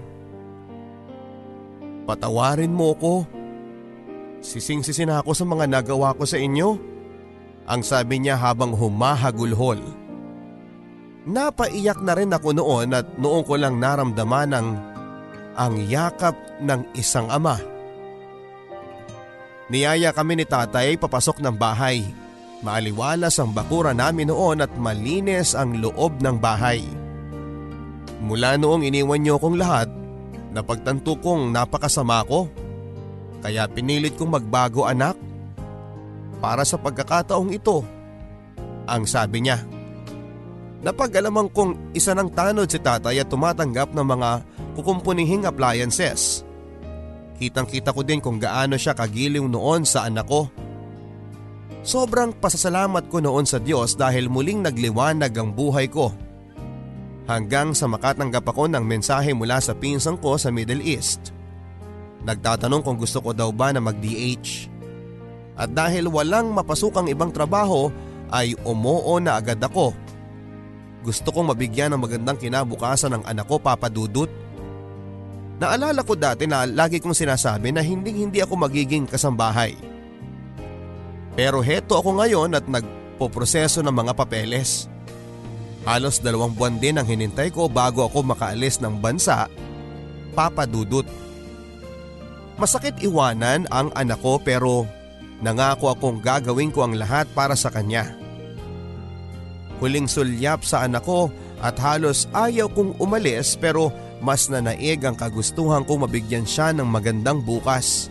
Patawarin 2.04 2.76
mo 2.76 2.92
ko. 2.92 3.24
Sising-sisin 4.44 5.08
ako 5.08 5.32
sa 5.32 5.48
mga 5.48 5.80
nagawa 5.80 6.12
ko 6.12 6.28
sa 6.28 6.36
inyo. 6.36 6.76
Ang 7.64 7.80
sabi 7.80 8.20
niya 8.20 8.36
habang 8.36 8.76
humahagulhol. 8.76 9.80
Napaiyak 11.24 12.04
na 12.04 12.12
rin 12.12 12.36
ako 12.36 12.52
noon 12.52 12.92
at 12.92 13.16
noong 13.16 13.48
ko 13.48 13.56
lang 13.56 13.80
naramdaman 13.80 14.52
ang, 14.52 14.68
ang 15.56 15.74
yakap 15.88 16.36
ng 16.60 16.84
isang 16.92 17.32
ama. 17.32 17.77
Niyaya 19.68 20.16
kami 20.16 20.40
ni 20.40 20.46
tatay 20.48 20.96
papasok 20.96 21.44
ng 21.44 21.52
bahay. 21.52 22.00
Maaliwalas 22.64 23.38
ang 23.38 23.52
bakura 23.52 23.92
namin 23.92 24.32
noon 24.32 24.64
at 24.64 24.72
malinis 24.74 25.52
ang 25.52 25.78
loob 25.78 26.18
ng 26.24 26.40
bahay. 26.40 26.82
Mula 28.18 28.58
noong 28.58 28.82
iniwan 28.82 29.22
niyo 29.22 29.38
kong 29.38 29.60
lahat, 29.60 29.86
napagtanto 30.50 31.14
kong 31.20 31.54
napakasama 31.54 32.26
ko. 32.26 32.50
Kaya 33.44 33.70
pinilit 33.70 34.18
kong 34.18 34.40
magbago 34.40 34.88
anak. 34.88 35.14
Para 36.42 36.66
sa 36.66 36.80
pagkakataong 36.80 37.54
ito, 37.54 37.86
ang 38.88 39.06
sabi 39.06 39.46
niya. 39.46 39.62
Napag-alaman 40.82 41.50
kong 41.50 41.94
isa 41.94 42.14
ng 42.14 42.30
tanod 42.30 42.70
si 42.70 42.78
tatay 42.78 43.22
at 43.22 43.28
tumatanggap 43.28 43.90
ng 43.92 44.06
mga 44.06 44.30
kukumpunihing 44.78 45.44
appliances. 45.46 46.47
Kitang 47.38 47.70
kita 47.70 47.94
ko 47.94 48.02
din 48.02 48.18
kung 48.18 48.42
gaano 48.42 48.74
siya 48.74 48.98
kagiliw 48.98 49.46
noon 49.46 49.86
sa 49.86 50.10
anak 50.10 50.26
ko. 50.26 50.50
Sobrang 51.86 52.34
pasasalamat 52.34 53.06
ko 53.06 53.22
noon 53.22 53.46
sa 53.46 53.62
Diyos 53.62 53.94
dahil 53.94 54.26
muling 54.26 54.66
nagliwanag 54.66 55.30
ang 55.38 55.54
buhay 55.54 55.86
ko. 55.86 56.10
Hanggang 57.30 57.72
sa 57.72 57.86
makatanggap 57.86 58.42
ako 58.42 58.66
ng 58.66 58.82
mensahe 58.82 59.30
mula 59.30 59.62
sa 59.62 59.72
pinsang 59.72 60.18
ko 60.18 60.34
sa 60.34 60.50
Middle 60.50 60.82
East. 60.82 61.30
Nagtatanong 62.26 62.82
kung 62.82 62.98
gusto 62.98 63.22
ko 63.22 63.30
daw 63.30 63.54
ba 63.54 63.70
na 63.70 63.78
mag-DH. 63.78 64.66
At 65.54 65.70
dahil 65.70 66.10
walang 66.10 66.50
mapasukang 66.50 67.06
ibang 67.06 67.30
trabaho 67.30 67.94
ay 68.34 68.58
umuo 68.66 69.22
na 69.22 69.38
agad 69.38 69.62
ako 69.62 69.94
gusto 71.08 71.30
kong 71.30 71.54
mabigyan 71.54 71.94
ng 71.94 72.04
magandang 72.04 72.36
kinabukasan 72.36 73.14
ng 73.16 73.22
anak 73.24 73.46
ko 73.46 73.56
Papa 73.56 73.86
Dudut. 73.86 74.28
Naalala 75.58 76.06
ko 76.06 76.14
dati 76.14 76.46
na 76.46 76.62
lagi 76.62 77.02
kong 77.02 77.18
sinasabi 77.18 77.74
na 77.74 77.82
hindi 77.82 78.14
hindi 78.14 78.38
ako 78.38 78.54
magiging 78.54 79.10
kasambahay. 79.10 79.74
Pero 81.34 81.58
heto 81.62 81.98
ako 81.98 82.22
ngayon 82.22 82.54
at 82.54 82.66
nagpoproseso 82.70 83.82
ng 83.82 83.94
mga 83.94 84.12
papeles. 84.14 84.86
Halos 85.82 86.22
dalawang 86.22 86.54
buwan 86.54 86.78
din 86.78 86.98
ang 86.98 87.06
hinintay 87.06 87.50
ko 87.50 87.66
bago 87.66 88.06
ako 88.06 88.22
makaalis 88.34 88.78
ng 88.78 89.02
bansa, 89.02 89.50
Papa 90.34 90.62
Dudut. 90.66 91.06
Masakit 92.58 92.98
iwanan 93.02 93.66
ang 93.70 93.90
anak 93.94 94.18
ko 94.22 94.38
pero 94.42 94.86
nangako 95.42 95.90
akong 95.94 96.18
gagawin 96.22 96.70
ko 96.70 96.86
ang 96.86 96.94
lahat 96.98 97.26
para 97.34 97.54
sa 97.58 97.70
kanya. 97.70 98.14
Huling 99.78 100.10
sulyap 100.10 100.66
sa 100.66 100.86
anak 100.86 101.06
ko 101.06 101.30
at 101.62 101.78
halos 101.78 102.26
ayaw 102.34 102.66
kong 102.70 102.98
umalis 102.98 103.54
pero 103.54 103.94
mas 104.18 104.50
nanaig 104.50 105.02
ang 105.06 105.14
kagustuhan 105.14 105.86
kong 105.86 106.06
mabigyan 106.08 106.46
siya 106.46 106.74
ng 106.74 106.86
magandang 106.86 107.42
bukas. 107.42 108.10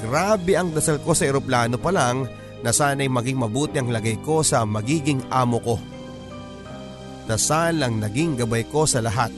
Grabe 0.00 0.56
ang 0.56 0.72
dasal 0.72 1.02
ko 1.02 1.12
sa 1.12 1.28
eroplano 1.28 1.76
pa 1.76 1.90
lang 1.92 2.24
na 2.64 2.70
sana'y 2.72 3.08
maging 3.08 3.40
mabuti 3.40 3.76
ang 3.80 3.92
lagay 3.92 4.16
ko 4.22 4.40
sa 4.40 4.64
magiging 4.64 5.20
amo 5.28 5.58
ko. 5.60 5.76
Dasal 7.28 7.82
ang 7.84 8.00
naging 8.00 8.40
gabay 8.40 8.64
ko 8.68 8.88
sa 8.88 9.04
lahat. 9.04 9.30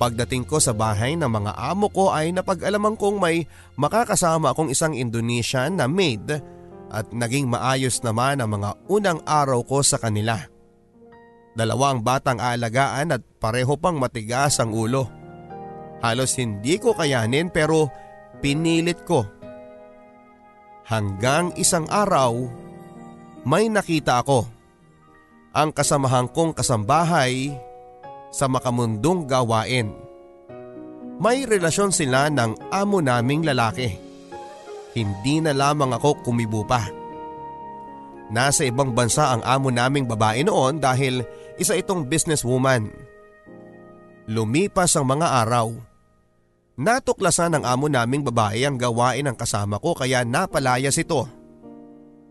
Pagdating 0.00 0.48
ko 0.48 0.56
sa 0.56 0.72
bahay 0.72 1.12
ng 1.12 1.28
mga 1.28 1.52
amo 1.60 1.92
ko 1.92 2.08
ay 2.08 2.32
napag-alaman 2.32 2.96
kong 2.96 3.20
may 3.20 3.44
makakasama 3.76 4.56
akong 4.56 4.72
isang 4.72 4.96
Indonesian 4.96 5.76
na 5.76 5.84
maid 5.84 6.40
at 6.90 7.06
naging 7.12 7.46
maayos 7.46 8.00
naman 8.00 8.40
ang 8.40 8.56
mga 8.56 8.70
unang 8.88 9.20
araw 9.28 9.60
ko 9.62 9.84
sa 9.84 10.00
kanila. 10.00 10.40
Dalawang 11.54 12.06
batang 12.06 12.38
aalagaan 12.38 13.10
at 13.14 13.22
pareho 13.42 13.74
pang 13.74 13.98
matigas 13.98 14.62
ang 14.62 14.70
ulo. 14.70 15.10
Halos 16.00 16.38
hindi 16.38 16.78
ko 16.78 16.94
kayanin 16.94 17.50
pero 17.50 17.90
pinilit 18.38 19.02
ko. 19.04 19.26
Hanggang 20.86 21.54
isang 21.54 21.86
araw, 21.86 22.34
may 23.46 23.70
nakita 23.70 24.22
ako. 24.24 24.46
Ang 25.50 25.74
kasamahan 25.74 26.30
kong 26.30 26.54
kasambahay 26.54 27.54
sa 28.30 28.46
makamundong 28.46 29.26
gawain. 29.26 29.90
May 31.20 31.44
relasyon 31.44 31.92
sila 31.92 32.30
ng 32.32 32.72
amo 32.72 33.02
naming 33.02 33.44
lalaki. 33.44 33.92
Hindi 34.96 35.42
na 35.42 35.52
lamang 35.52 35.92
ako 35.94 36.24
kumibo 36.24 36.64
pa. 36.64 36.88
Nasa 38.30 38.62
ibang 38.62 38.94
bansa 38.94 39.34
ang 39.34 39.42
amo 39.42 39.68
naming 39.74 40.06
babae 40.06 40.46
noon 40.46 40.78
dahil 40.78 41.20
isa 41.60 41.76
itong 41.76 42.08
businesswoman. 42.08 42.88
Lumipas 44.24 44.96
ang 44.96 45.12
mga 45.12 45.44
araw. 45.44 45.76
Natuklasan 46.80 47.60
ng 47.60 47.64
amo 47.68 47.92
naming 47.92 48.24
babae 48.24 48.64
ang 48.64 48.80
gawain 48.80 49.28
ng 49.28 49.36
kasama 49.36 49.76
ko 49.76 49.92
kaya 49.92 50.24
napalayas 50.24 50.96
ito. 50.96 51.28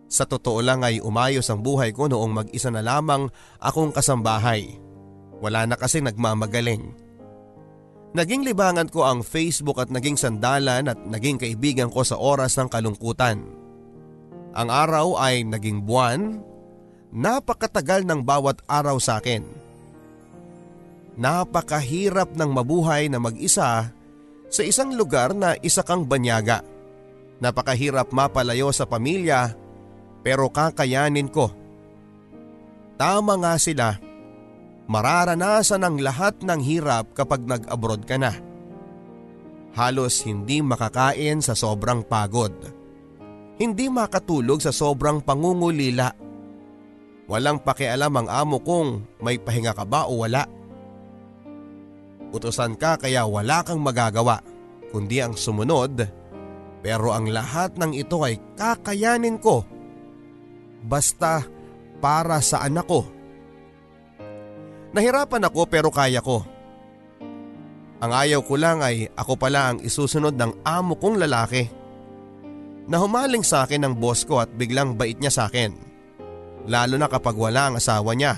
Sa 0.09 0.25
totoo 0.25 0.65
lang 0.65 0.82
ay 0.82 0.97
umayos 0.97 1.45
ang 1.53 1.61
buhay 1.61 1.93
ko 1.93 2.09
noong 2.09 2.34
mag-isa 2.34 2.73
na 2.73 2.82
lamang 2.82 3.30
akong 3.61 3.93
kasambahay. 3.93 4.82
Wala 5.38 5.69
na 5.69 5.77
kasi 5.77 6.01
nagmamagaling. 6.01 6.97
Naging 8.17 8.41
libangan 8.41 8.89
ko 8.89 9.05
ang 9.05 9.21
Facebook 9.21 9.77
at 9.77 9.93
naging 9.93 10.17
sandalan 10.17 10.89
at 10.89 10.97
naging 11.05 11.38
kaibigan 11.38 11.93
ko 11.93 12.01
sa 12.01 12.17
oras 12.17 12.57
ng 12.57 12.65
kalungkutan. 12.65 13.45
Ang 14.57 14.69
araw 14.73 15.21
ay 15.21 15.45
naging 15.45 15.86
buwan, 15.86 16.41
napakatagal 17.10 18.05
ng 18.05 18.22
bawat 18.22 18.62
araw 18.70 18.97
sa 19.01 19.18
akin. 19.18 19.45
Napakahirap 21.20 22.38
ng 22.38 22.49
mabuhay 22.53 23.12
na 23.12 23.20
mag-isa 23.20 23.91
sa 24.49 24.62
isang 24.64 24.95
lugar 24.95 25.36
na 25.36 25.57
isa 25.60 25.84
kang 25.84 26.07
banyaga. 26.07 26.64
Napakahirap 27.43 28.16
mapalayo 28.16 28.72
sa 28.72 28.88
pamilya 28.88 29.51
pero 30.24 30.47
kakayanin 30.47 31.28
ko. 31.28 31.51
Tama 32.99 33.39
nga 33.39 33.55
sila 33.60 33.95
mararanasan 34.89 35.86
ang 35.86 36.01
lahat 36.01 36.41
ng 36.41 36.62
hirap 36.66 37.14
kapag 37.14 37.45
nag-abroad 37.45 38.03
ka 38.10 38.18
na. 38.18 38.34
Halos 39.78 40.26
hindi 40.26 40.66
makakain 40.66 41.45
sa 41.45 41.53
sobrang 41.53 42.01
pagod. 42.01 42.51
Hindi 43.62 43.86
makatulog 43.86 44.66
sa 44.66 44.74
sobrang 44.74 45.22
pangungulila. 45.22 46.28
Walang 47.30 47.61
pakialam 47.61 48.09
ang 48.17 48.27
amo 48.27 48.57
kong 48.59 49.21
may 49.21 49.38
pahinga 49.38 49.77
ka 49.77 49.86
ba 49.86 50.09
o 50.09 50.25
wala. 50.25 50.49
Utusan 52.34 52.73
ka 52.73 52.97
kaya 52.97 53.25
wala 53.30 53.61
kang 53.61 53.82
magagawa 53.82 54.41
kundi 54.89 55.21
ang 55.21 55.38
sumunod 55.38 56.09
pero 56.82 57.13
ang 57.13 57.30
lahat 57.30 57.77
ng 57.77 57.93
ito 57.93 58.17
ay 58.25 58.41
kakayanin 58.57 59.38
ko. 59.38 59.61
Basta 60.82 61.45
para 62.01 62.41
sa 62.41 62.65
anak 62.65 62.89
ko 62.89 63.19
Nahirapan 64.89 65.45
ako 65.45 65.69
pero 65.69 65.93
kaya 65.93 66.21
ko. 66.21 66.41
Ang 67.99 68.11
ayaw 68.15 68.41
ko 68.41 68.55
lang 68.57 68.82
ay 68.82 69.11
ako 69.13 69.38
pala 69.38 69.75
ang 69.75 69.77
isusunod 69.84 70.34
ng 70.34 70.65
amo 70.65 70.97
kong 70.97 71.19
lalaki. 71.19 71.67
Nahumaling 72.89 73.45
sa 73.45 73.67
akin 73.67 73.86
ng 73.86 73.93
boss 74.01 74.25
ko 74.25 74.41
at 74.41 74.49
biglang 74.49 74.97
bait 74.97 75.19
niya 75.21 75.30
sa 75.30 75.43
akin. 75.45 75.88
Lalo 76.70 77.01
na 77.01 77.09
kapag 77.09 77.34
wala 77.34 77.74
ang 77.74 77.76
asawa 77.82 78.13
niya. 78.13 78.38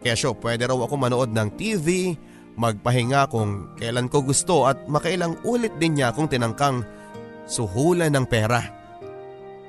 Kaya 0.00 0.14
siya 0.14 0.32
pwede 0.38 0.70
raw 0.70 0.78
ako 0.78 0.94
manood 0.96 1.34
ng 1.34 1.50
TV, 1.58 2.14
magpahinga 2.54 3.26
kung 3.26 3.74
kailan 3.74 4.06
ko 4.06 4.22
gusto 4.22 4.70
at 4.70 4.86
makailang 4.86 5.34
ulit 5.42 5.74
din 5.82 5.98
niya 5.98 6.14
akong 6.14 6.30
tinangkang 6.30 6.86
suhulan 7.50 8.14
ng 8.14 8.26
pera. 8.30 8.62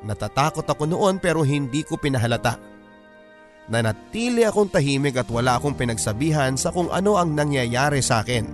Natatakot 0.06 0.66
ako 0.66 0.86
noon 0.86 1.18
pero 1.18 1.42
hindi 1.42 1.82
ko 1.82 1.98
pinahalata. 1.98 2.62
Nanatili 3.70 4.46
akong 4.46 4.70
tahimik 4.70 5.18
at 5.18 5.30
wala 5.30 5.58
akong 5.58 5.78
pinagsabihan 5.78 6.58
sa 6.58 6.70
kung 6.70 6.90
ano 6.94 7.18
ang 7.18 7.34
nangyayari 7.34 8.02
sa 8.02 8.22
akin. 8.22 8.46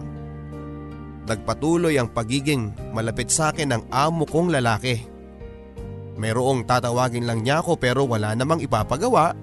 Nagpatuloy 1.28 2.00
ang 2.00 2.08
pagiging 2.16 2.96
malapit 2.96 3.28
sa 3.28 3.52
akin 3.52 3.76
ng 3.76 3.84
amo 3.92 4.24
kong 4.24 4.56
lalaki. 4.56 5.17
Mayroong 6.18 6.66
tatawagin 6.66 7.30
lang 7.30 7.46
niya 7.46 7.62
ako 7.62 7.78
pero 7.78 8.10
wala 8.10 8.34
namang 8.34 8.60
ipapagawa. 8.66 9.38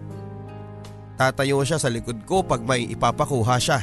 Tatayo 1.15 1.63
siya 1.63 1.79
sa 1.79 1.87
likod 1.87 2.27
ko 2.27 2.43
pag 2.43 2.67
may 2.67 2.91
ipapakuha 2.91 3.57
siya. 3.63 3.81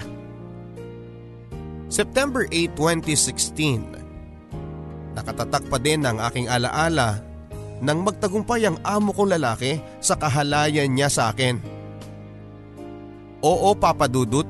September 1.88 2.48
8, 2.48 2.76
2016 2.76 4.02
Nakatatak 5.12 5.68
pa 5.68 5.76
din 5.80 6.08
ang 6.08 6.24
aking 6.24 6.48
alaala 6.48 7.20
nang 7.82 8.06
magtagumpay 8.06 8.64
ang 8.64 8.78
amo 8.86 9.12
kong 9.12 9.36
lalaki 9.36 9.82
sa 10.00 10.16
kahalayan 10.16 10.94
niya 10.94 11.10
sa 11.10 11.34
akin. 11.34 11.58
Oo 13.42 13.74
papadudot, 13.74 14.46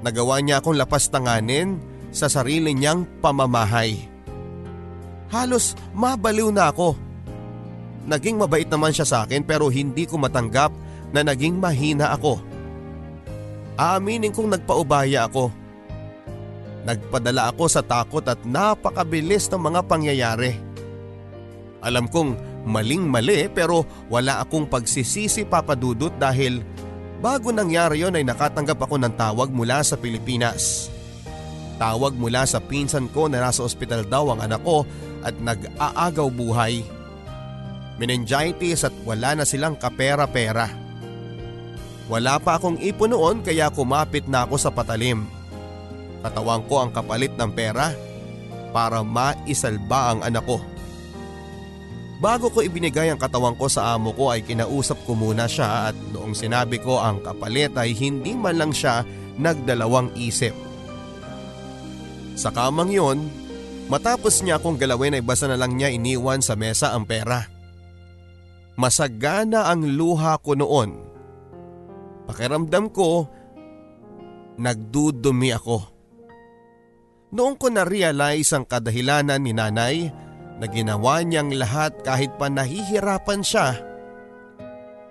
nagawa 0.00 0.40
niya 0.40 0.64
akong 0.64 0.74
lapas 0.74 1.12
tanganin 1.12 1.76
sa 2.08 2.32
sarili 2.32 2.72
niyang 2.72 3.04
pamamahay. 3.20 4.08
Halos 5.28 5.76
mabaliw 5.92 6.48
na 6.48 6.72
ako. 6.72 6.96
Naging 8.06 8.38
mabait 8.38 8.66
naman 8.70 8.94
siya 8.94 9.06
sa 9.06 9.18
akin 9.26 9.42
pero 9.42 9.66
hindi 9.66 10.06
ko 10.06 10.16
matanggap 10.16 10.70
na 11.10 11.26
naging 11.26 11.58
mahina 11.58 12.14
ako. 12.14 12.38
Aaminin 13.76 14.32
kong 14.32 14.54
nagpaubaya 14.56 15.26
ako. 15.26 15.50
Nagpadala 16.86 17.50
ako 17.50 17.64
sa 17.66 17.82
takot 17.82 18.22
at 18.22 18.38
napakabilis 18.46 19.50
ng 19.50 19.58
mga 19.58 19.80
pangyayari. 19.90 20.54
Alam 21.82 22.06
kong 22.06 22.62
maling 22.66 23.10
mali 23.10 23.50
pero 23.50 23.82
wala 24.06 24.38
akong 24.38 24.70
pagsisisi 24.70 25.42
papadudot 25.46 26.14
dahil 26.14 26.62
Bago 27.16 27.48
nangyari 27.48 28.04
yon 28.04 28.12
ay 28.12 28.24
nakatanggap 28.28 28.76
ako 28.76 29.00
ng 29.00 29.14
tawag 29.16 29.48
mula 29.48 29.80
sa 29.80 29.96
Pilipinas. 29.96 30.92
Tawag 31.80 32.12
mula 32.16 32.44
sa 32.44 32.60
pinsan 32.60 33.08
ko 33.12 33.28
na 33.28 33.40
nasa 33.40 33.64
ospital 33.64 34.04
daw 34.04 34.32
ang 34.32 34.44
anak 34.44 34.60
ko 34.64 34.84
at 35.24 35.32
nag-aagaw 35.40 36.28
buhay. 36.28 36.84
Meningitis 37.96 38.84
at 38.84 38.92
wala 39.08 39.40
na 39.40 39.44
silang 39.48 39.76
kapera-pera. 39.76 40.68
Wala 42.06 42.38
pa 42.38 42.60
akong 42.60 42.78
ipon 42.78 43.10
noon 43.10 43.42
kaya 43.42 43.72
kumapit 43.72 44.30
na 44.30 44.46
ako 44.46 44.56
sa 44.60 44.70
patalim. 44.70 45.26
Katawang 46.22 46.62
ko 46.70 46.84
ang 46.84 46.90
kapalit 46.94 47.34
ng 47.34 47.50
pera 47.50 47.90
para 48.70 49.02
maisalba 49.02 50.14
ang 50.14 50.20
anak 50.22 50.44
ko. 50.44 50.62
Bago 52.16 52.48
ko 52.48 52.64
ibinigay 52.64 53.12
ang 53.12 53.20
katawan 53.20 53.56
ko 53.56 53.68
sa 53.68 53.92
amo 53.92 54.16
ko 54.16 54.32
ay 54.32 54.40
kinausap 54.40 54.96
ko 55.04 55.12
muna 55.12 55.44
siya 55.44 55.92
at 55.92 55.96
noong 56.16 56.32
sinabi 56.32 56.80
ko 56.80 56.96
ang 56.96 57.20
kapalit 57.20 57.76
ay 57.76 57.92
hindi 57.92 58.32
man 58.32 58.56
lang 58.56 58.72
siya 58.72 59.04
nagdalawang 59.36 60.16
isip. 60.16 60.56
Sa 62.36 62.52
kamang 62.52 62.92
yon, 62.92 63.28
matapos 63.88 64.40
niya 64.40 64.60
akong 64.60 64.80
galawin 64.80 65.16
ay 65.16 65.24
basta 65.24 65.48
na 65.48 65.60
lang 65.60 65.76
niya 65.76 65.92
iniwan 65.92 66.40
sa 66.40 66.56
mesa 66.56 66.92
ang 66.92 67.04
pera. 67.04 67.55
Masagana 68.76 69.72
ang 69.72 69.88
luha 69.88 70.36
ko 70.40 70.52
noon. 70.52 71.00
Pakiramdam 72.28 72.92
ko, 72.92 73.24
nagdudumi 74.60 75.50
ako. 75.56 75.78
Noong 77.32 77.56
ko 77.56 77.66
na-realize 77.72 78.52
ang 78.52 78.68
kadahilanan 78.68 79.40
ni 79.40 79.52
nanay 79.56 80.12
na 80.60 80.66
ginawa 80.68 81.20
niyang 81.24 81.52
lahat 81.56 81.96
kahit 82.04 82.36
pa 82.36 82.48
nahihirapan 82.52 83.40
siya 83.44 83.76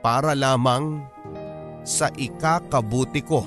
para 0.02 0.38
lamang 0.38 1.02
sa 1.82 2.10
ikakabuti 2.14 3.22
ko. 3.26 3.42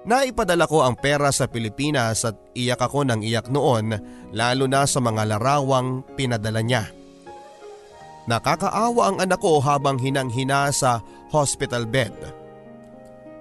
Naipadala 0.00 0.64
ko 0.64 0.80
ang 0.80 0.96
pera 0.96 1.28
sa 1.28 1.44
Pilipinas 1.48 2.24
at 2.24 2.36
iyak 2.56 2.80
ako 2.80 3.04
ng 3.04 3.20
iyak 3.20 3.52
noon 3.52 3.92
lalo 4.32 4.64
na 4.64 4.88
sa 4.88 4.96
mga 5.00 5.36
larawang 5.36 6.00
pinadala 6.16 6.64
niya. 6.64 6.99
Nakakaawa 8.30 9.02
ang 9.10 9.16
anak 9.26 9.42
ko 9.42 9.58
habang 9.58 9.98
hinang-hina 9.98 10.70
sa 10.70 11.02
hospital 11.34 11.82
bed. 11.82 12.14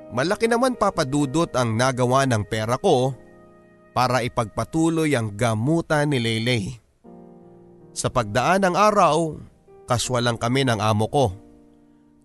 Malaki 0.09 0.49
naman 0.49 0.73
papadudot 0.73 1.53
ang 1.53 1.77
nagawa 1.77 2.25
ng 2.25 2.41
pera 2.49 2.73
ko 2.81 3.13
para 3.93 4.25
ipagpatuloy 4.25 5.13
ang 5.13 5.37
gamutan 5.37 6.09
ni 6.09 6.17
Leylay. 6.17 6.65
Sa 7.93 8.09
pagdaan 8.09 8.65
ng 8.65 8.73
araw, 8.73 9.37
kaswal 9.85 10.25
lang 10.25 10.41
kami 10.41 10.65
ng 10.65 10.81
amo 10.81 11.05
ko. 11.05 11.37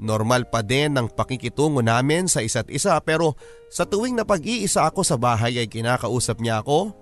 Normal 0.00 0.48
pa 0.48 0.64
din 0.64 0.96
ang 0.96 1.12
pakikitungo 1.12 1.84
namin 1.84 2.32
sa 2.32 2.40
isa't 2.40 2.72
isa 2.72 2.96
pero 3.04 3.36
sa 3.68 3.84
tuwing 3.84 4.16
na 4.16 4.24
pag-iisa 4.24 4.88
ako 4.88 5.04
sa 5.04 5.20
bahay 5.20 5.60
ay 5.60 5.68
kinakausap 5.68 6.40
niya 6.40 6.64
ako. 6.64 6.96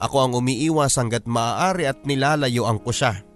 Ako 0.00 0.16
ang 0.16 0.32
umiiwas 0.32 0.96
hanggat 0.96 1.28
maaari 1.28 1.84
at 1.84 2.08
nilalayuan 2.08 2.80
ko 2.80 2.88
siya. 2.88 3.27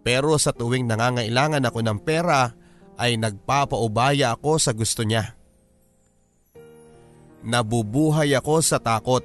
Pero 0.00 0.36
sa 0.40 0.52
tuwing 0.56 0.88
nangangailangan 0.88 1.64
ako 1.68 1.80
ng 1.84 1.98
pera 2.00 2.52
ay 3.00 3.16
nagpapaubaya 3.20 4.36
ako 4.36 4.60
sa 4.60 4.72
gusto 4.72 5.04
niya. 5.04 5.36
Nabubuhay 7.40 8.36
ako 8.36 8.60
sa 8.60 8.76
takot. 8.76 9.24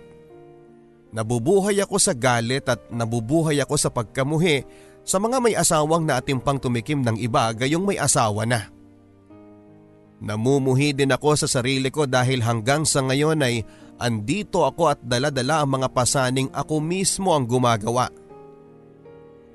Nabubuhay 1.12 1.80
ako 1.84 1.96
sa 2.00 2.12
galit 2.16 2.68
at 2.68 2.80
nabubuhay 2.92 3.60
ako 3.64 3.76
sa 3.80 3.92
pagkamuhi 3.92 4.64
sa 5.06 5.20
mga 5.20 5.38
may 5.40 5.56
asawang 5.56 6.04
naatimpang 6.04 6.60
tumikim 6.60 7.04
ng 7.04 7.20
iba 7.20 7.52
gayong 7.56 7.84
may 7.84 8.00
asawa 8.00 8.44
na. 8.44 8.68
Namumuhi 10.24 10.96
din 10.96 11.12
ako 11.12 11.36
sa 11.36 11.48
sarili 11.48 11.92
ko 11.92 12.08
dahil 12.08 12.40
hanggang 12.40 12.88
sa 12.88 13.04
ngayon 13.04 13.44
ay 13.44 13.62
andito 14.00 14.64
ako 14.64 14.96
at 14.96 15.00
daladala 15.04 15.64
ang 15.64 15.80
mga 15.80 15.92
pasaning 15.92 16.50
ako 16.56 16.80
mismo 16.80 17.36
ang 17.36 17.44
gumagawa. 17.44 18.08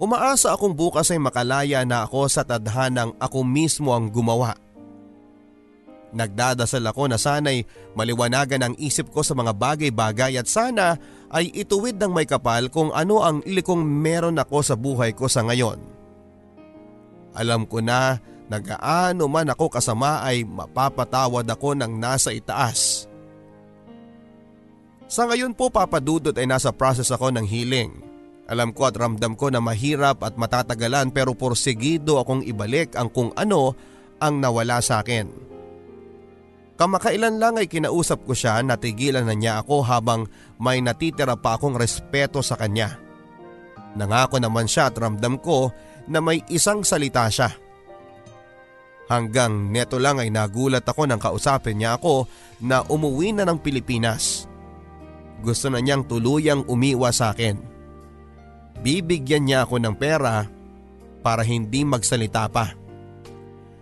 Umaasa 0.01 0.57
akong 0.57 0.73
bukas 0.73 1.13
ay 1.13 1.21
makalaya 1.21 1.85
na 1.85 2.09
ako 2.09 2.25
sa 2.33 2.41
tadhanang 2.41 3.13
ako 3.21 3.45
mismo 3.45 3.93
ang 3.93 4.09
gumawa. 4.09 4.57
Nagdadasal 6.17 6.83
ako 6.89 7.13
na 7.13 7.21
sana'y 7.21 7.69
maliwanagan 7.93 8.65
ang 8.65 8.75
isip 8.81 9.13
ko 9.13 9.21
sa 9.21 9.37
mga 9.37 9.53
bagay-bagay 9.53 10.41
at 10.41 10.49
sana 10.49 10.97
ay 11.29 11.53
ituwid 11.53 12.01
ng 12.01 12.17
may 12.17 12.25
kapal 12.25 12.73
kung 12.73 12.91
ano 12.97 13.21
ang 13.21 13.45
ilikong 13.45 13.85
meron 13.85 14.41
ako 14.41 14.59
sa 14.65 14.75
buhay 14.75 15.13
ko 15.13 15.29
sa 15.29 15.45
ngayon. 15.45 15.79
Alam 17.37 17.69
ko 17.69 17.79
na 17.79 18.19
nagaano 18.51 19.29
man 19.31 19.53
ako 19.53 19.69
kasama 19.69 20.25
ay 20.25 20.43
mapapatawad 20.43 21.47
ako 21.47 21.77
ng 21.77 21.93
nasa 22.01 22.35
itaas. 22.35 23.05
Sa 25.07 25.29
ngayon 25.29 25.55
po 25.55 25.69
papadudot 25.71 26.35
ay 26.35 26.49
nasa 26.49 26.73
process 26.75 27.13
ako 27.13 27.31
ng 27.37 27.47
healing. 27.47 28.10
Alam 28.51 28.75
ko 28.75 28.91
at 28.91 28.99
ramdam 28.99 29.39
ko 29.39 29.47
na 29.47 29.63
mahirap 29.63 30.27
at 30.27 30.35
matatagalan 30.35 31.15
pero 31.15 31.39
porsigido 31.39 32.19
akong 32.19 32.43
ibalik 32.43 32.99
ang 32.99 33.07
kung 33.07 33.31
ano 33.39 33.79
ang 34.19 34.43
nawala 34.43 34.83
sa 34.83 35.07
akin. 35.07 35.31
Kamakailan 36.75 37.39
lang 37.39 37.61
ay 37.61 37.71
kinausap 37.71 38.27
ko 38.27 38.35
siya 38.35 38.59
na 38.67 38.75
tigilan 38.75 39.23
na 39.23 39.37
niya 39.39 39.63
ako 39.63 39.87
habang 39.87 40.27
may 40.59 40.83
natitira 40.83 41.39
pa 41.39 41.55
akong 41.55 41.79
respeto 41.79 42.43
sa 42.43 42.59
kanya. 42.59 42.99
Nangako 43.95 44.43
naman 44.43 44.67
siya 44.67 44.91
at 44.91 44.99
ramdam 44.99 45.39
ko 45.39 45.71
na 46.11 46.19
may 46.19 46.43
isang 46.51 46.83
salita 46.83 47.31
siya. 47.31 47.55
Hanggang 49.11 49.71
neto 49.71 49.99
lang 49.99 50.23
ay 50.23 50.31
nagulat 50.31 50.87
ako 50.87 51.07
nang 51.07 51.21
kausapin 51.23 51.79
niya 51.79 51.99
ako 51.99 52.27
na 52.63 52.83
umuwi 52.87 53.35
na 53.35 53.47
ng 53.47 53.59
Pilipinas. 53.59 54.47
Gusto 55.43 55.69
na 55.69 55.83
niyang 55.83 56.07
tuluyang 56.07 56.65
umiwa 56.65 57.11
sa 57.11 57.35
akin. 57.35 57.80
Bibigyan 58.81 59.45
niya 59.45 59.69
ako 59.69 59.77
ng 59.77 59.95
pera 59.97 60.49
para 61.21 61.45
hindi 61.45 61.85
magsalita 61.85 62.49
pa. 62.49 62.73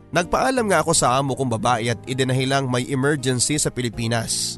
Nagpaalam 0.09 0.67
nga 0.73 0.81
ako 0.83 0.93
sa 0.97 1.21
amo 1.21 1.37
kong 1.37 1.55
babae 1.61 1.93
at 1.93 2.01
idinahilang 2.09 2.67
may 2.67 2.89
emergency 2.89 3.61
sa 3.61 3.69
Pilipinas. 3.69 4.57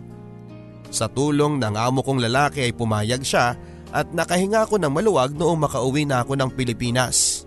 Sa 0.89 1.11
tulong 1.11 1.59
ng 1.59 1.75
amo 1.75 2.01
kong 2.01 2.23
lalaki 2.23 2.65
ay 2.65 2.73
pumayag 2.73 3.23
siya 3.23 3.59
at 3.91 4.07
nakahinga 4.15 4.67
ako 4.67 4.79
ng 4.79 4.91
maluwag 4.91 5.35
noong 5.35 5.67
makauwi 5.67 6.07
na 6.07 6.23
ako 6.23 6.39
ng 6.39 6.51
Pilipinas. 6.55 7.45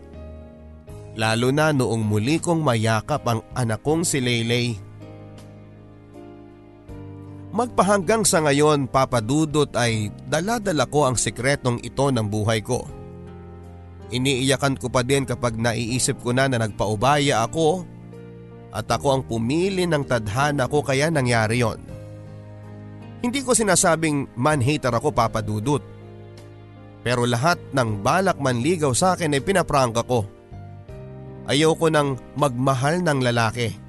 Lalo 1.15 1.53
na 1.53 1.71
noong 1.71 2.03
muli 2.03 2.41
kong 2.41 2.59
mayakap 2.59 3.23
ang 3.23 3.39
anak 3.55 3.79
kong 3.85 4.03
si 4.03 4.19
Leylay. 4.19 4.75
Magpahanggang 7.53 8.25
sa 8.25 8.41
ngayon 8.41 8.89
papadudot 8.89 9.69
ay 9.77 10.09
daladala 10.25 10.89
ko 10.89 11.05
ang 11.05 11.13
sekretong 11.13 11.77
ito 11.85 12.09
ng 12.09 12.25
buhay 12.25 12.65
ko. 12.65 12.81
Iniiyakan 14.09 14.81
ko 14.81 14.89
pa 14.89 15.05
din 15.05 15.21
kapag 15.21 15.61
naiisip 15.61 16.17
ko 16.25 16.33
na 16.33 16.49
na 16.49 16.57
nagpaubaya 16.57 17.45
ako 17.45 17.85
at 18.73 18.89
ako 18.89 19.07
ang 19.13 19.21
pumili 19.29 19.85
ng 19.85 20.01
tadhana 20.01 20.65
ko 20.65 20.81
kaya 20.81 21.13
nangyari 21.13 21.61
yon. 21.61 21.77
Hindi 23.21 23.45
ko 23.45 23.53
sinasabing 23.53 24.33
man-hater 24.33 24.89
ako 24.89 25.13
papadudot. 25.13 25.85
Pero 27.05 27.29
lahat 27.29 27.61
ng 27.69 28.01
balak 28.01 28.41
manligaw 28.41 28.97
sa 28.97 29.13
akin 29.13 29.37
ay 29.37 29.45
pinaprangka 29.45 30.01
ko. 30.09 30.25
Ayaw 31.45 31.77
ko 31.77 31.93
nang 31.93 32.17
magmahal 32.33 33.05
ng 33.05 33.19
lalaki. 33.21 33.82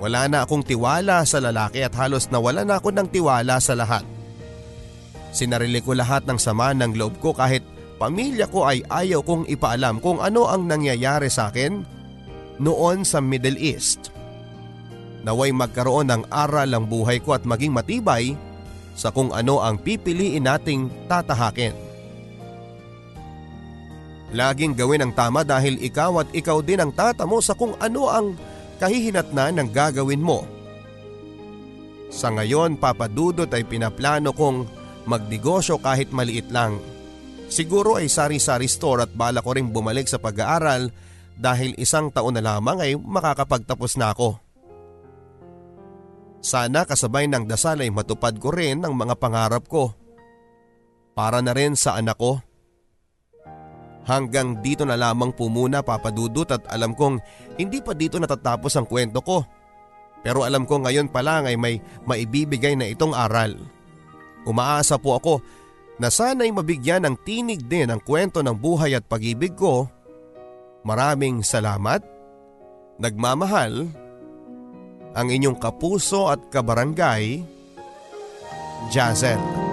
Wala 0.00 0.32
na 0.32 0.48
akong 0.48 0.64
tiwala 0.64 1.28
sa 1.28 1.44
lalaki 1.44 1.84
at 1.84 1.92
halos 1.92 2.32
nawala 2.32 2.64
na 2.64 2.80
ako 2.80 2.88
ng 2.88 3.08
tiwala 3.12 3.60
sa 3.60 3.76
lahat. 3.76 4.00
Sinarili 5.30 5.84
ko 5.84 5.92
lahat 5.92 6.24
ng 6.24 6.40
sama 6.40 6.72
ng 6.72 6.96
loob 6.96 7.20
ko 7.20 7.36
kahit 7.36 7.60
pamilya 8.00 8.48
ko 8.48 8.64
ay 8.64 8.80
ayaw 8.88 9.20
kong 9.20 9.44
ipaalam 9.46 10.00
kung 10.00 10.16
ano 10.18 10.48
ang 10.48 10.64
nangyayari 10.64 11.28
sa 11.28 11.52
akin 11.52 11.84
noon 12.56 13.04
sa 13.04 13.20
Middle 13.20 13.60
East. 13.60 14.08
Naway 15.20 15.52
magkaroon 15.52 16.08
ng 16.08 16.22
aral 16.32 16.72
ang 16.72 16.88
buhay 16.88 17.20
ko 17.20 17.36
at 17.36 17.44
maging 17.44 17.76
matibay 17.76 18.32
sa 18.96 19.12
kung 19.12 19.36
ano 19.36 19.60
ang 19.60 19.76
pipiliin 19.76 20.48
nating 20.48 20.88
tatahakin. 21.12 21.76
Laging 24.32 24.72
gawin 24.72 25.04
ang 25.04 25.12
tama 25.12 25.44
dahil 25.44 25.76
ikaw 25.76 26.24
at 26.24 26.28
ikaw 26.32 26.64
din 26.64 26.80
ang 26.80 26.92
tatamo 26.94 27.42
sa 27.44 27.52
kung 27.52 27.76
ano 27.82 28.08
ang 28.08 28.32
kahihinatnan 28.80 29.60
ng 29.60 29.68
gagawin 29.70 30.24
mo. 30.24 30.48
Sa 32.10 32.32
ngayon 32.32 32.80
papadudot 32.80 33.46
ay 33.52 33.62
pinaplano 33.68 34.34
kong 34.34 34.66
magnegosyo 35.06 35.78
kahit 35.78 36.10
maliit 36.10 36.50
lang. 36.50 36.80
Siguro 37.46 38.00
ay 38.00 38.10
sari-sari 38.10 38.66
store 38.66 39.06
at 39.06 39.12
bala 39.12 39.44
ko 39.44 39.54
rin 39.54 39.70
bumalik 39.70 40.08
sa 40.08 40.18
pag-aaral 40.18 40.90
dahil 41.36 41.76
isang 41.78 42.10
taon 42.10 42.34
na 42.34 42.42
lamang 42.42 42.78
ay 42.82 42.92
makakapagtapos 42.98 44.00
na 44.00 44.16
ako. 44.16 44.38
Sana 46.40 46.88
kasabay 46.88 47.28
ng 47.28 47.44
dasal 47.44 47.84
ay 47.84 47.92
matupad 47.92 48.32
ko 48.40 48.48
rin 48.48 48.80
ang 48.80 48.96
mga 48.96 49.14
pangarap 49.20 49.64
ko. 49.68 49.92
Para 51.12 51.44
na 51.44 51.52
rin 51.52 51.76
sa 51.76 52.00
anak 52.00 52.16
ko. 52.16 52.40
Hanggang 54.08 54.58
dito 54.64 54.88
na 54.88 54.96
lamang 54.96 55.30
po 55.36 55.52
muna 55.52 55.84
papadudot 55.84 56.48
at 56.48 56.64
alam 56.72 56.96
kong 56.96 57.20
hindi 57.60 57.84
pa 57.84 57.92
dito 57.92 58.16
natatapos 58.16 58.72
ang 58.76 58.86
kwento 58.88 59.20
ko. 59.20 59.44
Pero 60.20 60.44
alam 60.44 60.68
ko 60.68 60.80
ngayon 60.80 61.08
pa 61.08 61.20
lang 61.24 61.48
ay 61.48 61.56
may 61.56 61.80
maibibigay 62.04 62.76
na 62.76 62.88
itong 62.88 63.12
aral. 63.16 63.56
Umaasa 64.44 64.96
po 64.96 65.16
ako 65.20 65.34
na 66.00 66.08
sana'y 66.08 66.48
mabigyan 66.48 67.04
ng 67.04 67.16
tinig 67.24 67.68
din 67.68 67.92
ang 67.92 68.00
kwento 68.00 68.40
ng 68.40 68.56
buhay 68.56 68.96
at 68.96 69.04
pag-ibig 69.04 69.52
ko. 69.52 69.88
Maraming 70.80 71.44
salamat. 71.44 72.00
Nagmamahal. 73.00 73.88
Ang 75.12 75.28
inyong 75.28 75.58
kapuso 75.60 76.32
at 76.32 76.40
kabarangay, 76.48 77.42
Jazel. 78.88 79.69